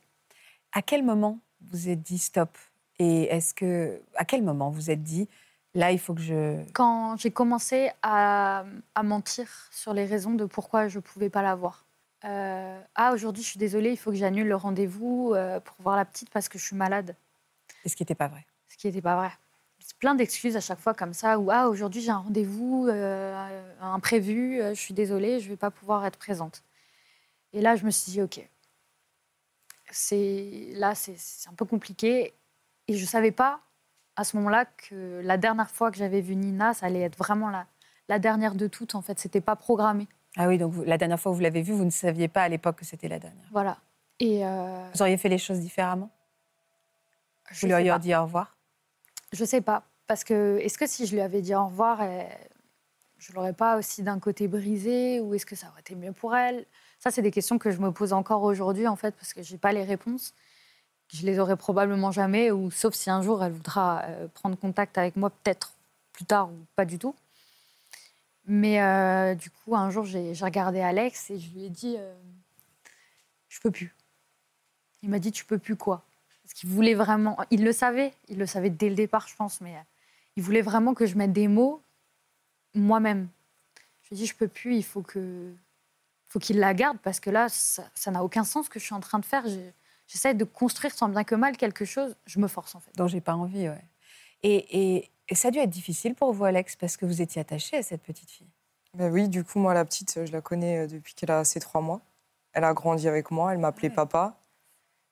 À 0.73 0.81
quel 0.81 1.03
moment 1.03 1.39
vous 1.61 1.87
êtes 1.87 2.01
dit 2.01 2.19
stop? 2.19 2.57
Et 2.99 3.23
est-ce 3.33 3.53
que. 3.53 4.01
À 4.15 4.25
quel 4.25 4.43
moment 4.43 4.69
vous 4.69 4.91
êtes 4.91 5.01
dit 5.01 5.29
là, 5.73 5.91
il 5.91 5.99
faut 5.99 6.13
que 6.13 6.21
je. 6.21 6.63
Quand 6.73 7.17
j'ai 7.17 7.31
commencé 7.31 7.91
à, 8.01 8.65
à 8.95 9.03
mentir 9.03 9.47
sur 9.71 9.93
les 9.93 10.05
raisons 10.05 10.33
de 10.33 10.45
pourquoi 10.45 10.87
je 10.87 10.97
ne 10.97 11.01
pouvais 11.01 11.29
pas 11.29 11.41
la 11.41 11.55
voir. 11.55 11.85
Euh, 12.25 12.81
ah, 12.95 13.13
aujourd'hui, 13.13 13.43
je 13.43 13.49
suis 13.49 13.59
désolée, 13.59 13.91
il 13.91 13.97
faut 13.97 14.11
que 14.11 14.17
j'annule 14.17 14.47
le 14.47 14.55
rendez-vous 14.55 15.33
euh, 15.33 15.59
pour 15.59 15.75
voir 15.79 15.95
la 15.95 16.05
petite 16.05 16.29
parce 16.29 16.49
que 16.49 16.59
je 16.59 16.65
suis 16.65 16.75
malade. 16.75 17.15
Et 17.85 17.89
ce 17.89 17.95
qui 17.95 18.03
n'était 18.03 18.15
pas 18.15 18.27
vrai. 18.27 18.45
Ce 18.67 18.77
qui 18.77 18.87
n'était 18.87 19.01
pas 19.01 19.15
vrai. 19.15 19.31
plein 19.99 20.15
d'excuses 20.15 20.57
à 20.57 20.61
chaque 20.61 20.79
fois 20.79 20.93
comme 20.93 21.13
ça, 21.13 21.39
ou 21.39 21.49
ah, 21.51 21.69
aujourd'hui 21.69 22.01
j'ai 22.01 22.11
un 22.11 22.17
rendez-vous 22.17 22.87
euh, 22.89 23.73
imprévu, 23.81 24.59
je 24.61 24.79
suis 24.79 24.93
désolée, 24.93 25.39
je 25.39 25.45
ne 25.45 25.51
vais 25.51 25.57
pas 25.57 25.71
pouvoir 25.71 26.05
être 26.05 26.17
présente. 26.17 26.63
Et 27.53 27.61
là, 27.61 27.75
je 27.75 27.85
me 27.85 27.89
suis 27.89 28.11
dit, 28.11 28.21
ok, 28.21 28.47
c'est 29.91 30.69
là, 30.73 30.93
c'est 30.95 31.49
un 31.49 31.53
peu 31.53 31.65
compliqué. 31.65 32.33
Et 32.87 32.95
je 32.95 33.01
ne 33.01 33.07
savais 33.07 33.31
pas 33.31 33.61
à 34.19 34.25
ce 34.25 34.35
moment-là 34.35 34.65
que 34.65 35.21
la 35.23 35.37
dernière 35.37 35.71
fois 35.71 35.91
que 35.91 35.97
j'avais 35.97 36.19
vu 36.19 36.35
Nina, 36.35 36.73
ça 36.73 36.87
allait 36.87 36.99
être 36.99 37.17
vraiment 37.17 37.49
la, 37.49 37.65
la 38.09 38.19
dernière 38.19 38.53
de 38.53 38.67
toutes. 38.67 38.93
En 38.95 39.01
fait, 39.01 39.17
c'était 39.17 39.39
pas 39.39 39.55
programmé. 39.55 40.09
Ah 40.35 40.49
oui, 40.49 40.57
donc 40.57 40.73
vous- 40.73 40.83
la 40.83 40.97
dernière 40.97 41.17
fois 41.17 41.31
où 41.31 41.35
vous 41.35 41.39
l'avez 41.41 41.61
vue, 41.61 41.71
vous 41.71 41.85
ne 41.85 41.89
saviez 41.89 42.27
pas 42.27 42.41
à 42.43 42.49
l'époque 42.49 42.75
que 42.79 42.85
c'était 42.85 43.07
la 43.07 43.17
dernière. 43.17 43.47
Voilà. 43.51 43.77
Et 44.19 44.45
euh, 44.45 44.89
Vous 44.93 45.01
auriez 45.01 45.15
fait 45.15 45.29
les 45.29 45.37
choses 45.37 45.61
différemment? 45.61 46.09
Je 47.49 47.61
Vous 47.61 47.67
lui 47.67 47.73
auriez 47.73 47.89
pas. 47.91 47.99
dit 47.99 48.13
au 48.13 48.23
revoir? 48.23 48.57
Je 49.31 49.45
sais 49.45 49.61
pas. 49.61 49.83
Parce 50.05 50.25
que, 50.25 50.57
est-ce 50.61 50.77
que 50.77 50.85
si 50.85 51.05
je 51.05 51.13
lui 51.13 51.21
avais 51.21 51.41
dit 51.41 51.55
au 51.55 51.65
revoir, 51.67 52.01
je 53.19 53.31
l'aurais 53.31 53.53
pas 53.53 53.77
aussi 53.77 54.03
d'un 54.03 54.19
côté 54.19 54.49
brisé 54.49 55.21
Ou 55.21 55.33
est-ce 55.33 55.45
que 55.45 55.55
ça 55.55 55.67
aurait 55.69 55.79
été 55.79 55.95
mieux 55.95 56.11
pour 56.11 56.35
elle? 56.35 56.65
Ça, 56.99 57.09
c'est 57.09 57.21
des 57.21 57.31
questions 57.31 57.57
que 57.57 57.71
je 57.71 57.79
me 57.79 57.91
pose 57.91 58.11
encore 58.11 58.43
aujourd'hui, 58.43 58.85
en 58.87 58.97
fait, 58.97 59.15
parce 59.15 59.33
que 59.33 59.41
j'ai 59.41 59.57
pas 59.57 59.71
les 59.71 59.83
réponses. 59.85 60.33
Je 61.11 61.25
les 61.25 61.39
aurai 61.39 61.57
probablement 61.57 62.11
jamais, 62.11 62.51
ou 62.51 62.71
sauf 62.71 62.93
si 62.93 63.09
un 63.09 63.21
jour 63.21 63.43
elle 63.43 63.53
voudra 63.53 64.03
euh, 64.03 64.27
prendre 64.27 64.57
contact 64.57 64.97
avec 64.97 65.15
moi, 65.15 65.29
peut-être 65.29 65.73
plus 66.13 66.25
tard 66.25 66.49
ou 66.49 66.65
pas 66.75 66.85
du 66.85 66.99
tout. 66.99 67.15
Mais 68.49 68.81
euh, 68.81 69.35
du 69.35 69.51
coup, 69.51 69.75
un 69.75 69.91
jour, 69.91 70.05
j'ai 70.05 70.33
regardé 70.41 70.81
Alex 70.81 71.29
et 71.29 71.39
je 71.39 71.51
lui 71.51 71.65
ai 71.65 71.69
dit 71.69 71.95
euh, 71.99 72.13
Je 73.47 73.59
peux 73.61 73.69
plus. 73.69 73.93
Il 75.03 75.09
m'a 75.09 75.19
dit 75.19 75.31
Tu 75.31 75.45
peux 75.45 75.59
plus 75.59 75.75
quoi? 75.75 76.03
Parce 76.43 76.55
qu'il 76.55 76.67
voulait 76.67 76.95
vraiment. 76.95 77.37
Il 77.51 77.63
le 77.63 77.71
savait, 77.71 78.11
il 78.27 78.39
le 78.39 78.47
savait 78.47 78.71
dès 78.71 78.89
le 78.89 78.95
départ, 78.95 79.27
je 79.27 79.35
pense, 79.35 79.61
mais 79.61 79.75
euh, 79.75 79.81
il 80.35 80.41
voulait 80.41 80.63
vraiment 80.63 80.95
que 80.95 81.05
je 81.05 81.15
mette 81.15 81.31
des 81.31 81.47
mots 81.47 81.79
moi-même. 82.73 83.29
Je 84.01 84.09
lui 84.09 84.15
ai 84.15 84.19
dit 84.21 84.25
Je 84.25 84.35
peux 84.35 84.47
plus, 84.47 84.77
il 84.77 84.83
faut 84.83 85.03
que. 85.03 85.53
faut 86.27 86.39
qu'il 86.39 86.57
la 86.57 86.73
garde 86.73 86.97
parce 87.03 87.19
que 87.19 87.29
là, 87.29 87.49
ça 87.49 88.11
n'a 88.11 88.23
aucun 88.23 88.43
sens 88.43 88.65
ce 88.65 88.71
que 88.71 88.79
je 88.79 88.85
suis 88.85 88.95
en 88.95 88.99
train 88.99 89.19
de 89.19 89.25
faire. 89.25 89.45
J'essaie 90.09 90.33
de 90.33 90.43
construire 90.43 90.93
tant 90.95 91.07
bien 91.07 91.23
que 91.23 91.35
mal 91.35 91.55
quelque 91.55 91.85
chose. 91.85 92.15
Je 92.25 92.39
me 92.39 92.47
force 92.47 92.75
en 92.75 92.79
fait. 92.81 92.91
dont 92.97 93.07
j'ai 93.07 93.21
pas 93.21 93.35
envie, 93.35 93.69
ouais. 93.69 93.81
Et, 94.43 94.97
et- 94.97 95.11
et 95.31 95.35
ça 95.35 95.49
a 95.49 95.51
dû 95.51 95.59
être 95.59 95.69
difficile 95.69 96.15
pour 96.15 96.33
vous, 96.33 96.43
Alex, 96.45 96.75
parce 96.75 96.97
que 96.97 97.05
vous 97.05 97.21
étiez 97.21 97.39
attaché 97.41 97.77
à 97.77 97.83
cette 97.83 98.01
petite 98.01 98.31
fille. 98.31 98.49
Ben 98.95 99.11
oui, 99.11 99.29
du 99.29 99.43
coup, 99.43 99.59
moi, 99.59 99.75
la 99.75 99.85
petite, 99.85 100.25
je 100.25 100.31
la 100.31 100.41
connais 100.41 100.79
euh, 100.79 100.87
depuis 100.87 101.13
qu'elle 101.13 101.29
a 101.29 101.43
ses 101.45 101.59
trois 101.59 101.81
mois. 101.81 102.01
Elle 102.53 102.63
a 102.63 102.73
grandi 102.73 103.07
avec 103.07 103.29
moi, 103.29 103.53
elle 103.53 103.59
m'appelait 103.59 103.89
Ouais. 103.89 103.93
papa. 103.95 104.35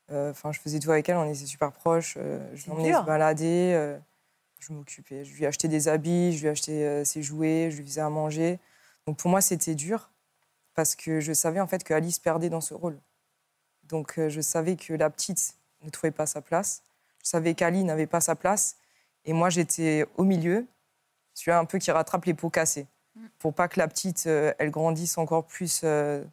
Euh, 0.10 0.32
Enfin, 0.32 0.52
je 0.52 0.60
faisais 0.60 0.80
tout 0.80 0.90
avec 0.92 1.08
elle, 1.10 1.18
on 1.18 1.26
était 1.30 1.46
super 1.46 1.72
proches. 1.72 2.16
euh, 2.18 2.40
je 2.56 2.68
l'emmenais 2.70 2.94
se 2.94 3.04
balader, 3.06 3.74
euh, 3.76 4.00
je 4.60 4.74
m'occupais. 4.74 5.24
Je 5.24 5.36
lui 5.36 5.46
achetais 5.46 5.68
des 5.68 5.88
habits, 5.88 6.36
je 6.36 6.42
lui 6.42 6.50
achetais 6.50 6.84
euh, 6.84 7.04
ses 7.06 7.22
jouets, 7.22 7.70
je 7.70 7.78
lui 7.78 7.86
faisais 7.86 8.02
à 8.02 8.10
manger. 8.10 8.58
Donc 9.06 9.18
pour 9.18 9.30
moi, 9.30 9.42
c'était 9.42 9.76
dur 9.76 10.10
parce 10.74 10.96
que 10.96 11.20
je 11.20 11.34
savais 11.34 11.60
en 11.60 11.68
fait 11.68 11.84
que 11.84 11.94
Alice 11.94 12.18
perdait 12.18 12.50
dans 12.50 12.62
ce 12.62 12.74
rôle. 12.74 12.98
Donc 13.88 14.17
euh, 14.17 14.30
je 14.30 14.41
savais 14.41 14.76
que 14.76 14.93
la 14.93 15.10
petite 15.10 15.56
ne 15.82 15.89
trouvait 15.89 16.12
pas 16.12 16.26
sa 16.26 16.41
place. 16.41 16.84
Je 17.23 17.30
savais 17.30 17.54
qu'Ali 17.54 17.84
n'avait 17.84 18.08
pas 18.08 18.21
sa 18.21 18.36
place. 18.36 18.78
Et 19.26 19.34
moi, 19.34 19.50
j'étais 19.50 20.06
au 20.15 20.23
milieu, 20.23 20.65
celui 21.34 21.52
un 21.52 21.65
peu 21.65 21.78
qui 21.78 21.91
rattrape 21.91 22.26
les 22.26 22.34
pots 22.34 22.50
cassés 22.50 22.88
pour 23.39 23.54
pas 23.54 23.67
que 23.67 23.80
la 23.80 23.88
petite, 23.88 24.28
euh, 24.28 24.54
elle 24.60 24.69
grandisse 24.69 25.17
encore 25.17 25.45
plus 25.45 25.82
euh, 25.84 26.23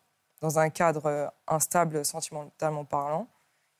dans 0.40 0.58
un 0.58 0.68
cadre 0.68 1.32
instable 1.48 2.04
sentimentalement 2.04 2.84
parlant, 2.84 3.26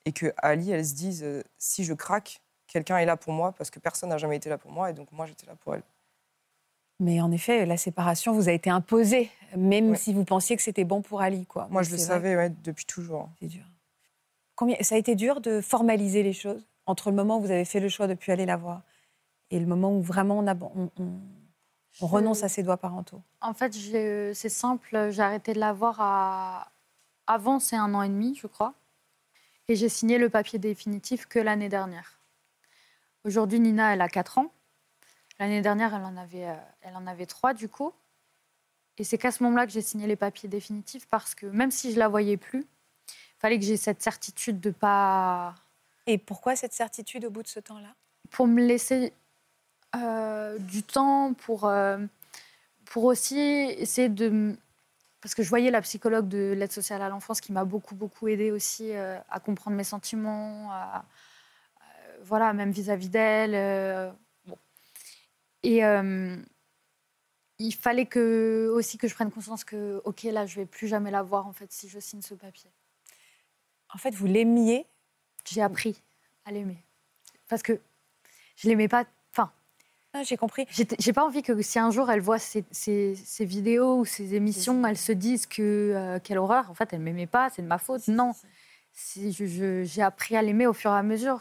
et 0.06 0.12
que 0.12 0.32
Ali, 0.38 0.70
elle 0.70 0.86
se 0.86 0.94
dise, 0.94 1.44
si 1.58 1.84
je 1.84 1.92
craque, 1.92 2.40
quelqu'un 2.66 2.96
est 2.96 3.04
là 3.04 3.18
pour 3.18 3.34
moi, 3.34 3.52
parce 3.52 3.70
que 3.70 3.78
personne 3.78 4.08
n'a 4.08 4.16
jamais 4.16 4.36
été 4.36 4.48
là 4.48 4.56
pour 4.56 4.70
moi, 4.70 4.88
et 4.88 4.94
donc 4.94 5.12
moi, 5.12 5.26
j'étais 5.26 5.46
là 5.46 5.54
pour 5.56 5.74
elle. 5.74 5.82
Mais 7.04 7.20
en 7.20 7.30
effet, 7.32 7.66
la 7.66 7.76
séparation 7.76 8.32
vous 8.32 8.48
a 8.48 8.52
été 8.52 8.70
imposée, 8.70 9.30
même 9.56 9.90
Ouais. 9.90 9.96
si 9.96 10.14
vous 10.14 10.24
pensiez 10.24 10.56
que 10.56 10.62
c'était 10.62 10.84
bon 10.84 11.02
pour 11.02 11.20
Ali. 11.20 11.44
Quoi. 11.44 11.68
Moi, 11.70 11.82
Mais 11.82 11.86
je 11.86 11.92
le 11.92 11.98
savais 11.98 12.34
ouais, 12.34 12.48
depuis 12.64 12.86
toujours. 12.86 13.28
C'est 13.40 13.48
dur. 13.48 13.64
Combien... 14.54 14.76
Ça 14.80 14.94
a 14.94 14.98
été 14.98 15.14
dur 15.14 15.42
de 15.42 15.60
formaliser 15.60 16.22
les 16.22 16.32
choses 16.32 16.66
entre 16.86 17.10
le 17.10 17.16
moment 17.16 17.36
où 17.38 17.40
vous 17.42 17.50
avez 17.50 17.66
fait 17.66 17.80
le 17.80 17.90
choix 17.90 18.06
de 18.06 18.12
ne 18.12 18.16
plus 18.16 18.32
aller 18.32 18.46
la 18.46 18.56
voir 18.56 18.82
et 19.50 19.60
le 19.60 19.66
moment 19.66 19.94
où 19.94 20.00
vraiment 20.00 20.38
on, 20.38 20.46
ab- 20.46 20.62
on- 20.62 20.90
on- 20.98 21.20
on 22.00 22.06
renonce 22.06 22.42
à 22.42 22.48
ses 22.48 22.62
doigts 22.62 22.78
parentaux? 22.78 23.20
En 23.42 23.52
fait, 23.52 23.72
c'est 23.74 24.48
simple. 24.48 25.10
J'ai 25.10 25.20
arrêté 25.22 25.52
de 25.52 25.60
la 25.60 25.74
voir 25.74 25.96
à... 26.00 26.72
avant, 27.26 27.58
c'est 27.60 27.76
un 27.76 27.92
an 27.94 28.00
et 28.02 28.08
demi, 28.08 28.34
je 28.40 28.46
crois. 28.46 28.72
Et 29.68 29.76
j'ai 29.76 29.90
signé 29.90 30.16
le 30.16 30.30
papier 30.30 30.58
définitif 30.58 31.26
que 31.26 31.38
l'année 31.38 31.68
dernière. 31.68 32.18
Aujourd'hui, 33.24 33.60
Nina, 33.60 33.92
elle 33.92 34.00
a 34.00 34.08
4 34.08 34.38
ans. 34.38 34.50
L'année 35.38 35.60
dernière, 35.62 35.94
elle 35.94 36.04
en 36.04 36.16
avait, 36.16 36.48
euh, 36.48 36.54
elle 36.82 36.96
en 36.96 37.06
avait 37.06 37.26
3, 37.26 37.54
du 37.54 37.68
coup. 37.68 37.92
Et 38.98 39.04
c'est 39.04 39.18
qu'à 39.18 39.32
ce 39.32 39.42
moment-là 39.42 39.66
que 39.66 39.72
j'ai 39.72 39.82
signé 39.82 40.06
les 40.06 40.14
papiers 40.16 40.48
définitifs 40.48 41.06
parce 41.08 41.34
que 41.34 41.46
même 41.46 41.70
si 41.72 41.92
je 41.92 41.98
la 41.98 42.06
voyais 42.08 42.36
plus, 42.36 42.60
il 43.08 43.40
fallait 43.40 43.58
que 43.58 43.64
j'ai 43.64 43.76
cette 43.76 44.00
certitude 44.02 44.60
de 44.60 44.70
pas. 44.70 45.54
Et 46.06 46.16
pourquoi 46.18 46.54
cette 46.54 46.72
certitude 46.72 47.24
au 47.24 47.30
bout 47.30 47.42
de 47.42 47.48
ce 47.48 47.60
temps-là? 47.60 47.94
pour 48.30 48.46
me 48.48 48.64
laisser 48.64 49.12
euh, 49.94 50.58
du 50.58 50.82
temps, 50.82 51.34
pour, 51.34 51.66
euh, 51.66 51.98
pour 52.86 53.04
aussi 53.04 53.38
essayer 53.38 54.08
de... 54.08 54.56
Parce 55.20 55.34
que 55.34 55.42
je 55.42 55.48
voyais 55.48 55.70
la 55.70 55.80
psychologue 55.82 56.26
de 56.28 56.52
l'aide 56.56 56.72
sociale 56.72 57.00
à 57.02 57.08
l'enfance 57.08 57.40
qui 57.40 57.52
m'a 57.52 57.64
beaucoup, 57.64 57.94
beaucoup 57.94 58.26
aidée 58.28 58.50
aussi 58.50 58.92
euh, 58.92 59.18
à 59.30 59.40
comprendre 59.40 59.76
mes 59.76 59.84
sentiments, 59.84 60.70
à- 60.72 61.04
voilà, 62.22 62.52
même 62.54 62.70
vis-à-vis 62.70 63.08
d'elle. 63.08 63.54
Et 65.64 65.84
euh, 65.84 66.36
il 67.58 67.74
fallait 67.74 68.06
que, 68.06 68.70
aussi 68.74 68.98
que 68.98 69.08
je 69.08 69.14
prenne 69.14 69.30
conscience 69.30 69.64
que, 69.64 70.00
OK, 70.04 70.22
là, 70.24 70.46
je 70.46 70.56
vais 70.56 70.66
plus 70.66 70.86
jamais 70.88 71.10
la 71.10 71.22
voir, 71.22 71.46
en 71.46 71.52
fait, 71.52 71.72
si 71.72 71.88
je 71.88 71.98
signe 71.98 72.22
ce 72.22 72.34
papier. 72.34 72.70
En 73.92 73.98
fait, 73.98 74.10
vous 74.14 74.26
l'aimiez? 74.26 74.86
J'ai 75.44 75.62
appris 75.62 76.00
à 76.44 76.52
l'aimer. 76.52 76.78
Parce 77.48 77.62
que 77.62 77.80
je 78.56 78.68
l'aimais 78.68 78.88
pas... 78.88 79.04
Enfin, 79.32 79.50
Ah, 80.12 80.22
J'ai 80.22 80.36
compris. 80.36 80.66
J'ai 80.70 81.12
pas 81.12 81.24
envie 81.24 81.42
que 81.42 81.60
si 81.62 81.78
un 81.78 81.90
jour 81.90 82.10
elle 82.10 82.20
voit 82.20 82.38
ces, 82.38 82.64
ces- 82.70 83.14
ces 83.16 83.44
vidéos 83.44 83.98
ou 84.00 84.04
ces 84.04 84.34
émissions, 84.34 84.84
elle 84.86 84.96
se 84.98 85.12
dise 85.12 85.46
que 85.46 85.62
euh, 85.94 86.18
quelle 86.22 86.38
horreur. 86.38 86.70
En 86.70 86.74
fait, 86.74 86.92
elle 86.92 87.00
m'aimait 87.00 87.26
pas, 87.26 87.50
c'est 87.50 87.62
de 87.62 87.66
ma 87.66 87.78
faute. 87.78 88.06
Non, 88.08 88.32
j'ai 89.16 90.02
appris 90.02 90.36
à 90.36 90.42
l'aimer 90.42 90.66
au 90.66 90.72
fur 90.72 90.90
et 90.90 90.94
à 90.98 91.02
mesure. 91.02 91.40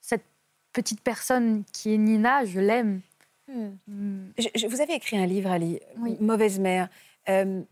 Cette 0.00 0.24
petite 0.72 1.00
personne 1.02 1.64
qui 1.72 1.92
est 1.94 1.98
Nina, 1.98 2.44
je 2.44 2.60
l'aime. 2.60 3.00
Hmm. 3.48 3.76
Mm. 3.86 4.32
Je- 4.38 4.48
je- 4.54 4.66
vous 4.66 4.80
avez 4.80 4.94
écrit 4.94 5.16
un 5.18 5.26
livre, 5.26 5.50
Ali, 5.50 5.80
Oui. 5.98 6.16
Mauvaise 6.20 6.60
mère. 6.60 6.88
Euh, 7.28 7.62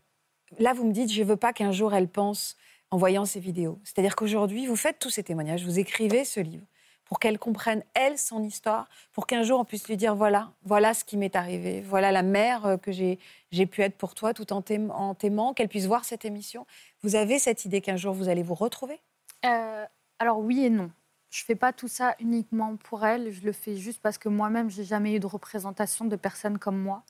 là, 0.58 0.72
vous 0.72 0.84
me 0.86 0.92
dites, 0.92 1.12
je 1.12 1.22
ne 1.22 1.26
veux 1.28 1.36
pas 1.36 1.52
qu'un 1.52 1.72
jour 1.72 1.94
elle 1.94 2.08
pense 2.08 2.56
en 2.90 2.96
voyant 2.96 3.24
ces 3.24 3.40
vidéos. 3.40 3.78
C'est-à-dire 3.84 4.16
qu'aujourd'hui, 4.16 4.66
vous 4.66 4.76
faites 4.76 4.98
tous 4.98 5.10
ces 5.10 5.22
témoignages, 5.22 5.64
vous 5.64 5.78
écrivez 5.78 6.24
ce 6.24 6.40
livre 6.40 6.64
pour 7.04 7.20
qu'elle 7.20 7.38
comprenne, 7.38 7.84
elle, 7.94 8.18
son 8.18 8.42
histoire, 8.42 8.88
pour 9.12 9.28
qu'un 9.28 9.44
jour 9.44 9.60
on 9.60 9.64
puisse 9.64 9.86
lui 9.88 9.96
dire, 9.96 10.16
voilà, 10.16 10.50
voilà 10.64 10.92
ce 10.92 11.04
qui 11.04 11.16
m'est 11.16 11.36
arrivé, 11.36 11.80
voilà 11.80 12.10
la 12.10 12.22
mère 12.22 12.66
euh, 12.66 12.76
que 12.78 12.90
j'ai 12.90 13.18
pu 13.66 13.82
être 13.82 13.96
pour 13.96 14.14
toi, 14.14 14.34
tout 14.34 14.52
en 14.52 14.60
t'aimant, 14.62 15.52
qu'elle 15.54 15.68
puisse 15.68 15.86
voir 15.86 16.04
cette 16.04 16.24
émission. 16.24 16.66
Vous 17.02 17.14
avez 17.14 17.38
cette 17.38 17.64
idée 17.64 17.80
qu'un 17.80 17.96
jour 17.96 18.12
vous 18.12 18.28
allez 18.28 18.42
vous 18.42 18.54
retrouver? 18.56 18.98
Euh, 19.44 19.84
alors 20.18 20.38
oui 20.40 20.64
et 20.64 20.70
non. 20.70 20.90
Je 21.30 21.44
fais 21.44 21.54
pas 21.56 21.72
tout 21.72 21.88
ça 21.88 22.14
uniquement 22.20 22.76
pour 22.76 23.04
elle. 23.04 23.32
Je 23.32 23.42
le 23.42 23.52
fais 23.52 23.76
juste 23.76 24.00
parce 24.00 24.18
que 24.18 24.28
moi-même, 24.28 24.70
j'ai 24.70 24.84
jamais 24.84 25.14
eu 25.14 25.20
de 25.20 25.26
représentation 25.26 26.04
de 26.04 26.16
personnes 26.16 26.58
comme 26.58 26.78
moi 26.78 27.04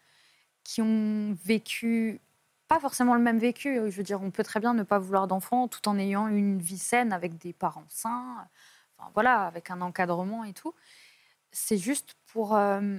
qui 0.64 0.82
ont 0.82 1.36
vécu 1.44 2.20
pas 2.68 2.80
forcément 2.80 3.14
le 3.14 3.20
même 3.20 3.38
vécu. 3.38 3.76
Je 3.90 3.96
veux 3.96 4.02
dire, 4.02 4.22
on 4.22 4.30
peut 4.30 4.42
très 4.42 4.60
bien 4.60 4.74
ne 4.74 4.82
pas 4.82 4.98
vouloir 4.98 5.26
d'enfants 5.28 5.68
tout 5.68 5.88
en 5.88 5.98
ayant 5.98 6.28
une 6.28 6.58
vie 6.58 6.78
saine 6.78 7.12
avec 7.12 7.38
des 7.38 7.52
parents 7.52 7.86
sains, 7.88 8.48
voilà, 9.14 9.46
avec 9.46 9.70
un 9.70 9.80
encadrement 9.80 10.44
et 10.44 10.52
tout. 10.52 10.74
C'est 11.52 11.78
juste 11.78 12.16
pour 12.26 12.56
euh, 12.56 12.98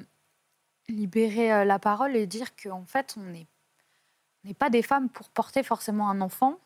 libérer 0.90 1.54
euh, 1.54 1.66
la 1.66 1.80
parole 1.80 2.16
et 2.16 2.28
dire 2.28 2.56
qu'en 2.56 2.86
fait, 2.86 3.16
on 3.18 3.24
n'est 3.24 4.54
pas 4.54 4.70
des 4.70 4.82
femmes 4.82 5.10
pour 5.10 5.30
porter 5.30 5.64
forcément 5.64 6.10
un 6.10 6.22
enfant. 6.22 6.60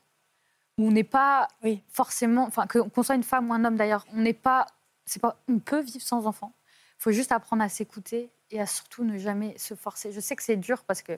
On 0.82 0.92
n'est 0.92 1.04
pas 1.04 1.48
Oui. 1.64 1.82
forcément, 1.90 2.44
enfin 2.46 2.66
qu'on 2.68 3.04
soit 3.04 3.16
une 3.16 3.24
femme 3.24 3.50
ou 3.50 3.54
un 3.54 3.64
homme 3.66 3.76
d'ailleurs, 3.76 4.06
on 4.14 4.22
n'est 4.22 4.34
pas, 4.34 4.68
c'est 5.06 5.22
pas, 5.22 5.38
on 5.48 5.60
peut 5.60 5.82
vivre 5.82 6.04
sans 6.04 6.26
enfant. 6.28 6.54
Il 7.00 7.04
faut 7.04 7.12
juste 7.12 7.32
apprendre 7.32 7.64
à 7.64 7.70
s'écouter 7.70 8.30
et 8.52 8.60
à 8.62 8.66
surtout 8.66 9.04
ne 9.04 9.18
jamais 9.18 9.58
se 9.58 9.74
forcer. 9.76 10.12
Je 10.12 10.20
sais 10.20 10.36
que 10.36 10.44
c'est 10.44 10.58
dur 10.58 10.84
parce 10.84 11.02
que 11.02 11.14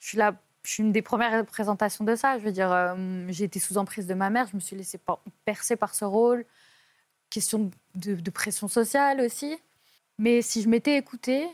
je 0.00 0.08
suis 0.08 0.18
là, 0.18 0.34
je 0.64 0.70
suis 0.72 0.82
une 0.82 0.92
des 0.92 1.02
premières 1.02 1.38
représentations 1.38 2.04
de 2.04 2.14
ça. 2.16 2.38
Je 2.38 2.44
veux 2.44 2.52
dire, 2.52 2.72
euh, 2.72 3.26
j'ai 3.28 3.44
été 3.44 3.58
sous 3.58 3.78
emprise 3.78 4.06
de 4.06 4.14
ma 4.14 4.30
mère, 4.30 4.46
je 4.48 4.54
me 4.56 4.60
suis 4.60 4.76
laissée 4.76 5.00
percer 5.44 5.76
par 5.76 5.94
ce 5.94 6.04
rôle. 6.04 6.44
Question 7.30 7.70
de, 7.94 8.14
de 8.14 8.30
pression 8.30 8.68
sociale 8.68 9.20
aussi. 9.20 9.56
Mais 10.18 10.42
si 10.42 10.62
je 10.62 10.68
m'étais 10.68 10.96
écoutée, 10.96 11.46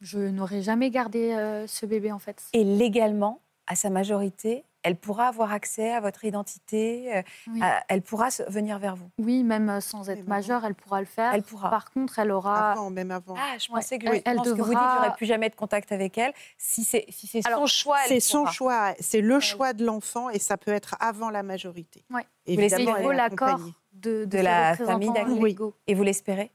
je 0.00 0.18
n'aurais 0.18 0.62
jamais 0.62 0.90
gardé 0.90 1.32
euh, 1.32 1.66
ce 1.66 1.86
bébé 1.86 2.10
en 2.12 2.18
fait. 2.18 2.42
Et 2.52 2.64
légalement, 2.64 3.40
à 3.66 3.76
sa 3.76 3.90
majorité, 3.90 4.64
elle 4.84 4.96
pourra 4.96 5.28
avoir 5.28 5.52
accès 5.52 5.92
à 5.92 6.00
votre 6.00 6.24
identité, 6.24 7.16
euh, 7.16 7.22
Oui. 7.48 7.60
à- 7.62 7.82
elle 7.88 8.00
pourra 8.02 8.30
se- 8.30 8.42
venir 8.50 8.78
vers 8.78 8.94
vous. 8.96 9.10
Oui, 9.18 9.42
même 9.42 9.68
euh, 9.68 9.80
sans 9.80 10.08
être 10.08 10.26
majeure, 10.26 10.64
elle 10.64 10.74
pourra 10.74 11.00
le 11.00 11.06
faire. 11.06 11.34
Elle 11.34 11.42
pourra. 11.42 11.68
Par 11.70 11.90
contre, 11.90 12.18
elle 12.18 12.30
aura. 12.30 12.72
Avant, 12.72 12.90
même 12.90 13.10
avant. 13.10 13.34
Ah, 13.36 13.58
je 13.58 13.70
Ouais, 13.72 13.80
pensais 13.80 13.98
que, 13.98 14.06
elle- 14.06 14.16
je 14.16 14.22
elle 14.24 14.36
pense 14.36 14.46
que 14.46 14.50
vous 14.52 14.56
dites 14.70 14.78
qu'il 14.78 14.92
n'y 14.92 14.98
aurait 14.98 15.14
plus 15.14 15.26
jamais 15.26 15.50
de 15.50 15.54
contact 15.56 15.90
avec 15.92 16.16
elle. 16.18 16.32
Si 16.58 16.84
c'est 16.84 17.04
si 17.10 17.26
son 17.26 17.40
Alors, 17.48 17.66
choix, 17.66 17.98
C'est 18.06 18.20
son 18.20 18.40
pourra. 18.40 18.52
choix, 18.52 18.94
c'est 19.00 19.20
le 19.20 19.40
choix 19.40 19.72
de 19.72 19.84
l'enfant 19.84 20.30
et 20.30 20.38
ça 20.38 20.56
peut 20.56 20.72
être 20.72 20.96
avant 21.00 21.30
la 21.30 21.42
majorité. 21.42 22.04
Il 22.46 22.58
Évidemment, 22.60 22.96
elle 22.96 23.02
faut 23.04 23.12
l'accord 23.12 23.60
de, 23.92 24.26
la 24.32 24.76
famille. 24.76 25.10
Oui. 25.28 25.50
légaux. 25.50 25.74
Et 25.86 25.94
vous 25.94 26.02
l'espérez? 26.04 26.52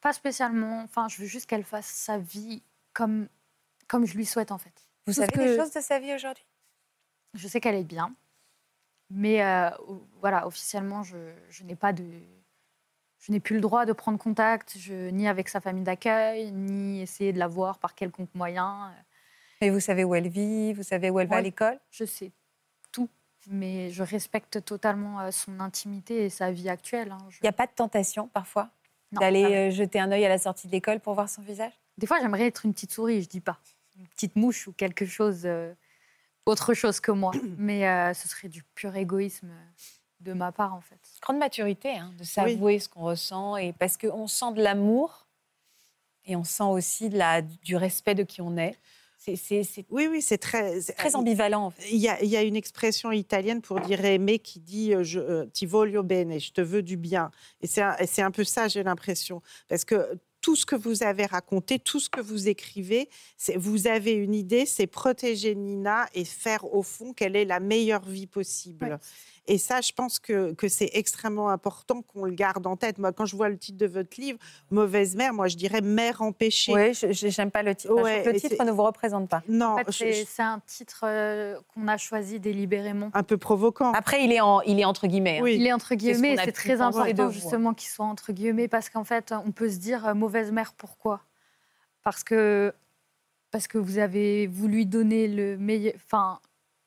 Pas 0.00 0.12
spécialement. 0.14 0.80
Enfin, 0.84 1.06
je 1.08 1.18
veux 1.20 1.26
juste 1.26 1.46
qu'elle 1.46 1.64
fasse 1.64 1.86
sa 1.86 2.16
vie 2.16 2.62
comme, 2.94 3.28
comme 3.86 4.06
je 4.06 4.16
lui 4.16 4.24
souhaite, 4.24 4.50
en 4.50 4.58
fait. 4.58 4.72
Vous 5.06 5.12
Tout 5.12 5.20
savez 5.20 5.32
ce 5.34 5.38
des 5.38 5.44
que- 5.44 5.56
choses 5.56 5.72
de 5.72 5.80
sa 5.80 5.98
vie 5.98 6.14
aujourd'hui? 6.14 6.44
Je 7.34 7.46
sais 7.48 7.60
qu'elle 7.60 7.76
est 7.76 7.84
bien. 7.84 8.14
Mais 9.10 9.42
euh, 9.44 9.70
voilà, 10.20 10.46
officiellement, 10.46 11.02
je, 11.02 11.16
je 11.48 11.64
n'ai 11.64 11.76
pas 11.76 11.92
de. 11.92 12.04
Je 13.18 13.32
n'ai 13.32 13.40
plus 13.40 13.56
le 13.56 13.60
droit 13.60 13.84
de 13.84 13.92
prendre 13.92 14.18
contact, 14.18 14.78
je, 14.78 15.10
ni 15.10 15.28
avec 15.28 15.48
sa 15.48 15.60
famille 15.60 15.84
d'accueil, 15.84 16.52
ni 16.52 17.02
essayer 17.02 17.32
de 17.34 17.38
la 17.38 17.48
voir 17.48 17.78
par 17.78 17.94
quelconque 17.94 18.34
moyen. 18.34 18.94
Et 19.60 19.68
vous 19.68 19.80
savez 19.80 20.04
où 20.04 20.14
elle 20.14 20.28
vit, 20.28 20.72
vous 20.72 20.82
savez 20.82 21.10
où 21.10 21.20
elle 21.20 21.26
va 21.26 21.36
à 21.36 21.40
l'école? 21.42 21.78
Je 21.90 22.06
sais 22.06 22.32
tout, 22.92 23.10
mais 23.46 23.90
je 23.90 24.02
respecte 24.02 24.64
totalement 24.64 25.20
euh, 25.20 25.30
son 25.32 25.60
intimité 25.60 26.24
et 26.24 26.30
sa 26.30 26.50
vie 26.50 26.70
actuelle. 26.70 27.12
hein. 27.12 27.18
Je- 27.28 27.38
Il 27.42 27.44
n'y 27.44 27.48
a 27.50 27.52
pas 27.52 27.66
de 27.66 27.72
tentation 27.72 28.28
parfois 28.28 28.70
d'aller 29.12 29.44
euh, 29.44 29.70
jeter 29.70 30.00
un 30.00 30.10
œil 30.12 30.24
à 30.24 30.30
la 30.30 30.38
sortie 30.38 30.66
de 30.66 30.72
l'école 30.72 31.00
pour 31.00 31.12
voir 31.12 31.28
son 31.28 31.42
visage? 31.42 31.72
Des 31.98 32.06
fois, 32.06 32.20
j'aimerais 32.20 32.46
être 32.46 32.64
une 32.64 32.72
petite 32.72 32.92
souris, 32.92 33.20
je 33.22 33.28
dis 33.28 33.40
pas. 33.40 33.58
Une 33.98 34.06
petite 34.06 34.36
mouche 34.36 34.66
ou 34.66 34.72
quelque 34.72 35.04
chose, 35.04 35.42
euh, 35.44 35.74
autre 36.46 36.74
chose 36.74 37.00
que 37.00 37.12
moi. 37.12 37.32
Mais 37.58 37.88
euh, 37.88 38.14
ce 38.14 38.28
serait 38.28 38.48
du 38.48 38.62
pur 38.74 38.94
égoïsme 38.96 39.50
de 40.20 40.32
ma 40.32 40.52
part, 40.52 40.74
en 40.74 40.80
fait. 40.80 40.98
Grande 41.22 41.38
maturité 41.38 41.96
hein, 41.96 42.12
de 42.18 42.24
s'avouer 42.24 42.78
ce 42.78 42.88
qu'on 42.88 43.02
ressent 43.02 43.56
et 43.56 43.72
parce 43.72 43.96
qu'on 43.96 44.26
sent 44.26 44.52
de 44.54 44.62
l'amour 44.62 45.26
et 46.26 46.36
on 46.36 46.44
sent 46.44 46.64
aussi 46.64 47.08
de 47.08 47.16
la, 47.16 47.40
du 47.42 47.76
respect 47.76 48.14
de 48.14 48.22
qui 48.24 48.40
on 48.42 48.56
est. 48.56 48.76
C'est- 49.16 49.36
C'est 49.36 49.64
c'est 49.64 49.84
Oui, 49.90 50.08
oui, 50.10 50.22
c'est 50.22 50.38
très, 50.38 50.80
très 50.96 51.14
ambivalent 51.14 51.66
en 51.66 51.70
fait. 51.70 51.82
Il 51.90 51.98
y, 51.98 52.08
a, 52.08 52.22
il 52.22 52.28
y 52.30 52.36
a 52.38 52.42
une 52.42 52.56
expression 52.56 53.12
italienne 53.12 53.60
pour 53.60 53.78
dire 53.80 54.02
aimer 54.04 54.38
qui 54.38 54.60
dit 54.60 54.94
euh, 54.94 55.02
je, 55.04 55.20
euh, 55.20 55.44
ti 55.46 55.66
voglio 55.66 56.02
bene, 56.02 56.38
je 56.40 56.52
te 56.52 56.60
veux 56.62 56.82
du 56.82 56.96
bien. 56.96 57.30
Et 57.60 57.66
c'est 57.66 57.82
un, 57.82 57.96
et 57.98 58.06
c'est 58.06 58.22
un 58.22 58.30
peu 58.30 58.44
ça, 58.44 58.68
j'ai 58.68 58.82
l'impression. 58.82 59.42
Parce 59.68 59.84
que 59.84 60.18
tout 60.40 60.56
ce 60.56 60.66
que 60.66 60.76
vous 60.76 61.02
avez 61.02 61.26
raconté, 61.26 61.78
tout 61.78 62.00
ce 62.00 62.08
que 62.08 62.20
vous 62.20 62.48
écrivez, 62.48 63.08
vous 63.56 63.86
avez 63.86 64.12
une 64.12 64.34
idée, 64.34 64.66
c'est 64.66 64.86
protéger 64.86 65.54
Nina 65.54 66.06
et 66.14 66.24
faire 66.24 66.72
au 66.74 66.82
fond 66.82 67.12
qu'elle 67.12 67.36
ait 67.36 67.44
la 67.44 67.60
meilleure 67.60 68.04
vie 68.04 68.26
possible. 68.26 68.98
Et 69.52 69.58
ça, 69.58 69.80
je 69.80 69.90
pense 69.92 70.20
que, 70.20 70.52
que 70.54 70.68
c'est 70.68 70.90
extrêmement 70.92 71.48
important 71.50 72.02
qu'on 72.02 72.24
le 72.24 72.30
garde 72.30 72.64
en 72.68 72.76
tête. 72.76 72.98
Moi, 72.98 73.12
quand 73.12 73.26
je 73.26 73.34
vois 73.34 73.48
le 73.48 73.58
titre 73.58 73.78
de 73.78 73.86
votre 73.86 74.20
livre, 74.20 74.38
Mauvaise 74.70 75.16
mère, 75.16 75.34
moi, 75.34 75.48
je 75.48 75.56
dirais 75.56 75.80
mère 75.80 76.22
empêchée. 76.22 76.72
Oui, 76.72 76.94
je 76.94 77.40
n'aime 77.40 77.50
pas 77.50 77.64
le 77.64 77.74
titre. 77.74 77.92
Ouais, 78.00 78.22
le 78.24 78.38
titre 78.38 78.62
ne 78.64 78.70
vous 78.70 78.84
représente 78.84 79.28
pas. 79.28 79.42
Non, 79.48 79.72
En 79.72 79.76
fait, 79.78 79.90
je- 79.90 79.98
c'est 79.98 80.24
je- 80.36 80.42
un 80.42 80.60
titre 80.66 81.00
euh, 81.02 81.56
qu'on 81.74 81.88
a 81.88 81.96
choisi 81.96 82.38
délibérément. 82.38 83.10
un 83.12 83.22
peu 83.24 83.36
provoquant. 83.38 83.90
Après, 83.92 84.24
il 84.24 84.30
est, 84.32 84.40
en, 84.40 84.60
il 84.62 84.78
est 84.78 84.84
entre 84.84 85.08
guillemets. 85.08 85.38
hein. 85.38 85.42
Oui. 85.42 85.56
Il 85.56 85.66
est 85.66 85.72
entre 85.72 85.96
guillemets, 85.96 86.36
c'est 86.44 86.52
très 86.52 86.80
important 86.80 87.30
justement 87.30 87.74
qu'il 87.74 87.88
soit 87.90 88.06
entre 88.06 88.32
guillemets 88.32 88.68
parce 88.68 88.88
qu'en 88.88 89.04
fait, 89.04 89.34
on 89.44 89.50
peut 89.50 89.68
se 89.68 89.78
dire 89.78 90.06
euh, 90.06 90.14
mauvaise 90.14 90.52
mère, 90.52 90.74
pourquoi? 90.74 91.22
Parce 92.04 92.22
que 92.22 92.72
parce 93.50 93.66
que 93.66 93.78
vous 93.78 93.98
avez 93.98 94.46
voulu 94.46 94.84
donner 94.86 95.26
le 95.26 95.56
meilleur, 95.58 95.94
enfin 95.96 96.38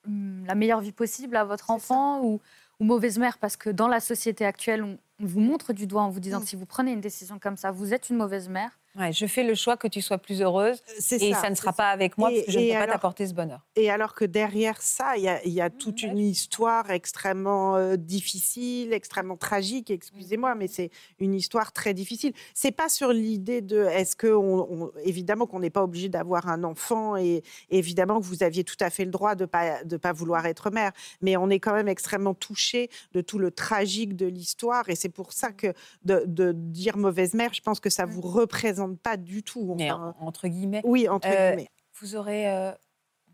la 0.08 0.56
meilleure 0.56 0.82
vie 0.82 0.92
possible 0.92 1.36
à 1.36 1.46
votre 1.46 1.70
enfant 1.72 2.22
ou, 2.24 2.42
ou 2.80 2.84
mauvaise 2.86 3.18
mère 3.18 3.38
parce 3.38 3.56
que 3.58 3.70
dans 3.70 3.88
la 3.88 4.00
société 4.00 4.46
actuelle, 4.46 4.84
on, 4.84 4.98
on 5.20 5.26
vous 5.26 5.40
montre 5.40 5.74
du 5.74 5.88
doigt 5.88 6.02
en 6.04 6.10
vous 6.10 6.20
disant 6.20 6.40
Mm. 6.40 6.46
si 6.46 6.56
vous 6.56 6.66
prenez 6.66 6.92
une 6.92 7.02
décision 7.02 7.40
comme 7.40 7.58
ça, 7.58 7.72
vous 7.72 7.94
êtes 7.94 8.10
une 8.10 8.18
mauvaise 8.18 8.50
mère. 8.50 8.80
Ouais, 8.96 9.12
je 9.12 9.26
fais 9.26 9.44
le 9.44 9.56
choix 9.56 9.76
que 9.76 9.88
tu 9.88 10.02
sois 10.02 10.20
plus 10.20 10.42
heureuse 10.44 10.82
C'est 11.00 11.20
et 11.22 11.34
ça, 11.34 11.42
ça, 11.42 11.50
ne 11.50 11.56
sera 11.56 11.72
ça. 11.72 11.78
pas 11.78 11.90
avec 11.90 12.16
moi 12.18 12.32
Et- 12.32 12.36
parce 12.36 12.46
que 12.46 12.52
je 12.52 12.60
ne 12.60 12.68
peux 12.72 12.78
pas 12.86 12.88
t'apporter 12.88 13.26
ce 13.26 13.34
bonheur. 13.34 13.62
Et 13.76 13.90
alors 13.90 14.14
que 14.14 14.24
derrière 14.24 14.80
ça, 14.84 15.18
il 15.18 15.24
y 15.24 15.28
a, 15.30 15.44
y 15.48 15.62
a 15.62 15.72
toute 15.72 16.04
ouais, 16.04 16.10
une 16.10 16.20
histoire 16.20 16.92
extrêmement 16.92 17.76
euh, 17.76 17.96
difficile, 17.96 18.94
extrêmement 18.94 19.36
tragique, 19.36 19.90
excusez-moi, 19.90 20.54
mais 20.54 20.68
c'est 20.68 20.92
une 21.20 21.34
histoire 21.34 21.72
très 21.72 21.96
difficile. 21.96 22.34
C'est 22.54 22.72
pas 22.72 22.88
sur 22.88 23.14
l'idée 23.14 23.62
de 23.62 23.84
est-ce 23.86 24.16
que, 24.16 24.28
on, 24.28 24.84
on- 24.84 24.92
évidemment, 25.04 25.48
qu'on 25.48 25.60
n'est 25.62 25.72
pas 25.72 25.84
obligé 25.84 26.08
d'avoir 26.10 26.48
un 26.48 26.64
enfant 26.64 27.18
et 27.18 27.42
évidemment 27.72 28.20
que 28.20 28.26
vous 28.26 28.44
aviez 28.44 28.64
tout 28.64 28.78
à 28.80 28.92
fait 28.92 29.06
le 29.06 29.12
droit 29.12 29.34
de 29.34 29.46
pas 29.46 29.84
de 29.84 29.98
pas 29.98 30.12
vouloir 30.14 30.46
être 30.46 30.70
mère, 30.70 30.92
mais 31.22 31.36
on 31.36 31.50
est 31.50 31.60
quand 31.60 31.74
même 31.74 31.88
extrêmement 31.88 32.36
touché 32.36 32.90
de 33.14 33.22
tout 33.22 33.40
le 33.40 33.50
tragique 33.50 34.16
de 34.16 34.28
l'histoire 34.28 34.88
et 34.90 34.96
c'est 34.96 35.10
pour 35.10 35.34
ça 35.34 35.52
que 35.52 35.74
de, 36.06 36.24
de 36.28 36.52
dire 36.54 36.98
mauvaise 36.98 37.34
mère, 37.34 37.54
je 37.56 37.62
pense 37.62 37.80
que 37.80 37.90
ça 37.90 38.06
vous 38.06 38.22
représente 38.22 38.83
pas 38.96 39.18
du 39.18 39.44
tout. 39.44 39.76
Mais 39.78 39.92
enfin. 39.92 40.16
en- 40.20 40.28
entre 40.28 40.48
guillemets, 40.48 40.82
oui, 40.84 41.08
entre 41.08 41.28
Euh, 41.28 41.50
guillemets. 41.56 41.70
vous 42.00 42.16
aurez 42.16 42.50
euh, 42.50 42.72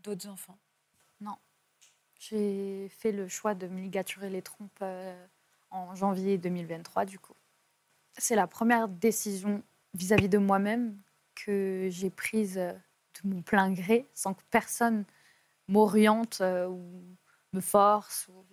d'autres 0.02 0.28
enfants? 0.28 0.58
J'ai 2.18 2.88
fait 2.90 3.12
le 3.12 3.28
choix 3.28 3.54
de 3.54 3.66
me 3.66 3.80
ligaturer 3.80 4.28
les 4.28 4.42
trompes 4.42 4.70
euh, 4.82 5.26
en 5.70 5.94
janvier 5.94 6.36
2023, 6.36 7.06
du 7.06 7.18
coup. 7.18 7.32
C'est 8.18 8.34
la 8.36 8.46
première 8.46 8.88
décision 8.88 9.62
vis-à-vis 9.94 10.28
de 10.28 10.36
moi-même 10.36 11.00
que 11.34 11.88
j'ai 11.90 12.10
prise 12.10 12.56
de 12.56 12.74
mon 13.24 13.40
plein 13.40 13.72
gré, 13.72 14.06
sans 14.12 14.34
que 14.34 14.42
personne 14.50 15.06
m'oriente 15.66 16.42
euh, 16.42 16.68
ou 16.68 17.16
me 17.54 17.60
force. 17.62 18.28
ou- 18.28 18.44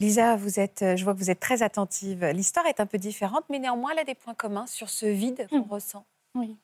Lisa, 0.00 0.36
vous 0.36 0.60
êtes, 0.60 0.82
euh, 0.82 0.96
je 0.96 1.02
vois 1.04 1.12
que 1.12 1.18
vous 1.18 1.30
êtes 1.30 1.40
très 1.40 1.62
attentive. 1.62 2.24
L'histoire 2.26 2.66
est 2.66 2.78
un 2.80 2.86
peu 2.86 2.98
différente, 2.98 3.44
mais 3.50 3.58
néanmoins, 3.58 3.90
elle 3.92 3.98
a 3.98 4.04
des 4.04 4.14
points 4.14 4.34
communs 4.34 4.66
sur 4.66 4.90
ce 4.90 5.06
vide 5.06 5.48
qu'on 5.50 5.58
Mm. 5.60 5.70
ressent. 5.70 6.06
Oui. 6.34 6.56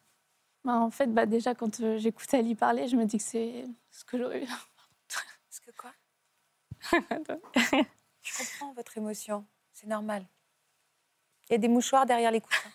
Bah, 0.64 0.74
en 0.74 0.91
fait, 0.91 1.09
bah, 1.09 1.26
déjà, 1.26 1.55
quand 1.55 1.80
euh, 1.80 1.99
j'écoute 1.99 2.32
Ali 2.32 2.55
parler, 2.55 2.87
je 2.87 2.95
me 2.97 3.05
dis 3.07 3.18
que 3.18 3.24
c'est 3.24 3.64
ce 3.91 4.05
que 4.05 4.18
j'aurais 4.18 4.41
eu. 4.41 4.45
Est-ce 4.45 5.61
que 5.66 5.70
quoi? 5.72 5.91
Je 8.22 8.39
comprends 8.39 8.72
votre 8.74 8.97
émotion. 8.97 9.45
C'est 9.72 9.89
normal. 9.89 10.24
Il 11.49 11.53
y 11.53 11.55
a 11.57 11.59
des 11.59 11.68
mouchoirs 11.68 12.07
derrière 12.07 12.30
les 12.30 12.41
coussins. 12.41 12.70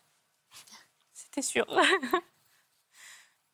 C'était 1.13 1.41
sûr. 1.41 1.65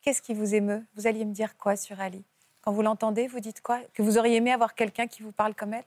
Qu'est-ce 0.02 0.22
qui 0.22 0.34
vous 0.34 0.54
émeut? 0.56 0.84
Vous 0.94 1.06
alliez 1.06 1.24
me 1.24 1.32
dire 1.32 1.56
quoi 1.56 1.76
sur 1.76 2.00
Ali? 2.00 2.24
Quand 2.62 2.72
vous 2.72 2.82
l'entendez, 2.82 3.28
vous 3.28 3.40
dites 3.40 3.60
quoi? 3.62 3.80
Que 3.94 4.02
vous 4.02 4.18
auriez 4.18 4.36
aimé 4.36 4.52
avoir 4.52 4.74
quelqu'un 4.74 5.06
qui 5.06 5.22
vous 5.22 5.32
parle 5.32 5.54
comme 5.54 5.72
elle? 5.74 5.84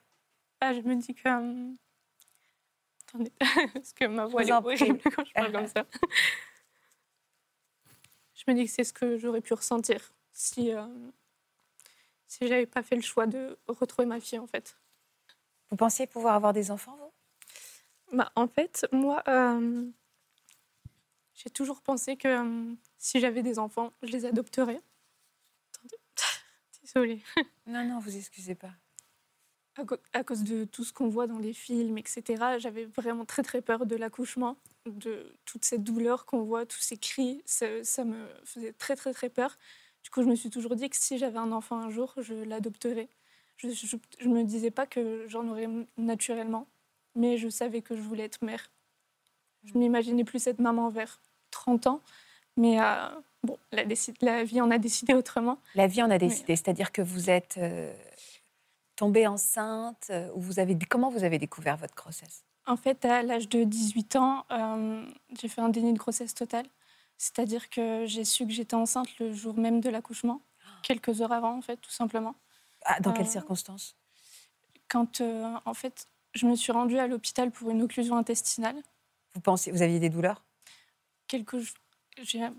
Ah, 0.62 0.74
je 0.74 0.82
me 0.82 0.96
dis 0.96 1.14
que. 1.16 1.28
euh, 1.28 1.74
Attendez, 3.08 3.32
parce 3.74 3.94
que 3.94 4.06
ma 4.06 4.26
voix 4.26 4.44
est 4.44 4.52
horrible 4.52 5.00
quand 5.16 5.26
je 5.26 5.34
parle 5.34 5.52
comme 5.52 5.68
ça. 5.68 5.86
Je 8.36 8.44
me 8.48 8.56
dis 8.56 8.66
que 8.66 8.72
c'est 8.72 8.86
ce 8.86 8.94
que 8.94 9.18
j'aurais 9.18 9.42
pu 9.42 9.54
ressentir 9.54 10.14
si, 10.32 10.72
euh, 10.74 10.88
si 12.26 12.48
j'avais 12.48 12.66
pas 12.66 12.82
fait 12.84 12.96
le 12.96 13.02
choix 13.02 13.28
de 13.28 13.60
retrouver 13.68 14.06
ma 14.06 14.22
fille, 14.22 14.40
en 14.40 14.48
fait. 14.48 14.78
Vous 15.70 15.76
pensiez 15.76 16.08
pouvoir 16.08 16.36
avoir 16.36 16.54
des 16.54 16.72
enfants, 16.72 16.96
vous? 16.98 18.18
Bah, 18.18 18.32
en 18.36 18.48
fait, 18.48 18.88
moi, 18.94 19.22
euh, 19.28 19.86
j'ai 21.36 21.50
toujours 21.50 21.82
pensé 21.82 22.16
que 22.16 22.30
euh, 22.30 22.74
si 22.98 23.20
j'avais 23.20 23.44
des 23.44 23.60
enfants, 23.60 23.92
je 24.04 24.12
les 24.14 24.26
adopterais. 24.26 24.80
Attendez, 25.76 25.98
désolée. 26.82 27.22
Non, 27.68 27.84
non, 27.84 28.00
vous 28.00 28.16
excusez 28.16 28.56
pas. 28.56 28.72
À, 30.14 30.24
cause 30.26 30.44
de 30.44 30.66
tout 30.66 30.84
ce 30.84 30.92
qu'on 30.92 31.08
voit 31.08 31.26
dans 31.26 31.38
les 31.38 31.54
films, 31.54 31.98
etc., 31.98 32.24
j'avais 32.58 32.86
vraiment 32.86 33.24
très 33.24 33.44
très 33.44 33.62
peur 33.62 33.86
de 33.86 33.96
l'accouchement, 33.96 34.58
de 34.86 35.32
toute 35.46 35.64
cette 35.64 35.84
douleur 35.84 36.26
qu'on 36.26 36.42
voit, 36.42 36.66
tous 36.66 36.82
ces 36.82 36.98
cris, 36.98 37.42
ça, 37.46 37.66
ça 37.84 38.04
me 38.04 38.28
faisait 38.44 38.74
très 38.74 38.98
très 38.98 39.14
très 39.14 39.30
peur. 39.30 39.58
Du 40.04 40.10
coup, 40.10 40.22
je 40.22 40.28
me 40.28 40.36
suis 40.36 40.50
toujours 40.50 40.76
dit 40.76 40.90
que 40.90 40.98
si 40.98 41.18
j'avais 41.18 41.38
un 41.38 41.52
enfant 41.52 41.78
un 41.78 41.90
jour, 41.90 42.14
je 42.18 42.34
l'adopterais. 42.34 43.08
Je 43.58 43.68
ne 43.68 44.34
me 44.34 44.44
disais 44.44 44.72
pas 44.72 44.86
que 44.86 45.26
j'en 45.28 45.48
aurais 45.48 45.68
naturellement, 45.98 46.68
mais 47.16 47.38
je 47.38 47.50
savais 47.50 47.82
que 47.82 47.96
je 47.96 48.02
voulais 48.02 48.24
être 48.24 48.44
mère. 48.44 48.70
Je 49.66 49.78
m'imaginais 49.78 50.24
plus 50.24 50.48
être 50.48 50.60
maman 50.60 50.90
vers 50.90 51.22
30 51.52 51.88
ans, 51.88 52.02
mais 52.56 52.82
euh, 52.82 53.10
bon, 53.44 53.58
la 53.72 54.44
vie 54.44 54.62
en 54.62 54.72
a 54.72 54.78
décidé 54.78 55.14
autrement. 55.14 55.60
La 55.76 55.88
vie 55.88 56.02
en 56.02 56.10
a 56.10 56.18
décidé, 56.18 56.56
c'est-à-dire 56.56 56.92
que 56.94 57.02
vous 57.02 57.30
êtes 57.30 57.56
euh, 57.58 57.94
tombée 59.00 59.28
enceinte 59.28 60.08
euh, 60.10 60.30
ou 60.36 60.42
vous 60.42 60.60
avez 60.60 60.78
comment 60.78 61.10
vous 61.10 61.24
avez 61.24 61.40
découvert 61.40 61.78
votre 61.78 61.96
grossesse? 61.96 62.44
En 62.68 62.76
fait, 62.76 63.06
à 63.06 63.24
l'âge 63.24 63.48
de 63.48 63.64
18 63.64 64.18
ans, 64.18 64.46
euh, 64.52 65.06
j'ai 65.40 65.48
fait 65.48 65.62
un 65.62 65.70
déni 65.70 65.94
de 65.94 65.98
grossesse 65.98 66.36
totale. 66.36 66.66
C'est-à-dire 67.18 67.70
que 67.70 68.06
j'ai 68.06 68.26
su 68.26 68.46
que 68.46 68.52
j'étais 68.52 68.76
enceinte 68.76 69.08
le 69.20 69.32
jour 69.34 69.58
même 69.58 69.80
de 69.80 69.90
l'accouchement, 69.90 70.42
quelques 70.84 71.22
heures 71.22 71.32
avant, 71.32 71.58
en 71.58 71.62
fait, 71.62 71.78
tout 71.78 71.92
simplement. 71.92 72.36
Ah, 72.84 73.00
Dans 73.00 73.14
quelles 73.14 73.26
Euh, 73.26 73.30
circonstances? 73.40 73.96
Quand, 74.90 75.22
euh, 75.22 75.56
en 75.66 75.74
fait, 75.74 76.06
je 76.34 76.46
me 76.46 76.56
suis 76.56 76.72
rendue 76.74 77.00
à 77.00 77.08
l'hôpital 77.08 77.52
pour 77.52 77.70
une 77.72 77.82
occlusion 77.82 78.18
intestinale. 78.18 78.76
Vous 79.34 79.40
pensez, 79.42 79.72
vous 79.72 79.82
aviez 79.82 80.00
des 80.00 80.10
douleurs? 80.10 80.44
Quelques, 81.28 81.58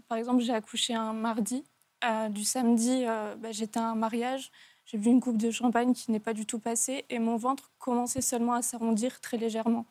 par 0.08 0.16
exemple, 0.16 0.40
j'ai 0.42 0.54
accouché 0.54 0.94
un 0.94 1.12
mardi. 1.12 1.64
Euh, 2.02 2.30
du 2.30 2.44
samedi, 2.44 3.04
bah, 3.04 3.52
j'étais 3.52 3.78
à 3.78 3.88
un 3.90 3.94
mariage. 3.94 4.50
J'ai 4.90 4.98
bu 4.98 5.08
une 5.08 5.20
coupe 5.20 5.36
de 5.36 5.52
champagne 5.52 5.92
qui 5.92 6.10
n'est 6.10 6.18
pas 6.18 6.32
du 6.32 6.46
tout 6.46 6.58
passée 6.58 7.04
et 7.10 7.20
mon 7.20 7.36
ventre 7.36 7.70
commençait 7.78 8.20
seulement 8.20 8.54
à 8.54 8.62
s'arrondir 8.62 9.20
très 9.20 9.36
légèrement. 9.36 9.86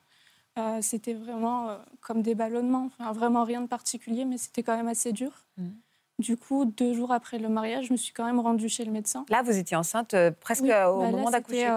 Euh, 0.58 0.80
c'était 0.82 1.14
vraiment 1.14 1.70
euh, 1.70 1.78
comme 2.02 2.22
des 2.22 2.36
ballonnements, 2.36 2.88
enfin, 2.88 3.14
vraiment 3.14 3.46
rien 3.46 3.62
de 3.62 3.68
particulier, 3.68 4.26
mais 4.26 4.38
c'était 4.38 4.62
quand 4.62 4.76
même 4.76 4.90
assez 4.90 5.14
dur. 5.14 5.46
Mhm. 5.58 5.74
Du 6.20 6.36
coup, 6.36 6.66
deux 6.66 6.94
jours 6.94 7.14
après 7.14 7.40
le 7.40 7.48
mariage, 7.48 7.86
je 7.86 7.94
me 7.94 7.98
suis 7.98 8.12
quand 8.12 8.26
même 8.26 8.42
rendue 8.42 8.68
chez 8.68 8.84
le 8.84 8.92
médecin. 8.92 9.26
Là, 9.30 9.42
vous 9.42 9.58
étiez 9.58 9.78
enceinte 9.78 10.14
euh, 10.16 10.32
presque 10.32 10.64
Oui, 10.64 10.70
au 10.72 11.00
bah 11.00 11.12
moment 11.12 11.32
d'accoucher. 11.32 11.70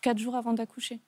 quatre 0.00 0.18
jours 0.18 0.36
avant 0.36 0.52
d'accoucher. 0.52 1.00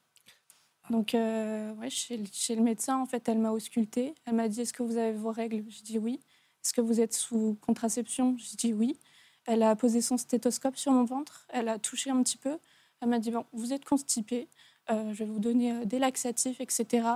Donc, 0.90 1.10
ouais, 1.14 1.90
chez, 1.90 2.16
le- 2.16 2.24
chez 2.32 2.56
le 2.56 2.62
médecin, 2.62 2.98
en 2.98 3.06
fait, 3.06 3.28
elle 3.28 3.38
m'a 3.38 3.50
auscultée. 3.52 4.14
Elle 4.24 4.34
m'a 4.34 4.48
dit 4.48 4.62
Est-ce 4.62 4.72
que 4.72 4.82
vous 4.82 4.96
avez 4.96 5.12
vos 5.12 5.30
règles? 5.30 5.62
J'ai 5.68 5.82
dit 5.82 5.98
oui. 5.98 6.18
Est-ce 6.64 6.72
que 6.72 6.80
vous 6.80 7.00
êtes 7.00 7.14
sous 7.14 7.56
contraception? 7.60 8.34
J'ai 8.36 8.56
dit 8.56 8.72
oui. 8.72 8.98
Elle 9.46 9.62
a 9.62 9.74
posé 9.76 10.00
son 10.00 10.16
stéthoscope 10.16 10.76
sur 10.76 10.92
mon 10.92 11.04
ventre. 11.04 11.46
Elle 11.48 11.68
a 11.68 11.78
touché 11.78 12.10
un 12.10 12.22
petit 12.22 12.36
peu. 12.36 12.58
Elle 13.00 13.08
m'a 13.08 13.18
dit 13.18 13.30
Bon, 13.30 13.44
vous 13.52 13.72
êtes 13.72 13.84
constipée. 13.84 14.48
Euh, 14.90 15.12
je 15.12 15.24
vais 15.24 15.30
vous 15.30 15.38
donner 15.38 15.72
euh, 15.72 15.84
des 15.84 15.98
laxatifs, 15.98 16.60
etc. 16.60 17.08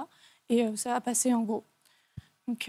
Et 0.49 0.65
euh, 0.65 0.77
ça 0.77 0.93
va 0.93 1.01
passer 1.01 1.35
en 1.35 1.43
gros. 1.43 1.65
Donc, 2.49 2.69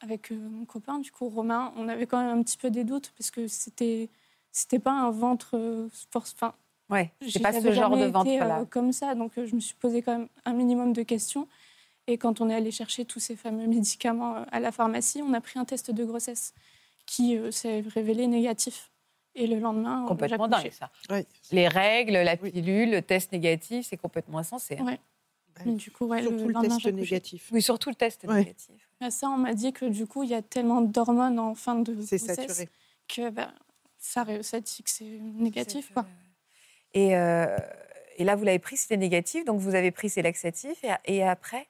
avec 0.00 0.30
mon 0.30 0.64
copain, 0.64 1.00
du 1.00 1.10
coup, 1.10 1.28
Romain, 1.28 1.72
on 1.76 1.88
avait 1.88 2.06
quand 2.06 2.22
même 2.22 2.38
un 2.38 2.42
petit 2.44 2.56
peu 2.56 2.70
des 2.70 2.84
doutes 2.84 3.12
parce 3.16 3.30
que 3.30 3.48
c'était. 3.48 4.08
C'était 4.50 4.78
pas 4.78 4.92
un 4.92 5.10
ventre 5.10 5.88
force. 6.10 6.34
Enfin, 6.34 6.54
Ouais, 6.90 7.12
c'est 7.28 7.40
pas 7.40 7.52
ce 7.52 7.70
genre 7.70 7.96
de 7.96 8.06
ventre 8.06 8.30
été, 8.30 8.38
là. 8.38 8.64
comme 8.70 8.92
ça, 8.92 9.14
donc 9.14 9.32
je 9.36 9.54
me 9.54 9.60
suis 9.60 9.74
posé 9.74 10.00
quand 10.00 10.16
même 10.16 10.28
un 10.46 10.54
minimum 10.54 10.94
de 10.94 11.02
questions. 11.02 11.46
Et 12.06 12.16
quand 12.16 12.40
on 12.40 12.48
est 12.48 12.54
allé 12.54 12.70
chercher 12.70 13.04
tous 13.04 13.20
ces 13.20 13.36
fameux 13.36 13.66
médicaments 13.68 14.42
à 14.50 14.58
la 14.58 14.72
pharmacie, 14.72 15.22
on 15.22 15.34
a 15.34 15.40
pris 15.40 15.58
un 15.58 15.64
test 15.64 15.90
de 15.90 16.04
grossesse 16.04 16.54
qui 17.08 17.36
euh, 17.38 17.50
s'est 17.50 17.80
révélé 17.80 18.26
négatif. 18.26 18.90
Et 19.34 19.46
le 19.46 19.58
lendemain, 19.58 20.04
euh, 20.04 20.08
Complètement 20.08 20.46
dingue, 20.48 20.70
ça. 20.70 20.90
Les 21.52 21.68
règles, 21.68 22.12
la 22.12 22.36
Oui. 22.42 22.50
pilule, 22.52 22.90
le 22.90 23.02
test 23.02 23.32
négatif, 23.32 23.86
c'est 23.88 23.96
complètement 23.96 24.38
insensé. 24.38 24.76
hein. 24.78 24.84
Ouais. 24.84 25.00
Bah, 25.54 25.62
Mais 25.64 25.72
du 25.72 25.90
coup, 25.90 26.06
ouais, 26.06 26.22
Surtout 26.22 26.46
le, 26.46 26.52
lendemain, 26.52 26.76
test 26.78 26.94
négatif. 26.94 27.48
Oui, 27.52 27.62
surtout 27.62 27.88
le 27.90 27.94
test 27.94 28.24
Ouais. 28.24 28.34
négatif. 28.40 28.88
Mais 29.00 29.10
ça, 29.10 29.28
on 29.30 29.38
m'a 29.38 29.54
dit 29.54 29.72
que 29.72 29.86
du 29.86 30.06
coup, 30.06 30.22
il 30.22 30.30
y 30.30 30.34
a 30.34 30.42
tellement 30.42 30.82
d'hormones 30.82 31.38
en 31.38 31.54
fin 31.54 31.76
de 31.76 31.92
C'est 32.02 32.16
grossesse 32.18 32.36
saturé. 32.36 32.68
que 33.08 33.30
bah, 33.30 33.52
ça, 33.98 34.26
ça 34.42 34.60
dit 34.60 34.82
que 34.82 34.90
c'est 34.90 35.04
négatif. 35.04 35.90
Quoi. 35.94 36.02
euh, 36.04 36.98
Et, 37.00 37.16
euh, 37.16 37.56
et 38.16 38.24
là, 38.24 38.34
vous 38.36 38.44
l'avez 38.44 38.58
pris, 38.58 38.76
c'était 38.76 38.96
négatif, 38.96 39.44
donc 39.44 39.60
vous 39.60 39.74
avez 39.74 39.92
pris 39.92 40.10
ces 40.10 40.20
laxatifs. 40.22 40.82
Et, 40.84 40.90
et 41.16 41.22
après? 41.22 41.68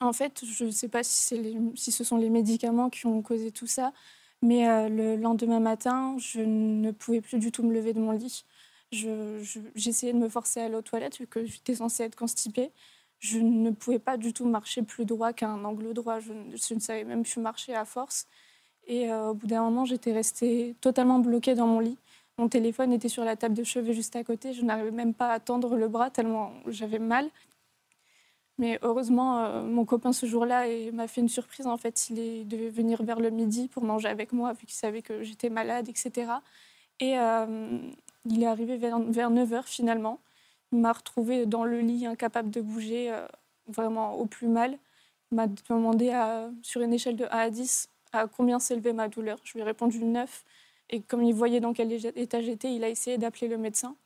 En 0.00 0.12
fait, 0.12 0.44
je 0.44 0.64
ne 0.64 0.70
sais 0.70 0.88
pas 0.88 1.02
si, 1.02 1.12
c'est 1.26 1.36
les- 1.36 1.58
si 1.76 1.92
ce 1.92 2.04
sont 2.04 2.16
les 2.16 2.30
médicaments 2.30 2.90
qui 2.90 3.06
ont 3.06 3.22
causé 3.22 3.50
tout 3.52 3.66
ça, 3.66 3.92
mais 4.42 4.68
euh, 4.68 4.88
le 4.88 5.16
lendemain 5.16 5.60
matin, 5.60 6.16
je 6.18 6.40
ne 6.40 6.90
pouvais 6.92 7.20
plus 7.20 7.38
du 7.38 7.52
tout 7.52 7.62
me 7.62 7.72
lever 7.74 7.92
de 7.92 8.00
mon 8.00 8.12
lit. 8.12 8.44
Je- 8.92 9.40
je- 9.42 9.60
J'essayais 9.74 10.12
de 10.12 10.18
me 10.18 10.28
forcer 10.28 10.60
à 10.60 10.64
aller 10.66 10.74
aux 10.76 10.82
toilettes 10.82 11.18
vu 11.18 11.26
que 11.26 11.44
j'étais 11.44 11.74
censée 11.76 12.04
être 12.04 12.16
constipée. 12.16 12.70
Je 13.18 13.38
ne 13.38 13.70
pouvais 13.70 13.98
pas 13.98 14.16
du 14.16 14.32
tout 14.32 14.46
marcher 14.46 14.82
plus 14.82 15.04
droit 15.06 15.32
qu'un 15.32 15.64
angle 15.64 15.92
droit. 15.94 16.20
Je, 16.20 16.32
ne- 16.32 16.56
je 16.56 16.74
ne 16.74 16.80
savais 16.80 17.04
même 17.04 17.22
plus 17.24 17.40
marcher 17.40 17.74
à 17.74 17.84
force. 17.84 18.26
Et 18.86 19.10
euh, 19.10 19.30
au 19.30 19.34
bout 19.34 19.46
d'un 19.46 19.62
moment, 19.62 19.84
j'étais 19.84 20.12
restée 20.12 20.76
totalement 20.80 21.18
bloquée 21.18 21.54
dans 21.54 21.66
mon 21.66 21.80
lit. 21.80 21.98
Mon 22.38 22.48
téléphone 22.48 22.92
était 22.92 23.08
sur 23.08 23.24
la 23.24 23.36
table 23.36 23.54
de 23.54 23.64
chevet 23.64 23.94
juste 23.94 24.14
à 24.16 24.24
côté. 24.24 24.52
Je 24.52 24.62
n'arrivais 24.62 24.90
même 24.90 25.14
pas 25.14 25.30
à 25.32 25.40
tendre 25.40 25.76
le 25.76 25.88
bras 25.88 26.10
tellement 26.10 26.52
j'avais 26.68 26.98
mal. 26.98 27.30
Mais 28.58 28.78
heureusement, 28.82 29.44
euh, 29.44 29.62
mon 29.62 29.84
copain 29.84 30.12
ce 30.12 30.24
jour-là 30.24 30.64
m'a 30.92 31.08
fait 31.08 31.20
une 31.20 31.28
surprise. 31.28 31.66
En 31.66 31.76
fait, 31.76 32.08
il 32.08 32.48
devait 32.48 32.70
venir 32.70 33.02
vers 33.02 33.20
le 33.20 33.30
midi 33.30 33.68
pour 33.68 33.84
manger 33.84 34.08
avec 34.08 34.32
moi, 34.32 34.54
vu 34.54 34.66
qu'il 34.66 34.74
savait 34.74 35.02
que 35.02 35.22
j'étais 35.22 35.50
malade, 35.50 35.88
etc. 35.88 36.32
Et 37.00 37.18
euh, 37.18 37.78
il 38.24 38.42
est 38.42 38.46
arrivé 38.46 38.78
vers, 38.78 38.98
vers 38.98 39.30
9h 39.30 39.64
finalement. 39.64 40.20
Il 40.72 40.78
m'a 40.78 40.92
retrouvée 40.92 41.46
dans 41.46 41.64
le 41.64 41.80
lit, 41.80 42.06
incapable 42.06 42.50
de 42.50 42.60
bouger, 42.62 43.12
euh, 43.12 43.26
vraiment 43.68 44.14
au 44.14 44.26
plus 44.26 44.48
mal. 44.48 44.78
Il 45.32 45.36
m'a 45.36 45.46
demandé 45.48 46.12
sur 46.62 46.80
une 46.80 46.94
échelle 46.94 47.16
de 47.16 47.24
1 47.24 47.28
à 47.30 47.50
10 47.50 47.88
à 48.12 48.26
combien 48.28 48.58
s'élevait 48.58 48.92
ma 48.92 49.08
douleur. 49.08 49.38
Je 49.44 49.54
lui 49.54 49.60
ai 49.60 49.64
répondu 49.64 50.02
9. 50.04 50.44
Et 50.90 51.02
comme 51.02 51.24
il 51.24 51.34
voyait 51.34 51.60
dans 51.60 51.72
quel 51.72 51.92
état 51.92 52.40
j'étais, 52.40 52.72
il 52.74 52.84
a 52.84 52.88
essayé 52.88 53.18
d'appeler 53.18 53.48
le 53.48 53.58
médecin. 53.58 53.96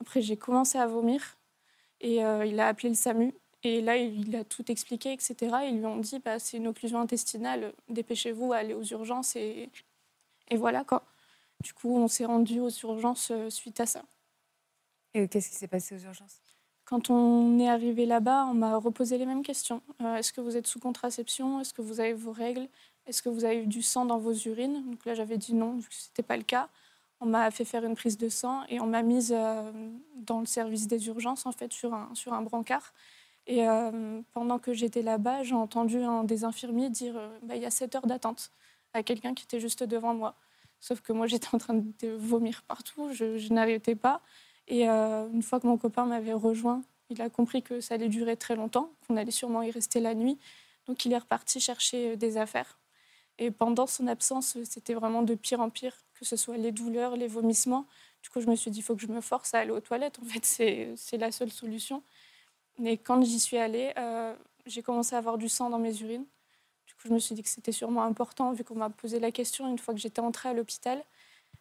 Après, 0.00 0.20
j'ai 0.20 0.36
commencé 0.36 0.76
à 0.78 0.86
vomir 0.86 1.38
et 2.00 2.16
il 2.16 2.60
a 2.60 2.66
appelé 2.66 2.88
le 2.88 2.96
SAMU. 2.96 3.32
Et 3.64 3.80
là, 3.80 3.96
il 3.96 4.36
a 4.36 4.44
tout 4.44 4.70
expliqué, 4.70 5.12
etc. 5.12 5.34
Ils 5.68 5.78
lui 5.78 5.86
ont 5.86 5.96
dit 5.96 6.18
bah, 6.18 6.38
c'est 6.38 6.58
une 6.58 6.68
occlusion 6.68 7.00
intestinale, 7.00 7.72
dépêchez-vous, 7.88 8.52
allez 8.52 8.74
aux 8.74 8.84
urgences. 8.84 9.36
Et, 9.36 9.70
et 10.50 10.56
voilà 10.56 10.84
quoi. 10.84 11.02
Du 11.62 11.72
coup, 11.72 11.96
on 11.96 12.06
s'est 12.08 12.26
rendu 12.26 12.60
aux 12.60 12.68
urgences 12.68 13.30
euh, 13.30 13.48
suite 13.48 13.80
à 13.80 13.86
ça. 13.86 14.02
Et 15.14 15.28
qu'est-ce 15.28 15.48
qui 15.48 15.54
s'est 15.54 15.68
passé 15.68 15.94
aux 15.94 16.00
urgences? 16.00 16.40
Quand 16.84 17.08
on 17.08 17.58
est 17.58 17.68
arrivé 17.68 18.04
là-bas, 18.04 18.46
on 18.50 18.54
m'a 18.54 18.76
reposé 18.76 19.16
les 19.16 19.24
mêmes 19.24 19.42
questions. 19.42 19.80
Euh, 20.02 20.16
Est-ce 20.16 20.32
que 20.34 20.42
vous 20.42 20.56
êtes 20.58 20.66
sous 20.66 20.80
contraception? 20.80 21.60
Est-ce 21.60 21.72
que 21.72 21.80
vous 21.80 22.00
avez 22.00 22.12
vos 22.12 22.32
règles? 22.32 22.68
Est-ce 23.06 23.22
que 23.22 23.30
vous 23.30 23.44
avez 23.44 23.62
eu 23.62 23.66
du 23.66 23.80
sang 23.80 24.04
dans 24.04 24.18
vos 24.18 24.34
urines? 24.34 24.84
Donc 24.90 25.06
là, 25.06 25.14
j'avais 25.14 25.38
dit 25.38 25.54
non, 25.54 25.76
vu 25.76 25.88
que 25.88 25.94
ce 25.94 26.08
n'était 26.08 26.22
pas 26.22 26.36
le 26.36 26.42
cas. 26.42 26.68
On 27.20 27.26
m'a 27.26 27.50
fait 27.50 27.64
faire 27.64 27.84
une 27.84 27.94
prise 27.94 28.18
de 28.18 28.28
sang 28.28 28.64
et 28.68 28.80
on 28.80 28.86
m'a 28.86 29.02
mise 29.02 29.32
euh, 29.34 29.72
dans 30.16 30.40
le 30.40 30.46
service 30.46 30.86
des 30.86 31.06
urgences, 31.06 31.46
en 31.46 31.52
fait, 31.52 31.72
sur 31.72 31.94
un, 31.94 32.10
sur 32.14 32.34
un 32.34 32.42
brancard. 32.42 32.92
Et 33.46 33.68
euh, 33.68 34.20
pendant 34.32 34.58
que 34.58 34.72
j'étais 34.72 35.02
là-bas, 35.02 35.42
j'ai 35.42 35.54
entendu 35.54 36.02
un 36.02 36.24
des 36.24 36.44
infirmiers 36.44 36.90
dire 36.90 37.16
euh, 37.16 37.38
Bah, 37.42 37.56
il 37.56 37.62
y 37.62 37.66
a 37.66 37.70
7 37.70 37.94
heures 37.96 38.06
d'attente 38.06 38.50
à 38.94 39.02
quelqu'un 39.02 39.34
qui 39.34 39.44
était 39.44 39.60
juste 39.60 39.82
devant 39.82 40.14
moi. 40.14 40.34
Sauf 40.80 41.00
que 41.00 41.12
moi, 41.12 41.26
j'étais 41.28 41.48
en 41.52 41.58
train 41.58 41.74
de 41.74 42.08
vomir 42.08 42.62
partout, 42.62 43.12
je, 43.12 43.52
n'arrêtais 43.52 43.94
pas. 43.94 44.22
Et 44.66 44.88
euh, 44.88 45.28
une 45.30 45.42
fois 45.42 45.60
que 45.60 45.66
mon 45.66 45.76
copain 45.76 46.06
m'avait 46.06 46.32
rejoint, 46.32 46.82
il 47.10 47.20
a 47.20 47.28
compris 47.28 47.62
que 47.62 47.80
ça 47.80 47.94
allait 47.94 48.08
durer 48.08 48.36
très 48.36 48.56
longtemps, 48.56 48.90
qu'on 49.06 49.16
allait 49.16 49.30
sûrement 49.30 49.62
y 49.62 49.70
rester 49.70 50.00
la 50.00 50.14
nuit. 50.14 50.38
Donc 50.86 51.04
il 51.04 51.12
est 51.12 51.18
reparti 51.18 51.60
chercher 51.60 52.16
des 52.16 52.38
affaires. 52.38 52.78
Et 53.38 53.50
pendant 53.50 53.86
son 53.86 54.06
absence, 54.06 54.56
c'était 54.64 54.94
vraiment 54.94 55.22
de 55.22 55.34
pire 55.34 55.60
en 55.60 55.68
pire, 55.68 55.94
que 56.14 56.24
ce 56.24 56.36
soit 56.36 56.56
les 56.56 56.72
douleurs, 56.72 57.16
les 57.16 57.26
vomissements. 57.26 57.86
Du 58.22 58.30
coup, 58.30 58.40
je 58.40 58.46
me 58.46 58.56
suis 58.56 58.70
dit, 58.70 58.78
il 58.78 58.82
faut 58.82 58.94
que 58.94 59.02
je 59.02 59.08
me 59.08 59.20
force 59.20 59.54
à 59.54 59.58
aller 59.58 59.72
aux 59.72 59.80
toilettes. 59.80 60.18
En 60.22 60.24
fait, 60.24 60.44
c'est 60.96 61.18
la 61.18 61.32
seule 61.32 61.50
solution. 61.50 62.02
Et 62.82 62.96
quand 62.98 63.22
j'y 63.22 63.38
suis 63.38 63.56
allée, 63.58 63.92
euh, 63.98 64.34
j'ai 64.66 64.82
commencé 64.82 65.14
à 65.14 65.18
avoir 65.18 65.38
du 65.38 65.48
sang 65.48 65.70
dans 65.70 65.78
mes 65.78 66.00
urines. 66.00 66.26
Du 66.86 66.94
coup, 66.94 67.02
je 67.08 67.12
me 67.14 67.18
suis 67.18 67.34
dit 67.34 67.42
que 67.42 67.48
c'était 67.48 67.72
sûrement 67.72 68.02
important, 68.02 68.52
vu 68.52 68.64
qu'on 68.64 68.74
m'a 68.74 68.90
posé 68.90 69.20
la 69.20 69.30
question 69.30 69.68
une 69.68 69.78
fois 69.78 69.94
que 69.94 70.00
j'étais 70.00 70.20
entrée 70.20 70.48
à 70.48 70.52
l'hôpital. 70.54 71.02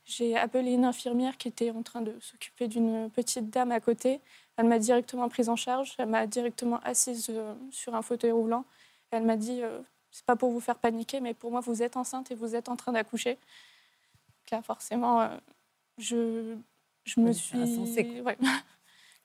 J'ai 0.06 0.36
appelé 0.36 0.72
une 0.74 0.84
infirmière 0.86 1.38
qui 1.38 1.48
était 1.48 1.72
en 1.72 1.82
train 1.82 2.02
de 2.02 2.14
s'occuper 2.20 2.68
d'une 2.68 3.10
petite 3.10 3.50
dame 3.50 3.72
à 3.72 3.80
côté. 3.80 4.20
Elle 4.58 4.68
m'a 4.68 4.80
directement 4.80 5.30
prise 5.30 5.48
en 5.50 5.56
charge. 5.56 5.96
Elle 5.98 6.10
m'a 6.10 6.28
directement 6.28 6.80
assise 6.84 7.28
euh, 7.30 7.54
sur 7.72 7.96
un 7.96 8.02
fauteuil 8.02 8.32
roulant. 8.32 8.66
Elle 9.12 9.24
m'a 9.24 9.38
dit 9.38 9.62
euh, 9.62 9.80
c'est 10.12 10.26
pas 10.26 10.36
pour 10.36 10.52
vous 10.52 10.60
faire 10.60 10.78
paniquer, 10.78 11.22
mais 11.22 11.34
pour 11.34 11.52
moi, 11.52 11.62
vous 11.62 11.82
êtes 11.84 11.96
enceinte 11.96 12.32
et 12.32 12.36
vous 12.36 12.56
êtes 12.56 12.68
en 12.70 12.76
train 12.76 12.92
d'accoucher. 12.92 13.36
Donc 13.36 14.52
Là, 14.52 14.62
forcément, 14.62 15.22
euh, 15.22 15.38
je, 15.98 16.56
je 17.06 17.20
me 17.20 17.32
suis. 17.32 17.58
ouais. 18.22 18.38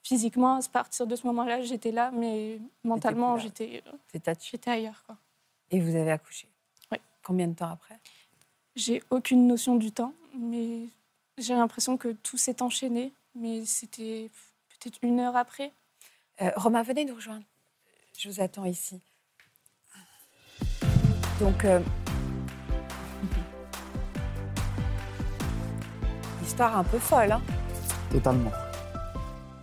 Physiquement, 0.09 0.57
à 0.57 0.61
partir 0.73 1.07
de 1.07 1.15
ce 1.15 1.27
moment-là, 1.27 1.61
j'étais 1.61 1.91
là, 1.91 2.11
mais 2.15 2.59
mentalement, 2.83 3.37
là. 3.37 3.43
j'étais 3.43 3.83
ailleurs. 4.71 5.03
Quoi. 5.05 5.19
Et 5.71 5.81
vous 5.81 5.95
avez 5.97 6.11
accouché 6.11 6.49
Oui. 6.91 6.97
Combien 7.23 7.47
de 7.47 7.53
temps 7.53 7.69
après 7.69 8.01
J'ai 8.75 9.03
aucune 9.11 9.47
notion 9.47 9.77
du 9.77 9.93
temps, 9.93 10.15
mais 10.35 10.87
j'ai 11.37 11.53
l'impression 11.53 11.99
que 11.99 12.09
tout 12.09 12.39
s'est 12.39 12.63
enchaîné. 12.63 13.13
Mais 13.35 13.67
c'était 13.67 14.31
peut-être 14.81 14.99
une 15.03 15.21
heure 15.21 15.37
après. 15.37 15.75
Euh, 16.41 16.53
Romain, 16.57 16.83
venez 16.83 17.05
nous 17.05 17.15
rejoindre. 17.15 17.45
Je 18.17 18.31
vous 18.31 18.41
attends 18.41 18.65
ici. 18.65 19.03
Donc, 21.39 21.67
euh, 21.67 21.83
histoire 26.43 26.79
un 26.79 26.85
peu 26.85 26.99
folle. 26.99 27.33
Hein 27.33 27.43
Totalement. 28.11 28.53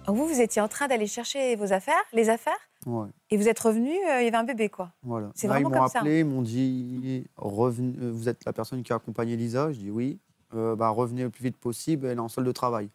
Donc 0.08 0.18
vous, 0.18 0.28
vous 0.28 0.40
étiez 0.42 0.62
en 0.62 0.68
train 0.68 0.88
d'aller 0.88 1.08
chercher 1.08 1.56
vos 1.56 1.74
affaires, 1.74 2.04
les 2.14 2.30
affaires, 2.30 2.54
Ouais, 2.86 3.08
et 3.32 3.38
vous 3.38 3.48
êtes 3.48 3.58
revenu, 3.60 3.90
euh, 3.90 4.22
il 4.22 4.26
y 4.26 4.28
avait 4.28 4.36
un 4.38 4.44
bébé, 4.44 4.70
quoi. 4.70 4.92
voilà. 5.02 5.32
C'est 5.34 5.48
ils 5.48 5.50
vraiment 5.50 5.70
m'ont 5.72 5.78
comme 5.80 5.88
ça, 5.88 5.98
hein. 5.98 6.02
appelé, 6.02 6.20
ils 6.20 6.26
m'ont 6.26 6.44
dit 6.44 7.26
euh, 7.44 8.12
Vous 8.14 8.30
êtes 8.30 8.46
la 8.46 8.54
personne 8.54 8.84
qui 8.84 8.94
a 8.94 8.98
accompagné 8.98 9.36
Lisa 9.36 9.72
Je 9.72 9.80
dis 9.80 9.90
oui. 9.90 10.20
Euh, 10.54 10.76
bah, 10.76 10.90
revenez 10.90 11.24
le 11.24 11.32
plus 11.32 11.44
vite 11.44 11.58
possible, 11.58 12.06
elle 12.06 12.18
est 12.18 12.22
en 12.22 12.28
solde 12.30 12.46
de 12.46 12.52
travail. 12.52 12.90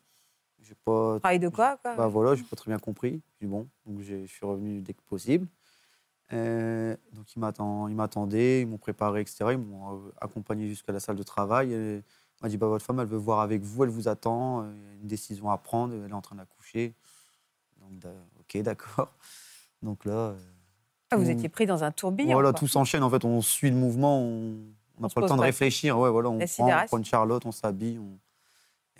J'ai 0.62 0.76
pas. 0.84 1.18
Travail 1.18 1.40
de 1.40 1.48
quoi, 1.48 1.76
quoi 1.78 1.96
Bah 1.96 2.06
voilà, 2.06 2.36
j'ai 2.36 2.44
pas 2.44 2.54
très 2.54 2.70
bien 2.70 2.78
compris. 2.78 3.20
J'ai 3.40 3.46
dit 3.46 3.50
bon, 3.50 3.66
donc 3.84 4.00
je 4.02 4.24
suis 4.26 4.46
revenu 4.46 4.80
dès 4.80 4.92
que 4.92 5.02
possible. 5.02 5.48
Euh, 6.32 6.96
donc 7.12 7.34
ils 7.34 7.40
m'attend- 7.40 7.88
ils 7.88 7.96
m'attendaient, 7.96 8.60
ils 8.60 8.66
m'ont 8.68 8.78
préparé, 8.78 9.22
etc. 9.22 9.46
Ils 9.52 9.58
m'ont 9.58 10.00
accompagné 10.20 10.68
jusqu'à 10.68 10.92
la 10.92 11.00
salle 11.00 11.16
de 11.16 11.24
travail. 11.24 11.72
Et 11.72 12.02
on 12.40 12.46
m'a 12.46 12.48
dit 12.48 12.56
bah, 12.56 12.66
votre 12.68 12.84
femme, 12.84 13.00
elle 13.00 13.06
veut 13.06 13.16
voir 13.18 13.40
avec 13.40 13.62
vous, 13.62 13.84
elle 13.84 13.90
vous 13.90 14.08
attend, 14.08 14.62
euh, 14.62 14.72
il 14.74 14.82
y 14.82 14.88
a 14.98 15.00
une 15.02 15.06
décision 15.08 15.50
à 15.50 15.58
prendre, 15.58 15.94
elle 15.94 16.10
est 16.10 16.14
en 16.14 16.20
train 16.22 16.36
d'accoucher. 16.36 16.94
Donc 17.80 18.04
ok, 18.40 18.56
d'accord. 18.62 19.12
Donc 19.82 20.04
là, 20.04 20.12
euh, 20.12 20.38
Ah, 21.10 21.16
Vous 21.16 21.28
étiez 21.30 21.48
pris 21.48 21.66
dans 21.66 21.82
un 21.84 21.90
tourbillon. 21.90 22.32
voilà, 22.32 22.50
quoi. 22.52 22.58
tout 22.60 22.68
s'enchaîne. 22.68 23.02
En 23.02 23.10
fait, 23.10 23.24
on 23.24 23.40
suit 23.42 23.70
le 23.70 23.76
mouvement, 23.76 24.20
on 24.20 24.56
n'a 25.00 25.08
pas 25.08 25.20
le 25.20 25.26
temps 25.26 25.36
de 25.36 25.40
réfléchir. 25.42 25.98
Ouais, 25.98 26.10
voilà, 26.10 26.28
on 26.30 26.38
prend, 26.38 26.68
on 26.82 26.86
prend 26.86 26.98
une 26.98 27.04
Charlotte, 27.04 27.44
on 27.46 27.52
s'habille. 27.52 27.98
on- 27.98 28.18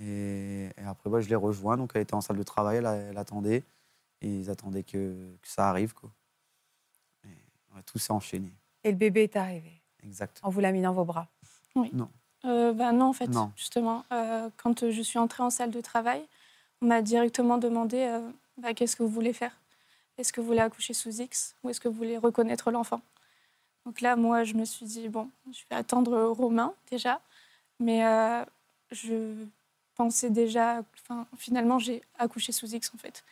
Et, 0.03 0.70
et 0.78 0.84
après, 0.86 1.11
bah, 1.11 1.20
je 1.20 1.28
l'ai 1.28 1.34
rejoint. 1.36 1.76
Donc, 1.76 1.93
elle 1.95 2.01
était 2.03 2.14
en 2.14 2.20
salle 2.22 2.38
de 2.38 2.43
travail, 2.43 2.78
elle, 2.78 2.86
elle 2.86 3.18
attendait. 3.18 3.62
Et 4.22 4.28
ils 4.41 4.51
attendaient 4.51 4.82
que, 4.82 5.34
que 5.41 5.49
ça 5.49 5.68
arrive. 5.68 5.93
Quoi. 5.95 6.11
Et, 7.24 7.28
ouais, 7.74 7.82
tout 7.84 7.99
s'est 7.99 8.12
enchaîné. 8.12 8.51
Et 8.84 8.91
le 8.93 8.97
bébé 8.97 9.24
est 9.24 9.36
arrivé 9.36 9.82
Exact. 10.03 10.41
en 10.43 10.49
vous 10.51 10.61
l'a 10.61 10.72
mis 10.72 10.80
dans 10.82 10.95
vos 10.95 11.05
bras. 11.05 11.28
Euh, 12.45 12.72
bah 12.72 12.93
non, 12.93 13.07
en 13.07 13.12
fait, 13.12 13.28
Non. 13.28 13.53
justement. 13.57 14.05
Euh, 14.12 14.49
quand 14.57 14.82
euh, 14.82 14.91
je 14.91 15.03
suis 15.03 15.18
entrée 15.18 15.43
en 15.43 15.51
salle 15.51 15.70
de 15.70 15.80
travail, 15.80 16.22
on 16.80 16.86
m'a 16.86 17.03
directement 17.03 17.59
demandé 17.59 17.99
euh, 17.99 18.20
bah, 18.59 18.72
qu'est-ce 18.74 18.97
que 18.97 19.03
vous 19.03 19.09
voulez 19.11 19.32
faire? 19.32 19.57
Est-ce 20.18 20.32
que 20.32 20.41
vous 20.41 20.47
voulez 20.47 20.61
accoucher 20.61 20.95
sous 20.95 21.20
X 21.20 21.55
ou 21.62 21.70
est-ce 21.70 21.80
que 21.80 21.88
vous 21.88 21.95
voulez 21.95 22.18
reconnaître 22.18 22.70
l'enfant? 22.70 23.01
Donc 23.86 24.01
là, 24.01 24.16
moi, 24.16 24.45
je 24.45 24.55
me 24.55 24.64
suis 24.64 24.84
dit, 24.86 25.09
bon, 25.09 25.28
je 25.53 25.61
vais 25.70 25.76
attendre 25.76 26.18
Romain 26.28 26.74
déjà. 26.91 27.20
Mais 27.78 28.03
je 28.93 29.32
pensais 29.95 30.28
déjà, 30.28 30.82
enfin, 31.01 31.26
finalement, 31.38 31.78
j'ai 31.78 32.03
accouché 32.18 32.53
sous 32.53 32.74
X 32.74 32.93
en 32.95 32.99
fait. 32.99 33.24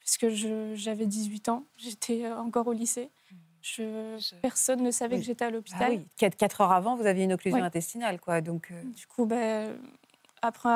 Puisque 0.00 0.28
j'avais 0.74 1.06
18 1.06 1.48
ans, 1.48 1.64
j'étais 1.78 2.30
encore 2.30 2.66
au 2.66 2.72
lycée. 2.74 3.08
Je, 3.74 4.34
personne 4.42 4.82
ne 4.82 4.90
savait 4.90 5.16
Oui. 5.16 5.20
que 5.22 5.26
j'étais 5.26 5.44
à 5.44 5.48
Ah 5.48 5.50
l'hôpital. 5.50 5.90
oui, 5.92 6.06
quatre, 6.16 6.36
quatre 6.36 6.60
heures 6.60 6.70
avant, 6.72 6.94
vous 6.96 7.06
aviez 7.06 7.24
une 7.24 7.32
occlusion 7.32 7.58
Oui. 7.58 7.64
intestinale, 7.66 8.20
quoi. 8.20 8.40
Donc, 8.40 8.68
euh, 8.70 8.82
Du 8.84 9.06
coup, 9.06 9.26
ben, 9.26 9.76
après, 10.42 10.68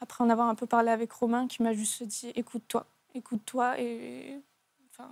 après 0.00 0.24
en 0.24 0.30
avoir 0.30 0.48
un 0.48 0.54
peu 0.54 0.66
parlé 0.66 0.90
avec 0.90 1.12
Romain, 1.12 1.46
qui 1.46 1.62
m'a 1.62 1.74
juste 1.74 2.02
dit 2.04 2.32
écoute-toi, 2.34 2.86
écoute-toi, 3.14 3.78
et 3.80 4.40
enfin, 4.90 5.10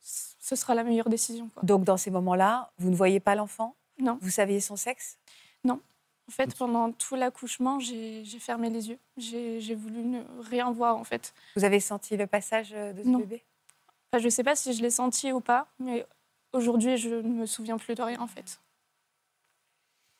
ce 0.00 0.56
sera 0.56 0.74
la 0.74 0.84
meilleure 0.84 1.08
décision. 1.08 1.48
Quoi. 1.52 1.62
donc 1.64 1.84
dans 1.84 1.96
ces 1.96 2.10
moments-là, 2.10 2.70
vous 2.78 2.90
ne 2.90 2.96
voyez 2.96 3.20
pas 3.20 3.34
l'enfant? 3.34 3.74
Non. 3.98 4.18
Vous 4.22 4.30
saviez 4.30 4.60
son 4.60 4.76
sexe? 4.76 5.18
En 6.28 6.32
fait, 6.32 6.56
pendant 6.56 6.90
tout 6.90 7.14
l'accouchement, 7.14 7.78
j'ai 7.78 8.24
fermé 8.40 8.68
les 8.68 8.88
yeux. 8.88 8.98
J'ai 9.16 9.74
voulu 9.76 10.02
ne 10.02 10.20
rien 10.40 10.72
voir, 10.72 10.96
en 10.96 11.04
fait. 11.04 11.32
Vous 11.54 11.62
avez 11.64 11.78
senti 11.78 12.16
le 12.16 12.26
passage 12.26 12.72
euh, 12.72 12.92
de 12.92 13.04
ce 13.04 13.08
Non. 13.08 13.20
bébé? 13.20 13.44
Enfin, 14.12 14.20
je 14.20 14.26
ne 14.26 14.30
sais 14.30 14.44
pas 14.44 14.54
si 14.56 14.72
je 14.72 14.82
l'ai 14.82 14.90
senti 14.90 15.32
ou 15.32 15.40
pas, 15.40 15.68
mais 15.78 16.06
aujourd'hui, 16.52 16.96
je 16.96 17.08
ne 17.08 17.22
me 17.28 17.46
souviens 17.46 17.76
plus 17.78 17.94
de 17.94 18.02
rien, 18.02 18.20
en 18.20 18.26
fait. 18.26 18.60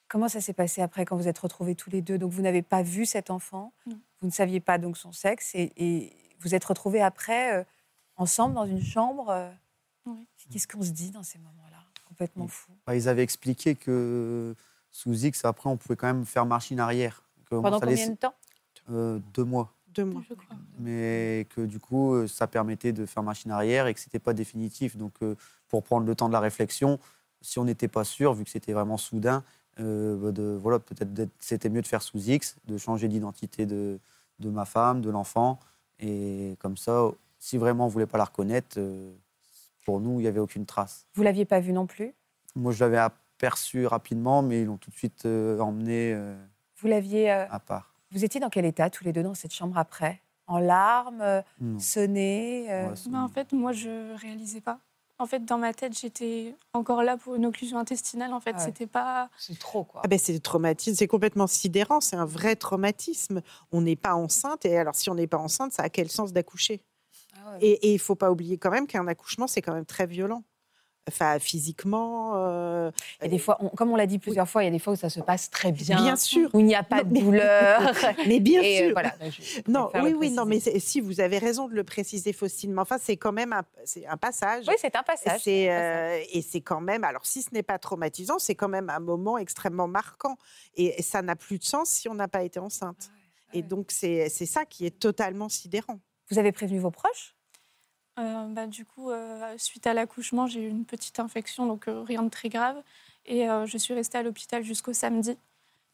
Comment 0.08 0.28
ça 0.28 0.40
s'est 0.40 0.52
passé 0.52 0.82
après 0.82 1.04
quand 1.04 1.16
vous 1.16 1.28
êtes 1.28 1.38
retrouvés 1.38 1.74
tous 1.74 1.90
les 1.90 2.00
deux? 2.00 2.16
Donc 2.18 2.30
vous 2.32 2.42
n'avez 2.42 2.62
pas 2.62 2.82
vu 2.82 3.06
cet 3.06 3.30
enfant, 3.30 3.72
Non. 3.86 3.98
vous 4.20 4.26
ne 4.28 4.32
saviez 4.32 4.60
pas 4.60 4.78
donc 4.78 4.96
son 4.96 5.12
sexe 5.12 5.54
et, 5.54 5.72
et 5.76 6.12
vous 6.40 6.54
êtes 6.54 6.64
retrouvés 6.64 7.02
après 7.02 7.54
euh, 7.56 7.64
ensemble 8.16 8.54
dans 8.54 8.66
une 8.66 8.82
chambre. 8.82 9.30
euh? 9.30 9.50
Oui. 10.06 10.24
Qu'est-ce 10.50 10.68
qu'on 10.68 10.82
se 10.82 10.90
dit 10.90 11.10
dans 11.10 11.24
ces 11.24 11.38
moments-là? 11.38 11.78
Complètement 12.08 12.46
fou. 12.46 12.70
Bah, 12.86 12.94
ils 12.94 13.08
avaient 13.08 13.24
expliqué 13.24 13.74
que 13.74 14.54
sous 14.92 15.12
X, 15.24 15.44
après, 15.44 15.68
on 15.68 15.76
pouvait 15.76 15.96
quand 15.96 16.06
même 16.06 16.24
faire 16.24 16.46
machine 16.46 16.78
arrière. 16.78 17.22
Que 17.50 17.56
Pendant 17.56 17.80
ça 17.80 17.86
combien 17.86 17.96
laissait- 17.96 18.10
de 18.12 18.16
temps? 18.16 18.34
Euh, 18.90 19.18
Deux 19.34 19.44
mois. 19.44 19.72
Deux 19.96 20.04
mois. 20.04 20.22
Je 20.28 20.34
crois. 20.34 20.56
mais 20.78 21.46
que 21.54 21.62
du 21.62 21.78
coup, 21.78 22.14
euh, 22.14 22.26
ça 22.26 22.46
permettait 22.46 22.92
de 22.92 23.06
faire 23.06 23.22
machine 23.22 23.50
arrière 23.50 23.86
et 23.86 23.94
que 23.94 24.00
c'était 24.00 24.18
pas 24.18 24.32
définitif. 24.34 24.96
Donc, 24.96 25.14
euh, 25.22 25.34
pour 25.68 25.82
prendre 25.82 26.06
le 26.06 26.14
temps 26.14 26.28
de 26.28 26.32
la 26.32 26.40
réflexion, 26.40 26.98
si 27.40 27.58
on 27.58 27.64
n'était 27.64 27.88
pas 27.88 28.04
sûr, 28.04 28.34
vu 28.34 28.44
que 28.44 28.50
c'était 28.50 28.72
vraiment 28.72 28.96
soudain, 28.98 29.42
euh, 29.80 30.16
bah, 30.16 30.32
de, 30.32 30.58
voilà, 30.60 30.78
peut-être 30.78 31.30
c'était 31.38 31.68
mieux 31.68 31.82
de 31.82 31.86
faire 31.86 32.02
sous 32.02 32.18
X, 32.18 32.56
de 32.66 32.78
changer 32.78 33.08
d'identité 33.08 33.66
de, 33.66 33.98
de 34.38 34.50
ma 34.50 34.64
femme, 34.64 35.00
de 35.00 35.10
l'enfant, 35.10 35.58
et 35.98 36.56
comme 36.60 36.76
ça, 36.76 37.10
si 37.38 37.56
vraiment 37.58 37.86
on 37.86 37.88
voulait 37.88 38.06
pas 38.06 38.18
la 38.18 38.24
reconnaître, 38.24 38.76
euh, 38.78 39.12
pour 39.84 40.00
nous, 40.00 40.18
il 40.18 40.22
n'y 40.22 40.26
avait 40.28 40.40
aucune 40.40 40.66
trace. 40.66 41.06
Vous 41.14 41.22
l'aviez 41.22 41.44
pas 41.44 41.60
vu 41.60 41.72
non 41.72 41.86
plus? 41.86 42.12
Moi, 42.54 42.72
je 42.72 42.82
l'avais 42.84 42.98
aperçu 42.98 43.86
rapidement, 43.86 44.42
mais 44.42 44.62
ils 44.62 44.66
l'ont 44.66 44.78
tout 44.78 44.90
de 44.90 44.96
suite 44.96 45.24
euh, 45.26 45.58
emmené 45.60 46.12
euh, 46.14 46.34
Vous 46.78 46.88
l'aviez. 46.88 47.30
euh, 47.30 47.46
à 47.50 47.60
part. 47.60 47.94
Vous 48.12 48.24
étiez 48.24 48.40
dans 48.40 48.50
quel 48.50 48.64
état 48.64 48.88
tous 48.90 49.04
les 49.04 49.12
deux 49.12 49.22
dans 49.22 49.34
cette 49.34 49.52
chambre 49.52 49.76
après? 49.78 50.22
En 50.46 50.58
larmes, 50.58 51.42
sonnés 51.78 52.66
euh, 52.70 52.90
Ouais, 52.90 52.94
Mais 53.10 53.18
en 53.18 53.28
fait, 53.28 53.52
moi, 53.52 53.72
je 53.72 54.14
réalisais 54.16 54.60
pas. 54.60 54.78
En 55.18 55.26
fait, 55.26 55.44
dans 55.44 55.56
ma 55.58 55.72
tête, 55.72 55.98
j'étais 55.98 56.54
encore 56.74 57.02
là 57.02 57.16
pour 57.16 57.34
une 57.36 57.46
occlusion 57.46 57.78
intestinale. 57.78 58.32
En 58.34 58.38
fait, 58.40 58.52
Ah 58.54 58.58
ouais. 58.58 58.64
c'était 58.64 58.86
pas. 58.86 59.30
C'est 59.38 59.58
trop, 59.58 59.82
quoi. 59.82 60.02
Ah 60.04 60.08
ben 60.08 60.18
c'est 60.18 60.38
traumatisme, 60.40 60.94
c'est 60.94 61.06
complètement 61.08 61.46
sidérant, 61.46 62.00
c'est 62.02 62.16
un 62.16 62.26
vrai 62.26 62.54
traumatisme. 62.54 63.40
On 63.72 63.80
n'est 63.80 63.96
pas 63.96 64.14
enceinte, 64.14 64.66
et 64.66 64.76
alors 64.76 64.94
si 64.94 65.08
on 65.08 65.14
n'est 65.14 65.26
pas 65.26 65.38
enceinte, 65.38 65.72
ça 65.72 65.84
a 65.84 65.88
quel 65.88 66.10
sens 66.10 66.34
d'accoucher? 66.34 66.82
Ah 67.34 67.52
ouais. 67.52 67.58
Et 67.62 67.86
et 67.86 67.90
il 67.92 67.94
ne 67.94 67.98
faut 67.98 68.14
pas 68.14 68.30
oublier 68.30 68.58
quand 68.58 68.70
même 68.70 68.86
qu'un 68.86 69.06
accouchement, 69.08 69.46
c'est 69.46 69.62
quand 69.62 69.72
même 69.72 69.86
très 69.86 70.06
violent. 70.06 70.44
Enfin, 71.08 71.38
physiquement. 71.38 72.32
euh, 72.34 72.90
Et 73.22 73.28
des 73.28 73.38
fois, 73.38 73.58
on- 73.60 73.68
comme 73.68 73.92
on 73.92 73.96
l'a 73.96 74.06
dit 74.06 74.18
plusieurs 74.18 74.48
fois, 74.48 74.62
il 74.64 74.66
y 74.66 74.68
a 74.68 74.72
des 74.72 74.80
fois 74.80 74.94
où 74.94 74.96
ça 74.96 75.08
se 75.08 75.20
passe 75.20 75.50
très 75.50 75.70
bien, 75.70 75.96
Bien 76.02 76.16
sûr. 76.16 76.50
où 76.52 76.58
il 76.58 76.66
n'y 76.66 76.74
a 76.74 76.82
pas 76.82 77.04
Non, 77.04 77.08
de 77.08 77.12
mais- 77.14 77.20
douleur. 77.20 77.80
Mais 78.26 78.40
bien 78.40 78.60
Et, 78.60 78.82
euh, 78.82 78.84
sûr. 78.86 78.92
voilà, 78.92 79.14
je- 79.20 79.30
je 79.30 79.60
Non, 79.70 79.88
oui, 80.02 80.14
oui, 80.18 80.30
non, 80.30 80.44
mais 80.46 80.58
si 80.60 81.00
vous 81.00 81.20
avez 81.20 81.38
raison 81.38 81.68
de 81.68 81.74
le 81.74 81.84
préciser, 81.84 82.32
Faustine, 82.32 82.72
mais 82.72 82.80
enfin, 82.80 82.98
c'est 83.00 83.16
quand 83.16 83.30
même 83.32 83.52
un, 83.52 83.62
c'est 83.84 84.04
un 84.06 84.16
passage. 84.16 84.64
Oui, 84.66 84.74
c'est 84.78 84.96
un 84.96 85.02
passage. 85.04 85.40
C'est, 85.42 85.68
un 85.70 85.74
passage. 85.76 86.20
euh, 86.22 86.24
et 86.32 86.42
c'est 86.42 86.60
quand 86.60 86.80
même, 86.80 87.04
alors 87.04 87.24
si 87.24 87.42
ce 87.42 87.50
n'est 87.52 87.62
pas 87.62 87.78
traumatisant, 87.78 88.40
c'est 88.40 88.56
quand 88.56 88.68
même 88.68 88.90
un 88.90 88.98
moment 89.00 89.38
extrêmement 89.38 89.86
marquant. 89.86 90.36
Et 90.76 91.00
ça 91.02 91.22
n'a 91.22 91.36
plus 91.36 91.58
de 91.58 91.64
sens 91.64 91.88
si 91.88 92.08
on 92.08 92.14
n'a 92.14 92.26
pas 92.28 92.42
été 92.42 92.58
enceinte. 92.58 93.10
Et 93.52 93.58
ouais. 93.58 93.62
donc, 93.62 93.92
c'est 93.92 94.28
c'est 94.28 94.44
ça 94.46 94.64
qui 94.64 94.86
est 94.86 94.98
totalement 94.98 95.48
sidérant. 95.48 96.00
Vous 96.30 96.38
avez 96.40 96.50
prévenu 96.50 96.80
vos 96.80 96.90
proches? 96.90 97.35
Euh, 98.18 98.46
bah, 98.48 98.66
du 98.66 98.84
coup, 98.84 99.10
euh, 99.10 99.54
suite 99.58 99.86
à 99.86 99.94
l'accouchement, 99.94 100.46
j'ai 100.46 100.62
eu 100.62 100.68
une 100.68 100.84
petite 100.84 101.20
infection, 101.20 101.66
donc 101.66 101.88
euh, 101.88 102.02
rien 102.02 102.22
de 102.22 102.30
très 102.30 102.48
grave. 102.48 102.76
Et 103.28 103.48
je 103.64 103.76
suis 103.76 103.92
restée 103.92 104.18
à 104.18 104.22
l'hôpital 104.22 104.62
jusqu'au 104.62 104.92
samedi. 104.92 105.36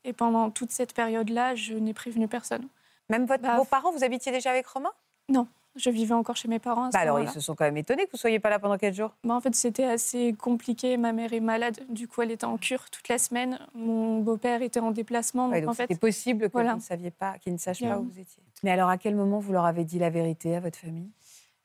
Et 0.04 0.12
pendant 0.12 0.50
toute 0.50 0.70
cette 0.70 0.92
période-là, 0.92 1.54
je 1.54 1.72
n'ai 1.72 1.94
prévenu 1.94 2.28
personne. 2.28 2.68
Même 3.08 3.24
votre, 3.24 3.42
Bah, 3.42 3.56
vos 3.56 3.64
parents, 3.64 3.90
vous 3.90 4.04
habitiez 4.04 4.30
déjà 4.32 4.50
avec 4.50 4.66
Romain? 4.66 4.92
Je 5.74 5.88
vivais 5.88 6.12
encore 6.12 6.36
chez 6.36 6.48
mes 6.48 6.58
parents. 6.58 6.84
À 6.84 6.90
ce 6.90 6.92
bah 6.92 7.00
Alors, 7.00 7.20
ils 7.20 7.30
se 7.30 7.40
sont 7.40 7.54
quand 7.54 7.64
même 7.64 7.78
étonnés 7.78 8.04
que 8.04 8.10
vous 8.10 8.16
ne 8.16 8.20
soyez 8.20 8.38
pas 8.38 8.50
là 8.50 8.58
pendant 8.58 8.76
quatre 8.76 8.94
jours. 8.94 9.14
Bah, 9.24 9.34
en 9.34 9.40
fait, 9.40 9.54
c'était 9.54 9.84
assez 9.84 10.34
compliqué. 10.34 10.98
Ma 10.98 11.12
mère 11.12 11.32
est 11.32 11.40
malade. 11.40 11.80
Du 11.88 12.06
coup, 12.06 12.20
elle 12.20 12.30
était 12.30 12.44
en 12.44 12.58
cure 12.58 12.90
toute 12.90 13.08
la 13.08 13.16
semaine. 13.16 13.58
Mon 13.74 14.18
beau-père 14.18 14.60
était 14.60 14.80
en 14.80 14.90
déplacement. 14.90 15.48
Ouais, 15.48 15.60
donc, 15.60 15.62
donc 15.62 15.70
en 15.70 15.74
fait, 15.74 15.84
c'était 15.84 15.98
possible 15.98 16.48
que 16.48 16.52
voilà. 16.52 16.72
vous 16.72 16.78
ne 16.78 16.82
saviez 16.82 17.10
pas, 17.10 17.38
qu'ils 17.38 17.54
ne 17.54 17.58
sachent 17.58 17.80
pas 17.80 17.98
où 17.98 18.04
vous 18.04 18.20
étiez. 18.20 18.42
Mais 18.62 18.70
alors, 18.70 18.90
à 18.90 18.98
quel 18.98 19.14
moment 19.14 19.38
vous 19.38 19.52
leur 19.52 19.64
avez 19.64 19.84
dit 19.84 19.98
la 19.98 20.10
vérité 20.10 20.54
à 20.54 20.60
votre 20.60 20.78
famille? 20.78 21.08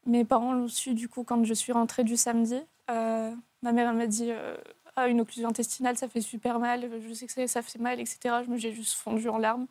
Mes 0.08 0.24
parents 0.26 0.54
l'ont 0.54 0.70
su 0.70 0.94
du 0.94 1.10
coup 1.10 1.24
quand 1.24 1.44
je 1.44 1.54
suis 1.54 1.74
rentrée 1.74 2.04
du 2.04 2.18
samedi. 2.18 2.60
Euh, 2.90 3.36
ma 3.62 3.72
mère 3.74 3.94
m'a 3.94 4.08
dit 4.08 4.32
euh, 4.32 4.58
ah, 4.96 5.08
une 5.10 5.22
occlusion 5.22 5.50
intestinale, 5.50 5.98
ça 5.98 6.08
fait 6.08 6.22
super 6.22 6.60
mal. 6.60 6.90
Je 7.08 7.14
sais 7.14 7.28
que 7.28 7.48
ça- 7.48 7.62
fait 7.62 7.80
mal, 7.80 8.00
etc. 8.00 8.44
Je 8.44 8.50
me 8.50 8.58
j'ai 8.58 8.72
juste 8.74 8.94
fondu 8.96 9.28
en 9.30 9.38
larmes. 9.38 9.68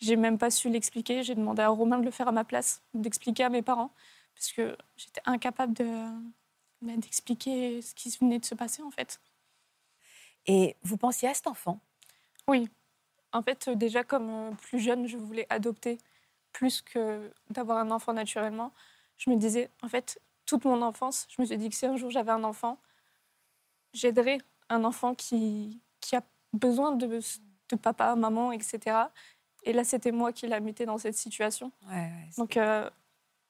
J'ai 0.00 0.16
même 0.16 0.38
pas 0.38 0.50
su 0.50 0.68
l'expliquer. 0.68 1.22
J'ai 1.24 1.34
demandé 1.34 1.62
à 1.62 1.68
Romain 1.70 1.98
de 1.98 2.04
le 2.04 2.10
faire 2.10 2.28
à 2.28 2.32
ma 2.32 2.44
place, 2.44 2.82
d'expliquer 2.94 3.44
à 3.44 3.48
mes 3.50 3.62
parents, 3.62 3.90
parce 4.34 4.52
que 4.52 4.76
j'étais 4.96 5.22
incapable 5.26 5.72
de 5.74 5.86
bah, 6.82 6.92
d'expliquer 6.96 7.82
ce 7.82 7.94
qui 7.94 8.10
venait 8.20 8.38
de 8.38 8.44
se 8.44 8.54
passer 8.54 8.82
en 8.82 8.90
fait. 8.90 9.20
Et 10.46 10.76
vous 10.82 10.96
pensiez 10.96 11.28
à 11.28 11.34
cet 11.34 11.46
enfant? 11.46 11.80
En 13.32 13.42
fait, 13.42 13.68
euh, 13.68 13.74
déjà 13.74 14.04
comme 14.04 14.56
plus 14.62 14.78
jeune, 14.80 15.06
je 15.06 15.16
voulais 15.16 15.46
adopter 15.50 15.98
plus 16.52 16.82
que 16.82 17.30
d'avoir 17.50 17.78
un 17.78 17.90
enfant 17.90 18.12
naturellement. 18.12 18.72
Je 19.18 19.30
me 19.30 19.36
disais, 19.36 19.68
en 19.82 19.88
fait, 19.88 20.18
toute 20.46 20.64
mon 20.64 20.80
enfance, 20.82 21.26
je 21.28 21.42
me 21.42 21.46
suis 21.46 21.56
dit 21.58 21.68
que 21.68 21.74
si 21.76 21.84
un 21.86 21.96
jour 21.96 22.10
j'avais 22.10 22.30
un 22.32 22.44
enfant, 22.44 22.78
j'aiderais 23.92 24.38
un 24.68 24.84
enfant 24.84 25.14
qui, 25.14 25.80
qui 26.00 26.16
a 26.16 26.22
besoin 26.52 26.92
de, 26.92 27.06
de 27.70 27.76
papa, 27.76 28.14
maman, 28.14 28.52
etc. 28.52 28.96
Et 29.64 29.72
là, 29.72 29.84
c'était 29.84 30.12
moi 30.12 30.32
qui 30.32 30.46
la 30.46 30.60
mettais 30.60 30.86
dans 30.86 30.98
cette 30.98 31.16
situation. 31.16 31.72
Donc, 32.36 32.56
euh, 32.56 32.88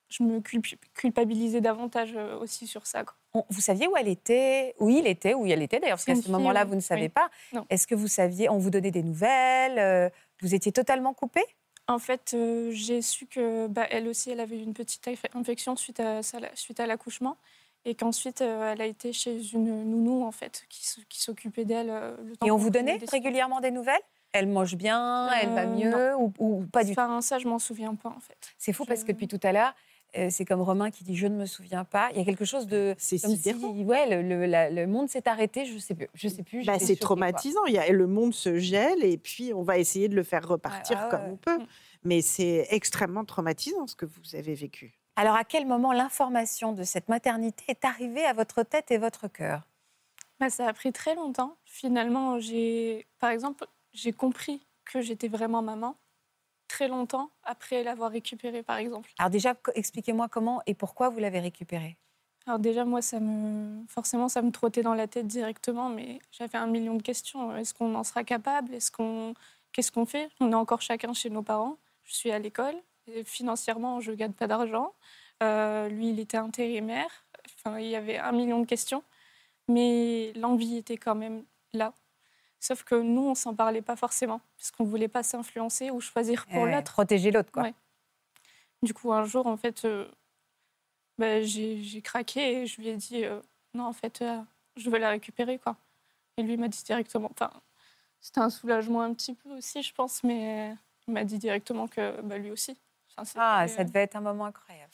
je 0.09 0.23
me 0.23 0.41
culp- 0.41 0.79
culpabilisais 0.95 1.61
davantage 1.61 2.15
euh, 2.17 2.39
aussi 2.39 2.67
sur 2.67 2.87
ça. 2.87 3.05
quoi. 3.05 3.15
On- 3.35 3.45
vous 3.51 3.61
saviez 3.61 3.87
où 3.89 3.97
elle 3.97 4.09
était, 4.09 4.75
où 4.79 4.89
il 4.89 5.07
était, 5.07 5.35
où 5.35 5.45
elle 5.47 5.61
était 5.63 5.81
d'ailleurs, 5.81 5.99
parce 5.99 6.07
qu'à 6.07 6.15
ce 6.17 6.31
moment-là, 6.31 6.63
oui. 6.63 6.69
vous 6.71 6.75
ne 6.77 6.81
savez 6.81 7.03
Oui. 7.03 7.09
pas. 7.11 7.31
Est-ce 7.69 7.87
que 7.87 7.95
vous 7.95 8.09
saviez, 8.09 8.49
on 8.49 8.57
vous 8.59 8.71
donnait 8.71 8.91
des 8.91 9.03
nouvelles 9.03 9.79
euh, 9.79 10.09
Vous 10.41 10.55
étiez 10.55 10.73
totalement 10.73 11.13
coupé 11.13 11.43
En 11.89 11.99
fait, 11.99 12.33
euh, 12.35 12.71
j'ai 12.73 13.01
su 13.01 13.27
que 13.27 13.67
bah, 13.67 13.87
elle 13.91 14.09
aussi, 14.09 14.31
elle 14.31 14.41
avait 14.41 14.59
une 14.59 14.75
petite 14.75 15.07
inf- 15.07 15.25
infection 15.35 15.75
suite 15.75 16.01
à, 16.01 16.21
suite 16.55 16.81
à 16.81 16.87
l'accouchement, 16.87 17.39
et 17.87 17.95
qu'ensuite, 17.95 18.43
euh, 18.43 18.73
elle 18.73 18.83
a 18.83 18.87
été 18.87 19.13
chez 19.15 19.53
une 19.55 19.85
nounou 19.85 20.23
en 20.25 20.33
fait, 20.33 20.67
qui, 20.69 20.87
s'occupait 21.19 21.65
d'elle. 21.65 21.89
euh, 21.91 22.15
le 22.25 22.37
temps 22.37 22.47
Et 22.47 22.51
on 22.51 22.57
vous 22.57 22.69
donnait 22.71 22.99
des 22.99 23.07
régulièrement 23.07 23.61
des 23.61 23.71
nouvelles? 23.71 24.03
Elle 24.33 24.49
mange 24.49 24.77
bien, 24.77 25.31
elle 25.41 25.55
va 25.55 25.63
Euh, 25.63 25.67
mieux 25.67 26.17
ou, 26.17 26.33
ou 26.39 26.67
pas 26.67 26.85
du 26.85 26.95
tout 26.95 27.01
Enfin, 27.01 27.23
ça, 27.23 27.39
je 27.39 27.49
m'en 27.49 27.59
souviens 27.59 27.95
pas 27.95 28.11
en 28.11 28.21
fait. 28.21 28.37
C'est 28.59 28.75
fou 28.75 28.85
parce 28.85 29.05
que 29.05 29.13
depuis 29.13 29.27
tout 29.27 29.41
à 29.43 29.53
l'heure, 29.53 29.75
c'est 30.31 30.45
comme 30.45 30.61
Romain 30.61 30.91
qui 30.91 31.05
dit 31.05 31.17
je 31.17 31.27
ne 31.27 31.37
me 31.37 31.47
souviens 31.47 31.85
pas. 31.85 32.09
Il 32.13 32.19
y 32.19 32.21
a 32.21 32.25
quelque 32.25 32.45
chose 32.45 32.67
de 32.67 32.95
C'est 32.99 33.19
comme 33.21 33.31
si 33.31 33.37
sidérant. 33.37 33.73
ouais, 33.73 34.09
le, 34.23 34.29
le- 34.29 34.47
la- 34.47 34.71
le 34.71 34.87
monde 34.87 35.09
s'est 35.09 35.29
arrêté. 35.29 35.65
Je 35.65 35.79
sais 35.79 35.95
plus. 35.95 36.09
Je 36.15 36.29
sais 36.29 36.43
plus. 36.43 36.65
Bah, 36.65 36.79
c'est 36.79 36.97
traumatisant. 36.97 37.65
Il 37.67 37.75
y 37.75 37.79
a, 37.79 37.89
le 37.91 38.07
monde 38.07 38.35
se 38.35 38.59
gèle 38.59 39.03
et 39.05 39.17
puis 39.19 39.53
on 39.55 39.63
va 39.63 39.79
essayer 39.79 40.09
de 40.09 40.15
le 40.17 40.23
faire 40.23 40.47
repartir 40.47 41.09
comme 41.09 41.23
ouais. 41.23 41.31
on 41.33 41.37
peut. 41.37 41.59
Mm. 41.59 41.67
Mais 42.05 42.23
c'est 42.23 42.67
extrêmement 42.71 43.25
traumatisant 43.25 43.87
ce 43.87 43.95
que 43.97 44.07
vous 44.07 44.35
avez 44.37 44.55
vécu. 44.55 44.95
Alors 45.17 45.35
à 45.35 45.43
quel 45.45 45.67
moment 45.67 45.93
l'information 45.93 46.73
de 46.73 46.85
cette 46.85 47.09
maternité 47.09 47.65
est 47.69 47.85
arrivée 47.85 48.25
à 48.25 48.33
votre 48.33 48.63
tête 48.63 48.91
et 48.91 48.99
votre 48.99 49.27
cœur? 49.29 49.63
Bah, 50.41 50.49
ça 50.51 50.69
a 50.69 50.73
pris 50.73 50.93
très 50.93 51.17
longtemps. 51.17 51.57
Finalement, 51.65 52.39
j'ai, 52.39 53.07
par 53.19 53.31
exemple, 53.31 53.67
j'ai 53.93 54.13
compris 54.13 54.65
que 54.85 55.01
j'étais 55.01 55.27
vraiment 55.27 55.61
maman 55.61 55.97
très 56.69 56.87
longtemps 56.87 57.31
après 57.43 57.83
l'avoir 57.83 58.11
récupéré, 58.13 58.63
par 58.63 58.77
exemple. 58.77 59.11
Alors 59.19 59.31
déjà, 59.31 59.55
expliquez-moi 59.75 60.29
comment 60.29 60.63
et 60.67 60.75
pourquoi 60.75 61.09
vous 61.09 61.19
l'avez 61.19 61.41
récupéré. 61.41 61.97
Alors 62.47 62.59
déjà, 62.59 62.85
moi, 62.85 63.03
ça 63.03 63.21
me... 63.21 63.85
forcément, 63.89 64.29
ça 64.29 64.41
me 64.41 64.51
trottait 64.51 64.83
dans 64.83 64.95
la 64.95 65.07
tête 65.07 65.27
directement, 65.27 65.91
mais 65.91 66.19
j'avais 66.31 66.57
un 66.57 66.67
million 66.67 66.95
de 66.95 67.03
questions. 67.03 67.55
Est-ce 67.57 67.75
qu'on 67.75 67.95
en 67.95 68.05
sera 68.05 68.25
capable? 68.25 68.73
Est-ce 68.75 68.91
qu'on... 68.91 69.35
Qu'est-ce 69.73 69.93
qu'on 69.93 70.07
fait? 70.07 70.31
On 70.41 70.51
est 70.53 70.55
encore 70.55 70.81
chacun 70.81 71.13
chez 71.13 71.29
nos 71.29 71.43
parents. 71.43 71.77
Je 72.05 72.15
suis 72.15 72.31
à 72.31 72.39
l'école. 72.39 72.75
Et 73.07 73.23
financièrement, 73.25 74.01
je 74.01 74.13
ne 74.13 74.17
gagne 74.17 74.33
pas 74.33 74.47
d'argent. 74.47 74.95
Euh, 75.43 75.89
lui, 75.89 76.11
il 76.11 76.21
était 76.21 76.39
intérimaire. 76.39 77.27
Enfin, 77.59 77.79
il 77.79 77.89
y 77.89 77.97
avait 77.97 78.17
un 78.17 78.33
million 78.33 78.61
de 78.61 78.67
questions. 78.67 79.03
Mais 79.69 80.33
l'envie 80.35 80.79
était 80.79 80.97
quand 80.97 81.15
même 81.15 81.45
là. 81.75 81.93
Sauf 82.61 82.83
que 82.83 82.97
nous, 82.97 83.23
on 83.29 83.35
s'en 83.35 83.55
parlait 83.55 83.83
pas 83.83 83.97
forcément, 83.97 84.41
parce 84.57 84.71
qu'on 84.71 84.85
ne 84.85 84.89
voulait 84.89 85.09
pas 85.09 85.23
s'influencer 85.23 85.91
ou 85.91 86.01
choisir 86.01 86.47
pour 86.47 86.67
l'autre. 86.67 86.93
Protéger 86.93 87.31
l'autre, 87.31 87.53
quoi. 87.53 87.63
Ouais. 87.65 87.75
Du 88.83 88.95
coup, 88.95 89.13
un 89.13 89.25
jour, 89.25 89.47
en 89.47 89.57
fait, 89.57 89.85
euh, 89.85 90.09
bah, 91.19 91.43
j'ai 91.43 92.03
craqué 92.03 92.63
et 92.63 92.67
je 92.67 92.81
lui 92.81 92.89
ai 92.89 92.97
dit 92.97 93.25
euh, 93.25 93.41
non, 93.75 93.85
en 93.85 93.93
fait, 93.93 94.23
euh, 94.23 94.41
je 94.77 94.91
veux 94.91 94.99
la 94.99 95.11
récupérer, 95.11 95.59
quoi. 95.59 95.77
Et 96.37 96.43
lui 96.43 96.57
m'a 96.57 96.69
dit 96.69 96.83
directement. 96.83 97.31
Enfin, 97.31 97.51
c'était 98.21 98.41
un 98.41 98.51
soulagement 98.51 99.03
un 99.03 99.15
petit 99.15 99.35
peu 99.35 99.51
aussi, 99.51 99.83
je 99.83 99.95
pense, 99.95 100.23
mais 100.25 100.75
il 101.07 101.15
m'a 101.15 101.25
dit 101.25 101.39
directement 101.39 101.87
que 101.87 102.21
bah, 102.23 102.39
lui 102.39 102.51
aussi. 102.51 102.77
Enfin, 103.17 103.31
Ah, 103.37 103.69
ça 103.69 103.85
devait 103.85 104.03
être 104.03 104.17
un 104.17 104.21
moment 104.21 104.47
incroyable. 104.47 104.93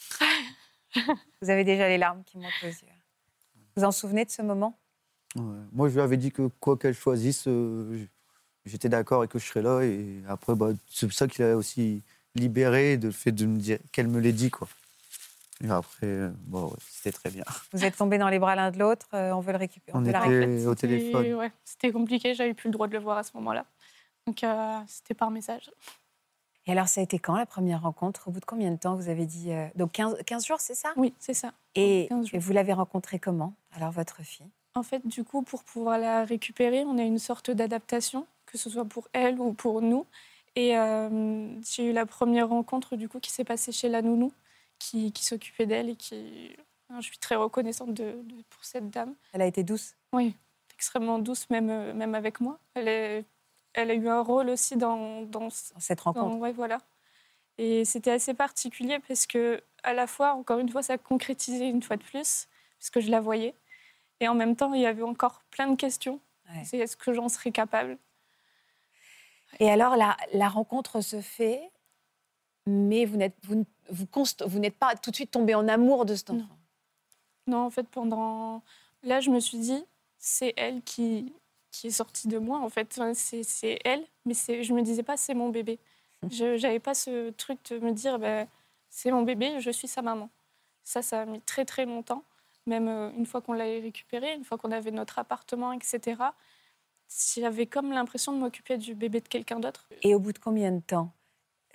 vous 1.43 1.51
avez 1.51 1.65
déjà 1.65 1.89
les 1.89 1.99
larmes 1.99 2.23
qui 2.25 2.39
montent 2.39 2.63
aux 2.63 2.67
yeux. 2.67 2.89
Vous 3.55 3.63
vous 3.77 3.85
en 3.85 3.93
souvenez 3.93 4.25
de 4.25 4.31
ce 4.31 4.43
moment? 4.43 4.79
Ouais. 5.37 5.43
Moi, 5.73 5.89
je 5.89 5.95
lui 5.95 6.01
avais 6.01 6.17
dit 6.17 6.31
que 6.33 6.49
quoi 6.61 6.77
qu'elle 6.77 6.95
choisisse, 6.95 7.45
euh, 7.49 8.07
j'étais 8.65 8.89
d'accord 8.89 9.25
et 9.25 9.29
que 9.29 9.39
je 9.39 9.47
serais 9.47 9.63
là. 9.63 9.81
Et 9.83 10.23
après, 10.29 10.55
bah, 10.55 10.71
c'est 10.89 11.07
pour 11.07 11.15
ça 11.15 11.27
qu'il 11.27 11.45
a 11.45 11.57
aussi 11.57 12.03
libéré 12.35 12.97
de 12.97 13.09
le 13.09 13.13
fait 13.13 13.33
de 13.33 13.47
me 13.47 13.59
dire 13.59 13.79
qu'elle 13.93 14.09
me 14.09 14.21
l'ait 14.21 14.33
dit, 14.33 14.51
quoi. 14.51 14.69
Et 15.63 15.71
après, 15.71 16.07
euh, 16.07 16.31
bon, 16.47 16.67
ouais, 16.67 16.77
c'était 16.91 17.13
très 17.13 17.31
bien. 17.31 17.45
Vous 17.73 17.85
êtes 17.85 17.97
tombés 17.97 18.19
dans 18.19 18.29
les 18.29 18.39
bras 18.41 18.57
l'un 18.57 18.71
de 18.71 18.79
l'autre, 18.79 19.07
euh, 19.15 19.31
on 19.33 19.41
veut 19.41 19.53
le 19.53 19.59
récupérer. 19.59 19.97
On 19.97 20.01
la 20.03 20.11
était- 20.27 20.67
au 20.67 20.75
C'était- 20.75 20.89
téléphone. 20.89 21.35
ouais, 21.35 21.53
c'était 21.65 21.93
compliqué, 21.93 22.35
j'avais 22.35 22.55
plus 22.55 22.69
le 22.69 22.73
droit 22.73 22.89
de 22.89 22.93
le 22.93 22.99
voir 22.99 23.19
à 23.19 23.23
ce 23.23 23.31
moment-là. 23.35 23.65
Donc, 24.27 24.43
euh, 24.43 24.79
c'était 24.89 25.15
par 25.15 25.31
message. 25.31 25.71
Et 26.67 26.73
alors, 26.73 26.89
ça 26.89 27.01
a 27.01 27.05
été 27.05 27.19
quand 27.19 27.37
la 27.37 27.45
première 27.47 27.83
rencontre? 27.83 28.27
Au 28.29 28.31
bout 28.31 28.41
de 28.41 28.45
combien 28.47 28.71
de 28.71 28.77
temps 28.79 28.97
vous 28.97 29.09
avez 29.09 29.27
dit 29.27 29.53
euh, 29.53 29.67
Donc 29.77 29.93
15, 29.93 30.17
15 30.27 30.47
jours, 30.47 30.61
c'est 30.61 30.75
ça? 30.75 30.93
Oui, 30.97 31.13
c'est 31.19 31.35
ça. 31.35 31.53
et, 31.75 32.07
15 32.09 32.27
jours. 32.27 32.35
et 32.35 32.39
vous 32.39 32.53
l'avez 32.53 32.73
rencontrée 32.73 33.19
comment 33.19 33.55
Alors, 33.73 33.91
votre 33.93 34.23
fille? 34.23 34.49
En 34.77 34.83
fait, 34.83 35.07
du 35.07 35.23
coup, 35.25 35.43
pour 35.43 35.63
pouvoir 35.63 35.99
la 35.99 36.25
récupérer, 36.25 36.85
on 36.85 36.99
a 36.99 37.03
une 37.03 37.19
sorte 37.21 37.51
d'adaptation, 37.51 38.27
que 38.47 38.59
ce 38.59 38.69
soit 38.69 38.85
pour 38.85 39.09
elle 39.13 39.39
ou 39.39 39.53
pour 39.53 39.81
nous. 39.83 40.05
Et 40.57 40.77
euh, 40.77 41.49
j'ai 41.63 41.91
eu 41.91 41.93
la 41.93 42.07
première 42.07 42.49
rencontre, 42.49 42.97
du 42.97 43.09
coup, 43.09 43.21
qui 43.21 43.31
s'est 43.31 43.45
passée 43.45 43.71
chez 43.73 43.89
la 43.89 44.03
nounou, 44.03 44.33
qui, 44.79 45.13
qui 45.13 45.25
s'occupait 45.25 45.67
d'elle 45.67 45.91
et 45.91 45.97
qui... 45.97 46.57
Je 46.97 47.01
suis 47.01 47.19
très 47.19 47.35
reconnaissante 47.35 47.93
de, 47.95 48.13
de- 48.23 48.43
pour 48.51 48.65
cette 48.65 48.91
dame. 48.91 49.15
Elle 49.33 49.43
a 49.43 49.47
été 49.47 49.63
douce 49.65 49.97
Oui, 50.13 50.35
extrêmement 50.75 51.19
douce, 51.19 51.49
même, 51.51 51.71
euh, 51.71 51.93
même 51.95 52.15
avec 52.15 52.41
moi. 52.41 52.59
Elle, 52.75 52.89
est- 52.89 53.25
elle 53.73 53.91
a 53.91 53.95
eu 53.95 54.09
un 54.09 54.21
rôle 54.21 54.49
aussi 54.51 54.77
dans, 54.77 55.27
cette 55.79 56.01
rencontre 56.01 56.31
dans- 56.31 56.39
ouais, 56.39 56.53
voilà. 56.53 56.79
Et 57.59 57.85
c'était 57.85 58.11
assez 58.13 58.35
particulier 58.35 58.99
parce 59.09 59.27
que, 59.27 59.63
à 59.83 59.93
la 59.95 60.07
fois, 60.07 60.35
encore 60.35 60.59
une 60.59 60.69
fois, 60.69 60.83
ça 60.83 60.99
concrétisait 60.99 61.69
une 61.69 61.83
fois 61.83 61.97
de 61.97 62.03
plus, 62.03 62.47
puisque 62.79 63.01
je 63.01 63.11
la 63.11 63.21
voyais. 63.21 63.55
Et 64.25 64.29
en 64.29 64.35
même 64.35 64.57
temps, 64.57 64.73
il 64.73 64.81
y 64.81 64.87
avait 64.87 65.03
encore 65.03 65.43
plein 65.51 65.69
de 65.69 65.77
questions. 65.77 66.19
Ouais. 66.49 66.65
C'est 66.65 66.79
est-ce 66.79 66.97
que 66.97 67.13
j'en 67.13 67.29
serais 67.29 67.53
capable? 67.53 67.99
Et 69.61 69.71
alors, 69.71 69.97
la, 69.97 70.17
la 70.33 70.49
rencontre 70.49 71.03
se 71.03 71.21
fait, 71.21 71.71
mais 72.67 73.05
vous 73.05 73.19
n'êtes 73.19 73.37
vous, 73.43 73.67
vous 73.91 74.07
vous 74.47 74.71
pas 74.71 74.97
tout 74.97 75.11
de 75.11 75.15
suite 75.17 75.31
tombé 75.31 75.55
en 75.55 75.69
amour 75.69 76.07
de 76.07 76.15
cet 76.15 76.31
enfant? 76.31 76.59
Non, 77.47 77.67
en 77.67 77.71
fait, 77.71 77.87
pendant. 77.87 78.63
Là, 79.03 79.21
je 79.21 79.29
me 79.29 79.41
suis 79.41 79.59
dit, 79.59 79.85
c'est 80.17 80.55
elle 80.57 80.81
qui, 80.81 81.35
qui 81.71 81.89
est 81.89 81.91
sortie 81.91 82.27
de 82.29 82.39
moi, 82.39 82.61
en 82.61 82.71
fait. 82.71 82.89
Enfin, 82.93 83.13
C'est 83.13 83.43
c'est 83.43 83.79
elle, 83.85 84.07
mais 84.25 84.33
c'est- 84.33 84.65
je 84.65 84.73
me 84.73 84.81
disais 84.81 85.03
pas, 85.03 85.19
c'est 85.19 85.35
mon 85.35 85.51
bébé. 85.51 85.79
Je 86.31 86.59
n'avais 86.63 86.81
pas 86.81 86.95
ce 86.95 87.29
truc 87.33 87.59
de 87.69 87.79
me 87.79 87.93
dire, 87.93 88.19
ben, 88.19 88.49
c'est 88.89 89.11
mon 89.11 89.21
bébé, 89.21 89.61
je 89.61 89.71
suis 89.71 89.89
sa 89.89 90.01
maman. 90.01 90.31
Ça, 90.83 91.03
ça 91.03 91.21
a 91.21 91.25
mis 91.27 91.43
très, 91.43 91.67
très 91.67 91.85
longtemps. 91.85 92.25
Même 92.67 92.89
euh, 92.89 93.11
une 93.17 93.27
fois 93.27 93.41
qu'on 93.41 93.53
l'avait 93.53 93.81
récupéré, 93.81 94.35
une 94.35 94.45
fois 94.45 94.59
qu'on 94.59 94.73
avait 94.73 94.91
notre 94.91 95.19
appartement, 95.19 95.73
etc. 95.73 96.23
J'avais 97.37 97.67
comme 97.67 97.91
l'impression 97.91 98.33
de 98.33 98.39
m'occuper 98.39 98.79
du 98.79 98.95
bébé 98.95 99.21
de 99.21 99.29
quelqu'un 99.29 99.61
d'autre. 99.61 99.87
Et 100.03 100.15
au 100.15 100.19
bout 100.19 100.33
de 100.33 100.39
combien 100.39 100.73
de 100.73 100.81
temps? 100.81 101.13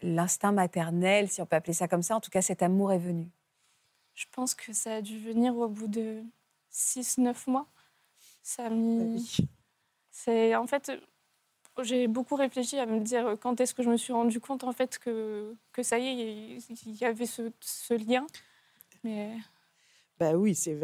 L'instinct 0.01 0.51
maternel, 0.51 1.29
si 1.29 1.41
on 1.41 1.45
peut 1.45 1.55
appeler 1.55 1.73
ça 1.73 1.87
comme 1.87 2.01
ça, 2.01 2.15
en 2.15 2.19
tout 2.21 2.31
cas, 2.31 2.41
cet 2.41 2.63
amour 2.63 2.91
est 2.91 2.99
venu? 2.99 3.29
Je 4.15 4.25
pense 4.31 4.55
que 4.55 4.73
ça 4.73 4.95
a 4.95 5.01
dû 5.01 5.19
venir 5.19 5.55
au 5.55 5.67
bout 5.67 5.87
de 5.87 6.23
6-9 6.73 7.49
mois. 7.49 7.67
Ça 8.41 8.65
a 8.65 8.69
mis. 8.69 9.37
C'est 10.11 10.55
en 10.55 10.67
fait, 10.67 10.91
j'ai 11.81 12.07
beaucoup 12.07 12.35
réfléchi 12.35 12.77
à 12.79 12.85
me 12.85 12.99
dire 12.99 13.37
quand 13.41 13.61
est-ce 13.61 13.73
que 13.73 13.83
je 13.83 13.89
me 13.89 13.97
suis 13.97 14.11
rendu 14.11 14.39
compte 14.39 14.63
en 14.63 14.73
fait 14.73 14.97
que, 14.99 15.55
que 15.71 15.83
ça 15.83 15.99
y 15.99 16.07
est, 16.07 16.57
il 16.57 16.77
il 16.85 16.95
y 16.95 17.05
avait 17.05 17.25
ce, 17.25 17.51
ce 17.61 17.93
lien. 17.93 18.25
Mais 19.03 19.37
Bah 20.19 20.33
oui, 20.33 20.53
c'est, 20.55 20.77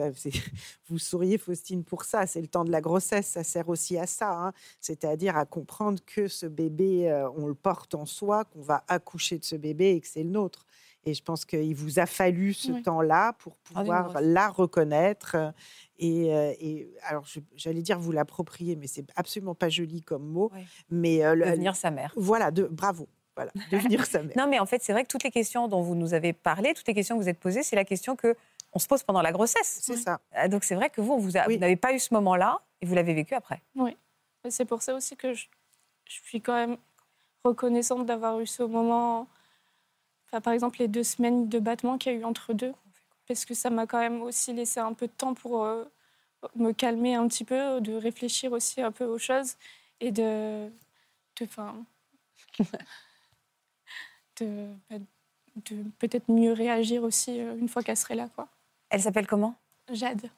vous 0.87 0.97
souriez, 0.97 1.37
Faustine, 1.37 1.83
pour 1.83 2.03
ça. 2.05 2.25
C'est 2.25 2.41
le 2.41 2.47
temps 2.47 2.63
de 2.63 2.71
la 2.71 2.81
grossesse, 2.81 3.27
ça 3.27 3.43
sert 3.43 3.67
aussi 3.69 3.97
à 3.97 4.07
ça. 4.07 4.31
hein. 4.31 4.53
C'est-à-dire 4.79 5.35
à 5.37 5.45
comprendre 5.45 5.99
que 6.05 6.27
ce 6.27 6.45
bébé, 6.45 7.09
euh, 7.11 7.29
on 7.35 7.47
le 7.47 7.53
porte 7.55 7.95
en 7.95 8.05
soi, 8.05 8.45
qu'on 8.45 8.61
va 8.61 8.83
accoucher 8.87 9.37
de 9.37 9.43
ce 9.45 9.55
bébé 9.55 9.91
et 9.91 10.01
que 10.01 10.07
c'est 10.07 10.23
le 10.23 10.29
nôtre. 10.29 10.65
Et 11.07 11.13
je 11.13 11.21
pense 11.21 11.45
qu'il 11.45 11.75
vous 11.75 11.99
a 11.99 12.07
fallu 12.07 12.53
ce 12.53 12.71
Oui. 12.71 12.81
temps-là 12.81 13.33
pour 13.33 13.55
Ah, 13.75 13.79
pouvoir 13.79 14.21
la 14.21 14.49
reconnaître. 14.49 15.35
euh, 15.35 15.51
Et, 15.99 16.33
euh, 16.33 16.51
et 16.59 16.89
alors, 17.03 17.25
j'allais 17.55 17.81
dire 17.81 17.99
vous 17.99 18.11
l'approprier, 18.11 18.75
mais 18.75 18.87
c'est 18.87 19.05
absolument 19.15 19.53
pas 19.55 19.69
joli 19.69 20.01
comme 20.01 20.25
mot. 20.27 20.49
Oui. 20.53 20.61
Mais 20.89 21.23
euh, 21.23 21.35
le- 21.35 21.45
Devenir 21.45 21.75
sa 21.75 21.91
mère. 21.91 22.11
voilà, 22.17 22.51
de, 22.51 22.63
bravo. 22.63 23.07
Voilà, 23.35 23.51
devenir 23.71 24.05
sa 24.05 24.23
mère. 24.23 24.35
Non, 24.37 24.47
mais 24.47 24.59
en 24.59 24.65
fait, 24.65 24.81
c'est 24.81 24.93
vrai 24.93 25.03
que 25.03 25.09
toutes 25.09 25.23
les 25.23 25.29
questions 25.31 25.67
dont 25.67 25.81
vous 25.81 25.93
nous 25.95 26.13
avez 26.13 26.33
parlé, 26.33 26.73
toutes 26.73 26.87
les 26.87 26.93
questions 26.93 27.17
que 27.17 27.21
vous 27.23 27.29
êtes 27.29 27.39
posées, 27.39 27.63
c'est 27.63 27.75
la 27.75 27.85
question 27.85 28.15
que 28.15 28.33
on 28.75 28.79
se 28.79 28.87
pose 28.87 29.01
pendant 29.03 29.21
la 29.21 29.31
grossesse. 29.31 29.79
C'est 29.81 29.95
ça. 29.95 30.19
Ah, 30.31 30.47
Donc 30.47 30.63
c'est 30.65 30.75
vrai 30.75 30.89
que 30.89 31.01
vous, 31.01 31.17
vous 31.17 31.31
Oui. 31.47 31.57
n'avez 31.57 31.77
pas 31.77 31.93
eu 31.93 31.99
ce 31.99 32.13
moment-là 32.13 32.61
et 32.81 32.85
vous 32.85 32.93
l'avez 32.93 33.13
vécu 33.13 33.33
après. 33.33 33.61
Et 34.43 34.51
c'est 34.51 34.65
pour 34.65 34.83
ça 34.83 34.93
aussi 34.93 35.15
que 35.15 35.33
je, 35.33 35.47
je 36.05 36.13
suis 36.21 36.39
quand 36.41 36.53
même 36.53 36.77
reconnaissante 37.43 38.05
d'avoir 38.05 38.39
eu 38.39 38.45
ce 38.45 38.61
moment. 38.61 39.27
Enfin, 40.27 40.41
par 40.41 40.53
exemple, 40.53 40.77
les 40.79 40.87
deux 40.87 41.03
semaines 41.03 41.47
de 41.49 41.57
battement 41.57 41.97
qu'il 41.97 42.11
y 42.11 42.15
a 42.15 42.19
eu 42.19 42.23
entre 42.25 42.53
deux, 42.53 42.73
parce 43.27 43.45
que 43.45 43.53
ça 43.55 43.69
m'a 43.71 43.87
quand 43.87 43.99
même 43.99 44.21
aussi 44.21 44.53
laissé 44.53 44.79
un 44.79 44.93
peu 44.93 45.07
de 45.07 45.11
temps 45.13 45.33
pour 45.33 45.63
euh, 45.63 45.85
me 46.55 46.73
calmer 46.73 47.15
un 47.15 47.27
petit 47.27 47.43
peu, 47.45 47.81
de 47.81 47.93
réfléchir 47.95 48.51
aussi 48.51 48.81
un 48.81 48.91
peu 48.91 49.05
aux 49.05 49.17
choses 49.17 49.55
et 49.99 50.11
de, 50.11 50.67
de, 51.39 51.45
enfin, 51.45 51.83
de, 54.39 54.67
bah, 54.89 54.97
de 55.55 55.83
peut-être 55.99 56.29
mieux 56.29 56.51
réagir 56.53 57.03
aussi 57.03 57.39
euh, 57.39 57.55
une 57.57 57.69
fois 57.69 57.81
qu'elle 57.83 57.97
serait 57.97 58.15
là, 58.15 58.29
quoi. 58.35 58.47
Elle 58.89 59.01
s'appelle 59.01 59.27
comment? 59.27 59.55
Jade. 59.91 60.29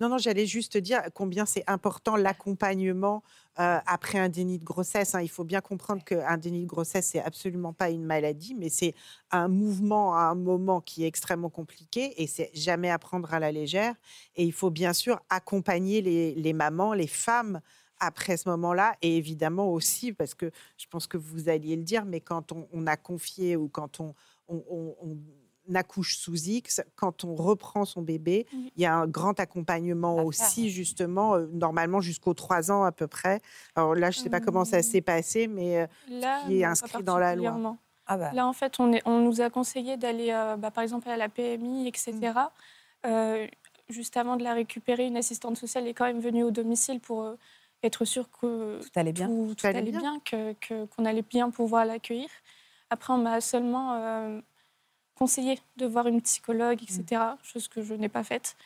Non, 0.00 0.08
non, 0.08 0.18
j'allais 0.18 0.46
juste 0.46 0.76
dire 0.76 1.02
combien 1.12 1.44
c'est 1.44 1.64
important 1.66 2.14
l'accompagnement 2.14 3.24
euh, 3.58 3.78
après 3.84 4.18
un 4.20 4.28
déni 4.28 4.58
de 4.60 4.64
grossesse. 4.64 5.16
hein. 5.16 5.22
Il 5.22 5.28
faut 5.28 5.42
bien 5.42 5.60
comprendre 5.60 6.04
qu'un 6.04 6.36
déni 6.36 6.62
de 6.62 6.68
grossesse, 6.68 7.06
c'est 7.08 7.20
absolument 7.20 7.72
pas 7.72 7.90
une 7.90 8.04
maladie, 8.04 8.54
mais 8.54 8.68
c'est 8.68 8.94
un 9.32 9.48
mouvement 9.48 10.14
à 10.14 10.20
un 10.20 10.36
moment 10.36 10.80
qui 10.80 11.02
est 11.02 11.08
extrêmement 11.08 11.50
compliqué 11.50 12.22
et 12.22 12.28
c'est 12.28 12.50
jamais 12.54 12.90
à 12.90 12.98
prendre 13.00 13.34
à 13.34 13.40
la 13.40 13.50
légère. 13.50 13.94
Et 14.36 14.44
il 14.44 14.52
faut 14.52 14.70
bien 14.70 14.92
sûr 14.92 15.20
accompagner 15.30 16.00
les, 16.00 16.32
les 16.36 16.52
mamans, 16.52 16.92
les 16.94 17.08
femmes 17.08 17.60
après 17.98 18.36
ce 18.36 18.48
moment-là 18.50 18.94
et 19.02 19.16
évidemment 19.16 19.72
aussi, 19.72 20.12
parce 20.12 20.34
que 20.34 20.52
je 20.76 20.86
pense 20.86 21.08
que 21.08 21.16
vous 21.16 21.48
alliez 21.48 21.74
le 21.74 21.82
dire, 21.82 22.04
mais 22.04 22.20
quand 22.20 22.52
on, 22.52 22.68
on 22.72 22.86
a 22.86 22.96
confié 22.96 23.56
ou 23.56 23.68
quand 23.68 23.98
on, 23.98 24.14
on- 24.46 24.62
on- 24.70 24.96
on 25.02 25.16
accouche 25.74 26.16
sous 26.16 26.34
X, 26.36 26.82
quand 26.96 27.24
on 27.24 27.34
reprend 27.34 27.84
son 27.84 28.02
bébé, 28.02 28.46
Oui. 28.52 28.72
il 28.76 28.82
y 28.82 28.86
a 28.86 28.94
un 28.94 29.06
grand 29.06 29.38
accompagnement 29.40 30.16
faire, 30.16 30.26
aussi, 30.26 30.70
justement, 30.70 31.34
euh, 31.34 31.46
normalement 31.52 32.00
jusqu'aux 32.00 32.34
trois 32.34 32.70
ans 32.70 32.84
à 32.84 32.92
peu 32.92 33.06
près. 33.06 33.40
Alors 33.74 33.94
là, 33.94 34.10
je 34.10 34.18
ne 34.18 34.22
sais 34.24 34.30
pas 34.30 34.40
comment 34.40 34.64
ça 34.64 34.78
Hum. 34.78 34.82
s'est 34.82 35.00
passé, 35.00 35.46
mais 35.48 35.80
euh, 35.82 35.86
Là, 36.08 36.42
Qui 36.46 36.60
est 36.60 36.64
non, 36.64 36.70
inscrit 36.72 37.02
dans 37.02 37.18
la 37.18 37.34
loi. 37.36 37.76
Ah 38.06 38.16
bah. 38.16 38.32
Là, 38.32 38.46
en 38.46 38.52
fait, 38.54 38.80
on, 38.80 38.92
est, 38.92 39.02
on 39.04 39.20
nous 39.20 39.40
a 39.42 39.50
conseillé 39.50 39.96
d'aller, 39.98 40.30
euh, 40.32 40.56
bah, 40.56 40.70
par 40.70 40.82
exemple, 40.82 41.08
à 41.10 41.16
la 41.18 41.28
PMI, 41.28 41.86
etc. 41.88 42.12
Mm. 42.14 42.30
Euh, 43.06 43.46
juste 43.90 44.16
avant 44.16 44.36
de 44.36 44.42
la 44.44 44.54
récupérer, 44.54 45.06
une 45.06 45.16
assistante 45.18 45.56
sociale 45.58 45.86
est 45.86 45.94
quand 45.94 46.06
même 46.06 46.20
venue 46.20 46.42
au 46.44 46.50
domicile 46.50 47.00
pour 47.00 47.22
euh, 47.22 47.34
être 47.82 48.04
sûre 48.06 48.28
que 48.30 48.80
Tout 48.80 48.88
allait 48.96 49.12
bien. 49.12 49.28
tout, 49.28 49.54
tout 49.56 49.66
allait 49.66 49.82
bien, 49.82 50.20
que- 50.24 50.52
que- 50.54 50.86
qu'on 50.86 51.04
allait 51.04 51.22
bien 51.22 51.50
pouvoir 51.50 51.84
l'accueillir. 51.84 52.28
Après, 52.90 53.12
on 53.12 53.18
m'a 53.18 53.40
seulement 53.42 53.92
euh, 53.94 54.40
conseillé 55.18 55.58
de 55.76 55.86
voir 55.86 56.06
une 56.06 56.22
psychologue, 56.22 56.82
etc., 56.82 57.22
chose 57.42 57.68
que 57.68 57.82
je 57.82 57.94
n'ai 57.94 58.08
pas 58.08 58.22
faite. 58.22 58.56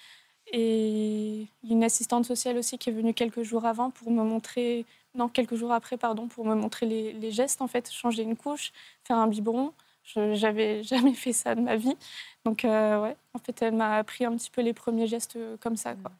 Et 0.53 1.47
une 1.69 1.85
assistante 1.85 2.25
sociale 2.27 2.59
aussi 2.59 2.77
qui 2.79 2.91
est 2.91 2.93
venue 2.93 3.15
quelques 3.15 3.43
jours 3.43 3.65
avant 3.65 3.91
pour 3.91 4.11
me 4.11 4.23
montrer 4.23 4.85
Non, 5.15 5.29
quelques 5.29 5.55
jours 5.55 5.73
après, 5.73 5.97
pardon, 5.97 6.29
pour 6.29 6.45
me 6.45 6.55
montrer 6.55 6.87
les, 6.87 7.13
les 7.13 7.31
gestes, 7.31 7.63
en 7.63 7.69
fait, 7.69 7.91
changer 7.91 8.23
une 8.23 8.37
couche, 8.37 8.73
faire 9.05 9.17
un 9.17 9.29
biberon. 9.29 9.73
Je 10.05 10.35
J'avais 10.35 10.83
jamais 10.93 11.15
fait 11.15 11.33
ça 11.33 11.55
de 11.55 11.61
ma 11.61 11.77
vie. 11.77 11.97
Donc, 12.45 12.65
euh, 12.65 13.03
ouais, 13.03 13.17
en 13.35 13.39
fait, 13.39 13.63
elle 13.63 13.75
m'a 13.75 13.97
appris 13.97 14.25
un 14.25 14.37
petit 14.37 14.51
peu 14.51 14.61
les 14.61 14.75
premiers 14.75 15.07
gestes 15.07 15.37
euh, 15.37 15.57
comme 15.59 15.77
ça. 15.77 15.95
Quoi. 15.95 16.11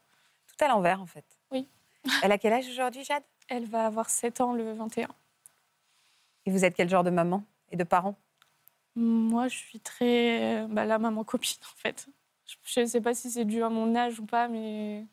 Tout 0.47 0.65
à 0.65 0.67
l'envers, 0.69 1.01
en 1.01 1.05
fait. 1.05 1.25
Oui. 1.51 1.67
Elle 2.23 2.31
a 2.31 2.37
quel 2.37 2.53
âge 2.53 2.67
aujourd'hui, 2.67 3.03
Jade? 3.03 3.23
Elle 3.49 3.65
va 3.65 3.85
avoir 3.85 4.09
7 4.09 4.41
ans 4.41 4.53
le 4.53 4.73
21. 4.73 5.07
Et 6.45 6.51
vous 6.51 6.65
êtes 6.65 6.75
quel 6.75 6.89
genre 6.89 7.03
de 7.03 7.09
maman 7.09 7.43
et 7.71 7.77
de 7.77 7.83
parent? 7.83 8.15
Moi, 8.95 9.47
je 9.47 9.57
suis 9.57 9.79
très. 9.79 10.65
Bah, 10.69 10.85
la 10.85 10.99
maman 10.99 11.23
copine, 11.23 11.57
en 11.63 11.77
fait. 11.81 12.07
Je 12.63 12.81
ne 12.81 12.85
sais 12.85 13.01
pas 13.01 13.13
si 13.13 13.31
c'est 13.31 13.45
dû 13.45 13.63
à 13.63 13.69
mon 13.69 13.95
âge 13.95 14.19
ou 14.19 14.25
pas, 14.25 14.47
mais. 14.47 15.05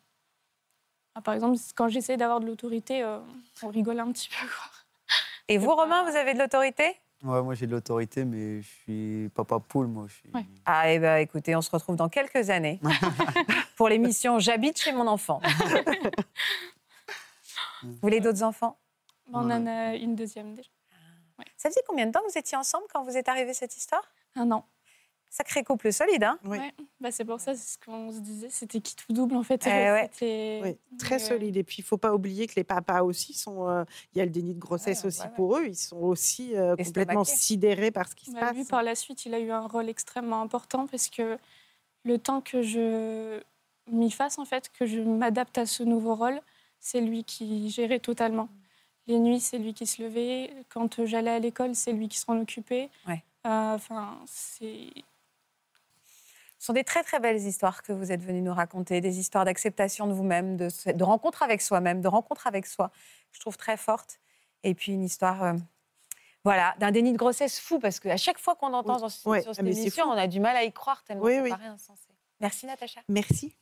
Ah, 1.15 1.21
par 1.21 1.33
exemple, 1.33 1.57
quand 1.75 1.89
j'essaie 1.89 2.17
d'avoir 2.17 2.39
de 2.39 2.45
l'autorité, 2.45 3.03
euh, 3.03 3.19
on 3.63 3.69
rigole 3.69 3.99
un 3.99 4.11
petit 4.11 4.29
peu. 4.29 4.47
Quoi. 4.47 5.15
Et 5.47 5.57
vous, 5.57 5.73
Romain, 5.73 6.09
vous 6.09 6.15
avez 6.15 6.33
de 6.33 6.39
l'autorité? 6.39 6.95
Ouais, 7.23 7.41
moi 7.43 7.53
j'ai 7.53 7.67
de 7.67 7.71
l'autorité, 7.71 8.25
mais 8.25 8.61
je 8.61 8.67
suis 8.67 9.29
papa 9.35 9.59
poule, 9.59 9.85
moi. 9.87 10.05
Je 10.07 10.13
suis... 10.13 10.29
Ouais. 10.33 10.45
Ah, 10.65 10.91
eh 10.91 10.97
ben, 10.97 11.17
écoutez, 11.17 11.55
on 11.55 11.61
se 11.61 11.69
retrouve 11.69 11.95
dans 11.95 12.09
quelques 12.09 12.49
années 12.49 12.79
pour 13.75 13.89
l'émission 13.89 14.39
J'habite 14.39 14.79
chez 14.81 14.91
mon 14.91 15.05
enfant. 15.05 15.39
vous 17.83 17.97
voulez 18.01 18.21
d'autres 18.21 18.41
enfants? 18.41 18.79
On 19.31 19.51
en 19.51 19.67
a 19.67 19.95
une 19.95 20.15
deuxième 20.15 20.55
déjà. 20.55 20.69
Ça 21.57 21.69
faisait 21.69 21.81
combien 21.87 22.05
de 22.07 22.11
temps 22.11 22.21
que 22.25 22.31
vous 22.31 22.37
étiez 22.37 22.57
ensemble 22.57 22.85
quand 22.93 23.03
vous 23.03 23.17
êtes 23.17 23.29
arrivée 23.29 23.53
cette 23.53 23.75
histoire? 23.77 24.03
Un 24.35 24.51
an. 24.51 24.65
Sacré 25.29 25.63
couple 25.63 25.93
solide, 25.93 26.25
hein? 26.25 26.37
Oui. 26.43 26.57
Ouais. 26.57 26.73
Bah, 26.99 27.09
c'est 27.09 27.23
pour 27.23 27.39
ça, 27.39 27.55
c'est 27.55 27.73
ce 27.75 27.77
qu'on 27.85 28.11
se 28.11 28.19
disait, 28.19 28.49
c'était 28.49 28.81
qui 28.81 28.97
tout 28.97 29.13
double 29.13 29.35
en 29.37 29.43
fait. 29.43 29.65
Eh 29.65 29.69
ouais. 29.69 30.09
Oui, 30.61 30.77
très 30.97 31.19
solide. 31.19 31.55
Et 31.55 31.63
puis, 31.63 31.77
il 31.79 31.81
ne 31.83 31.87
faut 31.87 31.97
pas 31.97 32.13
oublier 32.13 32.47
que 32.47 32.55
les 32.57 32.65
papas 32.65 33.01
aussi 33.03 33.33
sont. 33.33 33.69
euh, 33.69 33.85
Il 34.13 34.17
y 34.17 34.21
a 34.21 34.25
le 34.25 34.29
déni 34.31 34.53
de 34.53 34.59
grossesse 34.59 35.01
Ouais, 35.01 35.07
aussi 35.07 35.21
ouais, 35.21 35.27
ouais. 35.27 35.33
pour 35.35 35.57
eux. 35.57 35.65
Ils 35.67 35.75
sont 35.77 35.99
aussi 36.01 36.55
euh, 36.57 36.75
complètement 36.75 37.23
sidérés 37.23 37.91
par 37.91 38.09
ce 38.09 38.15
qui 38.15 38.25
se 38.25 38.31
Bah, 38.33 38.41
passe. 38.41 38.55
lui, 38.55 38.65
par 38.65 38.83
la 38.83 38.93
suite, 38.93 39.25
il 39.25 39.33
a 39.33 39.39
eu 39.39 39.51
un 39.51 39.65
rôle 39.67 39.87
extrêmement 39.87 40.41
important 40.41 40.85
parce 40.85 41.07
que 41.07 41.37
le 42.03 42.17
temps 42.17 42.41
que 42.41 42.61
je 42.61 43.41
m'y 43.89 44.11
fasse, 44.11 44.37
en 44.37 44.43
fait, 44.45 44.69
que 44.77 44.85
je 44.85 44.99
m'adapte 44.99 45.57
à 45.57 45.65
ce 45.65 45.83
nouveau 45.83 46.15
rôle, 46.15 46.41
c'est 46.81 46.99
lui 46.99 47.23
qui 47.23 47.69
gérait 47.69 47.99
totalement. 47.99 48.49
Les 49.11 49.19
nuits, 49.19 49.41
c'est 49.41 49.57
lui 49.57 49.73
qui 49.73 49.85
se 49.85 50.01
levait. 50.01 50.53
Quand 50.69 51.05
j'allais 51.05 51.31
à 51.31 51.39
l'école, 51.39 51.75
c'est 51.75 51.91
lui 51.91 52.07
qui 52.07 52.17
s'en 52.17 52.37
occupait. 52.39 52.89
Ouais. 53.05 53.21
Euh, 53.45 53.73
Enfin, 53.75 54.17
c'est. 54.25 54.87
Ce 56.59 56.67
sont 56.67 56.73
des 56.73 56.85
très 56.85 57.03
très 57.03 57.19
belles 57.19 57.41
histoires 57.41 57.83
que 57.83 57.91
vous 57.91 58.11
êtes 58.13 58.21
venus 58.21 58.41
nous 58.41 58.53
raconter, 58.53 59.01
des 59.01 59.19
histoires 59.19 59.43
d'acceptation 59.43 60.07
de 60.07 60.13
vous-même, 60.13 60.55
de, 60.55 60.69
de 60.93 61.03
rencontre 61.03 61.43
avec 61.43 61.61
soi-même, 61.61 61.99
de 62.01 62.07
rencontre 62.07 62.47
avec 62.47 62.65
soi, 62.67 62.87
que 62.89 63.35
je 63.35 63.39
trouve 63.41 63.57
très 63.57 63.75
forte. 63.75 64.19
Et 64.63 64.73
puis 64.75 64.93
une 64.93 65.03
histoire, 65.03 65.43
euh, 65.43 65.53
voilà, 66.45 66.73
d'un 66.79 66.91
déni 66.91 67.11
de 67.11 67.17
grossesse 67.17 67.59
fou, 67.59 67.79
parce 67.79 67.99
qu'à 67.99 68.15
chaque 68.15 68.37
fois 68.39 68.55
qu'on 68.55 68.73
entend 68.73 68.95
Oui. 68.95 69.01
dans 69.01 69.09
ce- 69.09 69.27
Ouais, 69.27 69.41
sur 69.41 69.51
ah, 69.51 69.53
cette 69.55 69.65
mais 69.65 69.73
c'est 69.73 69.81
émission, 69.81 70.05
on 70.05 70.11
a 70.11 70.27
du 70.27 70.39
mal 70.39 70.55
à 70.55 70.63
y 70.63 70.71
croire 70.71 71.03
tellement 71.03 71.23
Oui, 71.25 71.35
ça 71.35 71.41
oui. 71.41 71.49
paraît 71.49 71.65
insensé. 71.65 72.07
Merci 72.39 72.65
Natacha. 72.67 73.01
Merci. 73.09 73.55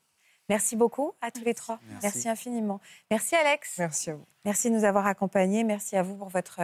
Merci 0.50 0.76
beaucoup 0.76 1.14
à 1.22 1.32
tous 1.32 1.44
les 1.44 1.54
trois. 1.54 1.80
Merci. 1.88 2.00
Merci 2.04 2.30
infiniment. 2.30 2.82
Merci 3.12 3.36
Alex. 3.36 3.76
Merci 3.78 4.10
à 4.10 4.16
vous. 4.16 4.26
Merci 4.46 4.70
de 4.70 4.76
nous 4.76 4.84
avoir 4.84 5.06
accompagnés. 5.06 5.64
Merci 5.64 5.96
à 5.96 6.04
vous 6.04 6.16
pour 6.16 6.30
votre, 6.30 6.62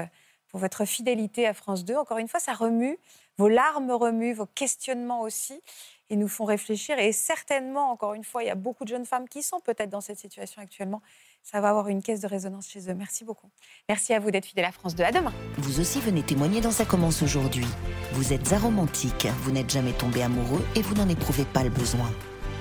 pour 0.50 0.60
votre 0.60 0.86
fidélité 0.86 1.48
à 1.48 1.54
France 1.54 1.86
2. 1.86 1.96
Encore 1.96 2.18
une 2.18 2.28
fois, 2.28 2.40
ça 2.40 2.54
remue. 2.54 2.98
Vos 3.38 3.48
larmes 3.48 3.92
remuent, 3.92 4.34
vos 4.34 4.46
questionnements 4.48 5.22
aussi. 5.22 5.62
Ils 6.10 6.18
nous 6.18 6.28
font 6.28 6.46
réfléchir. 6.46 6.98
Et 7.00 7.12
certainement, 7.12 7.92
encore 7.92 8.14
une 8.14 8.24
fois, 8.24 8.44
il 8.44 8.48
y 8.48 8.50
a 8.50 8.56
beaucoup 8.56 8.86
de 8.86 8.90
jeunes 8.90 9.06
femmes 9.06 9.28
qui 9.28 9.44
sont 9.44 9.60
peut-être 9.60 9.90
dans 9.90 10.02
cette 10.02 10.20
situation 10.20 10.62
actuellement. 10.62 11.02
Ça 11.44 11.62
va 11.62 11.70
avoir 11.70 11.88
une 11.88 12.02
caisse 12.02 12.22
de 12.22 12.28
résonance 12.28 12.68
chez 12.70 12.90
eux. 12.90 12.96
Merci 12.96 13.24
beaucoup. 13.24 13.50
Merci 13.90 14.14
à 14.14 14.20
vous 14.20 14.32
d'être 14.32 14.46
fidèles 14.46 14.66
à 14.66 14.72
France 14.72 14.96
2. 14.96 15.04
À 15.04 15.12
demain. 15.12 15.34
Vous 15.58 15.80
aussi 15.80 16.00
venez 16.00 16.24
témoigner 16.24 16.62
dans 16.62 16.72
Ça 16.72 16.86
commence 16.86 17.22
aujourd'hui. 17.22 17.68
Vous 18.14 18.34
êtes 18.34 18.54
aromantique, 18.54 19.28
vous 19.42 19.52
n'êtes 19.52 19.70
jamais 19.70 19.94
tombé 19.94 20.24
amoureux 20.24 20.66
et 20.76 20.82
vous 20.82 20.96
n'en 20.96 21.10
éprouvez 21.10 21.46
pas 21.46 21.64
le 21.64 21.70
besoin. 21.70 22.10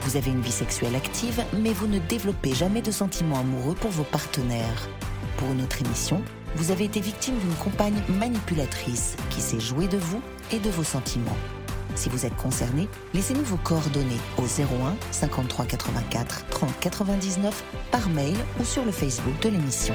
Vous 0.02 0.16
avez 0.16 0.30
une 0.30 0.40
vie 0.40 0.52
sexuelle 0.52 0.94
active, 0.94 1.42
mais 1.58 1.72
vous 1.72 1.86
ne 1.86 1.98
développez 1.98 2.54
jamais 2.54 2.82
de 2.82 2.90
sentiments 2.90 3.40
amoureux 3.40 3.74
pour 3.74 3.90
vos 3.90 4.04
partenaires. 4.04 4.88
Pour 5.36 5.50
une 5.50 5.62
autre 5.62 5.80
émission, 5.82 6.22
vous 6.56 6.70
avez 6.70 6.84
été 6.84 7.00
victime 7.00 7.38
d'une 7.38 7.54
compagne 7.54 8.00
manipulatrice 8.08 9.16
qui 9.30 9.40
s'est 9.40 9.60
jouée 9.60 9.88
de 9.88 9.98
vous 9.98 10.20
et 10.52 10.58
de 10.58 10.70
vos 10.70 10.84
sentiments. 10.84 11.36
Si 11.94 12.08
vous 12.08 12.26
êtes 12.26 12.36
concerné, 12.36 12.88
laissez-nous 13.14 13.44
vos 13.44 13.56
coordonnées 13.56 14.20
au 14.38 14.42
01 14.42 14.96
53 15.10 15.64
84 15.66 16.46
30 16.50 16.80
99 16.80 17.64
par 17.90 18.08
mail 18.08 18.36
ou 18.60 18.64
sur 18.64 18.84
le 18.84 18.92
Facebook 18.92 19.38
de 19.40 19.48
l'émission. 19.48 19.94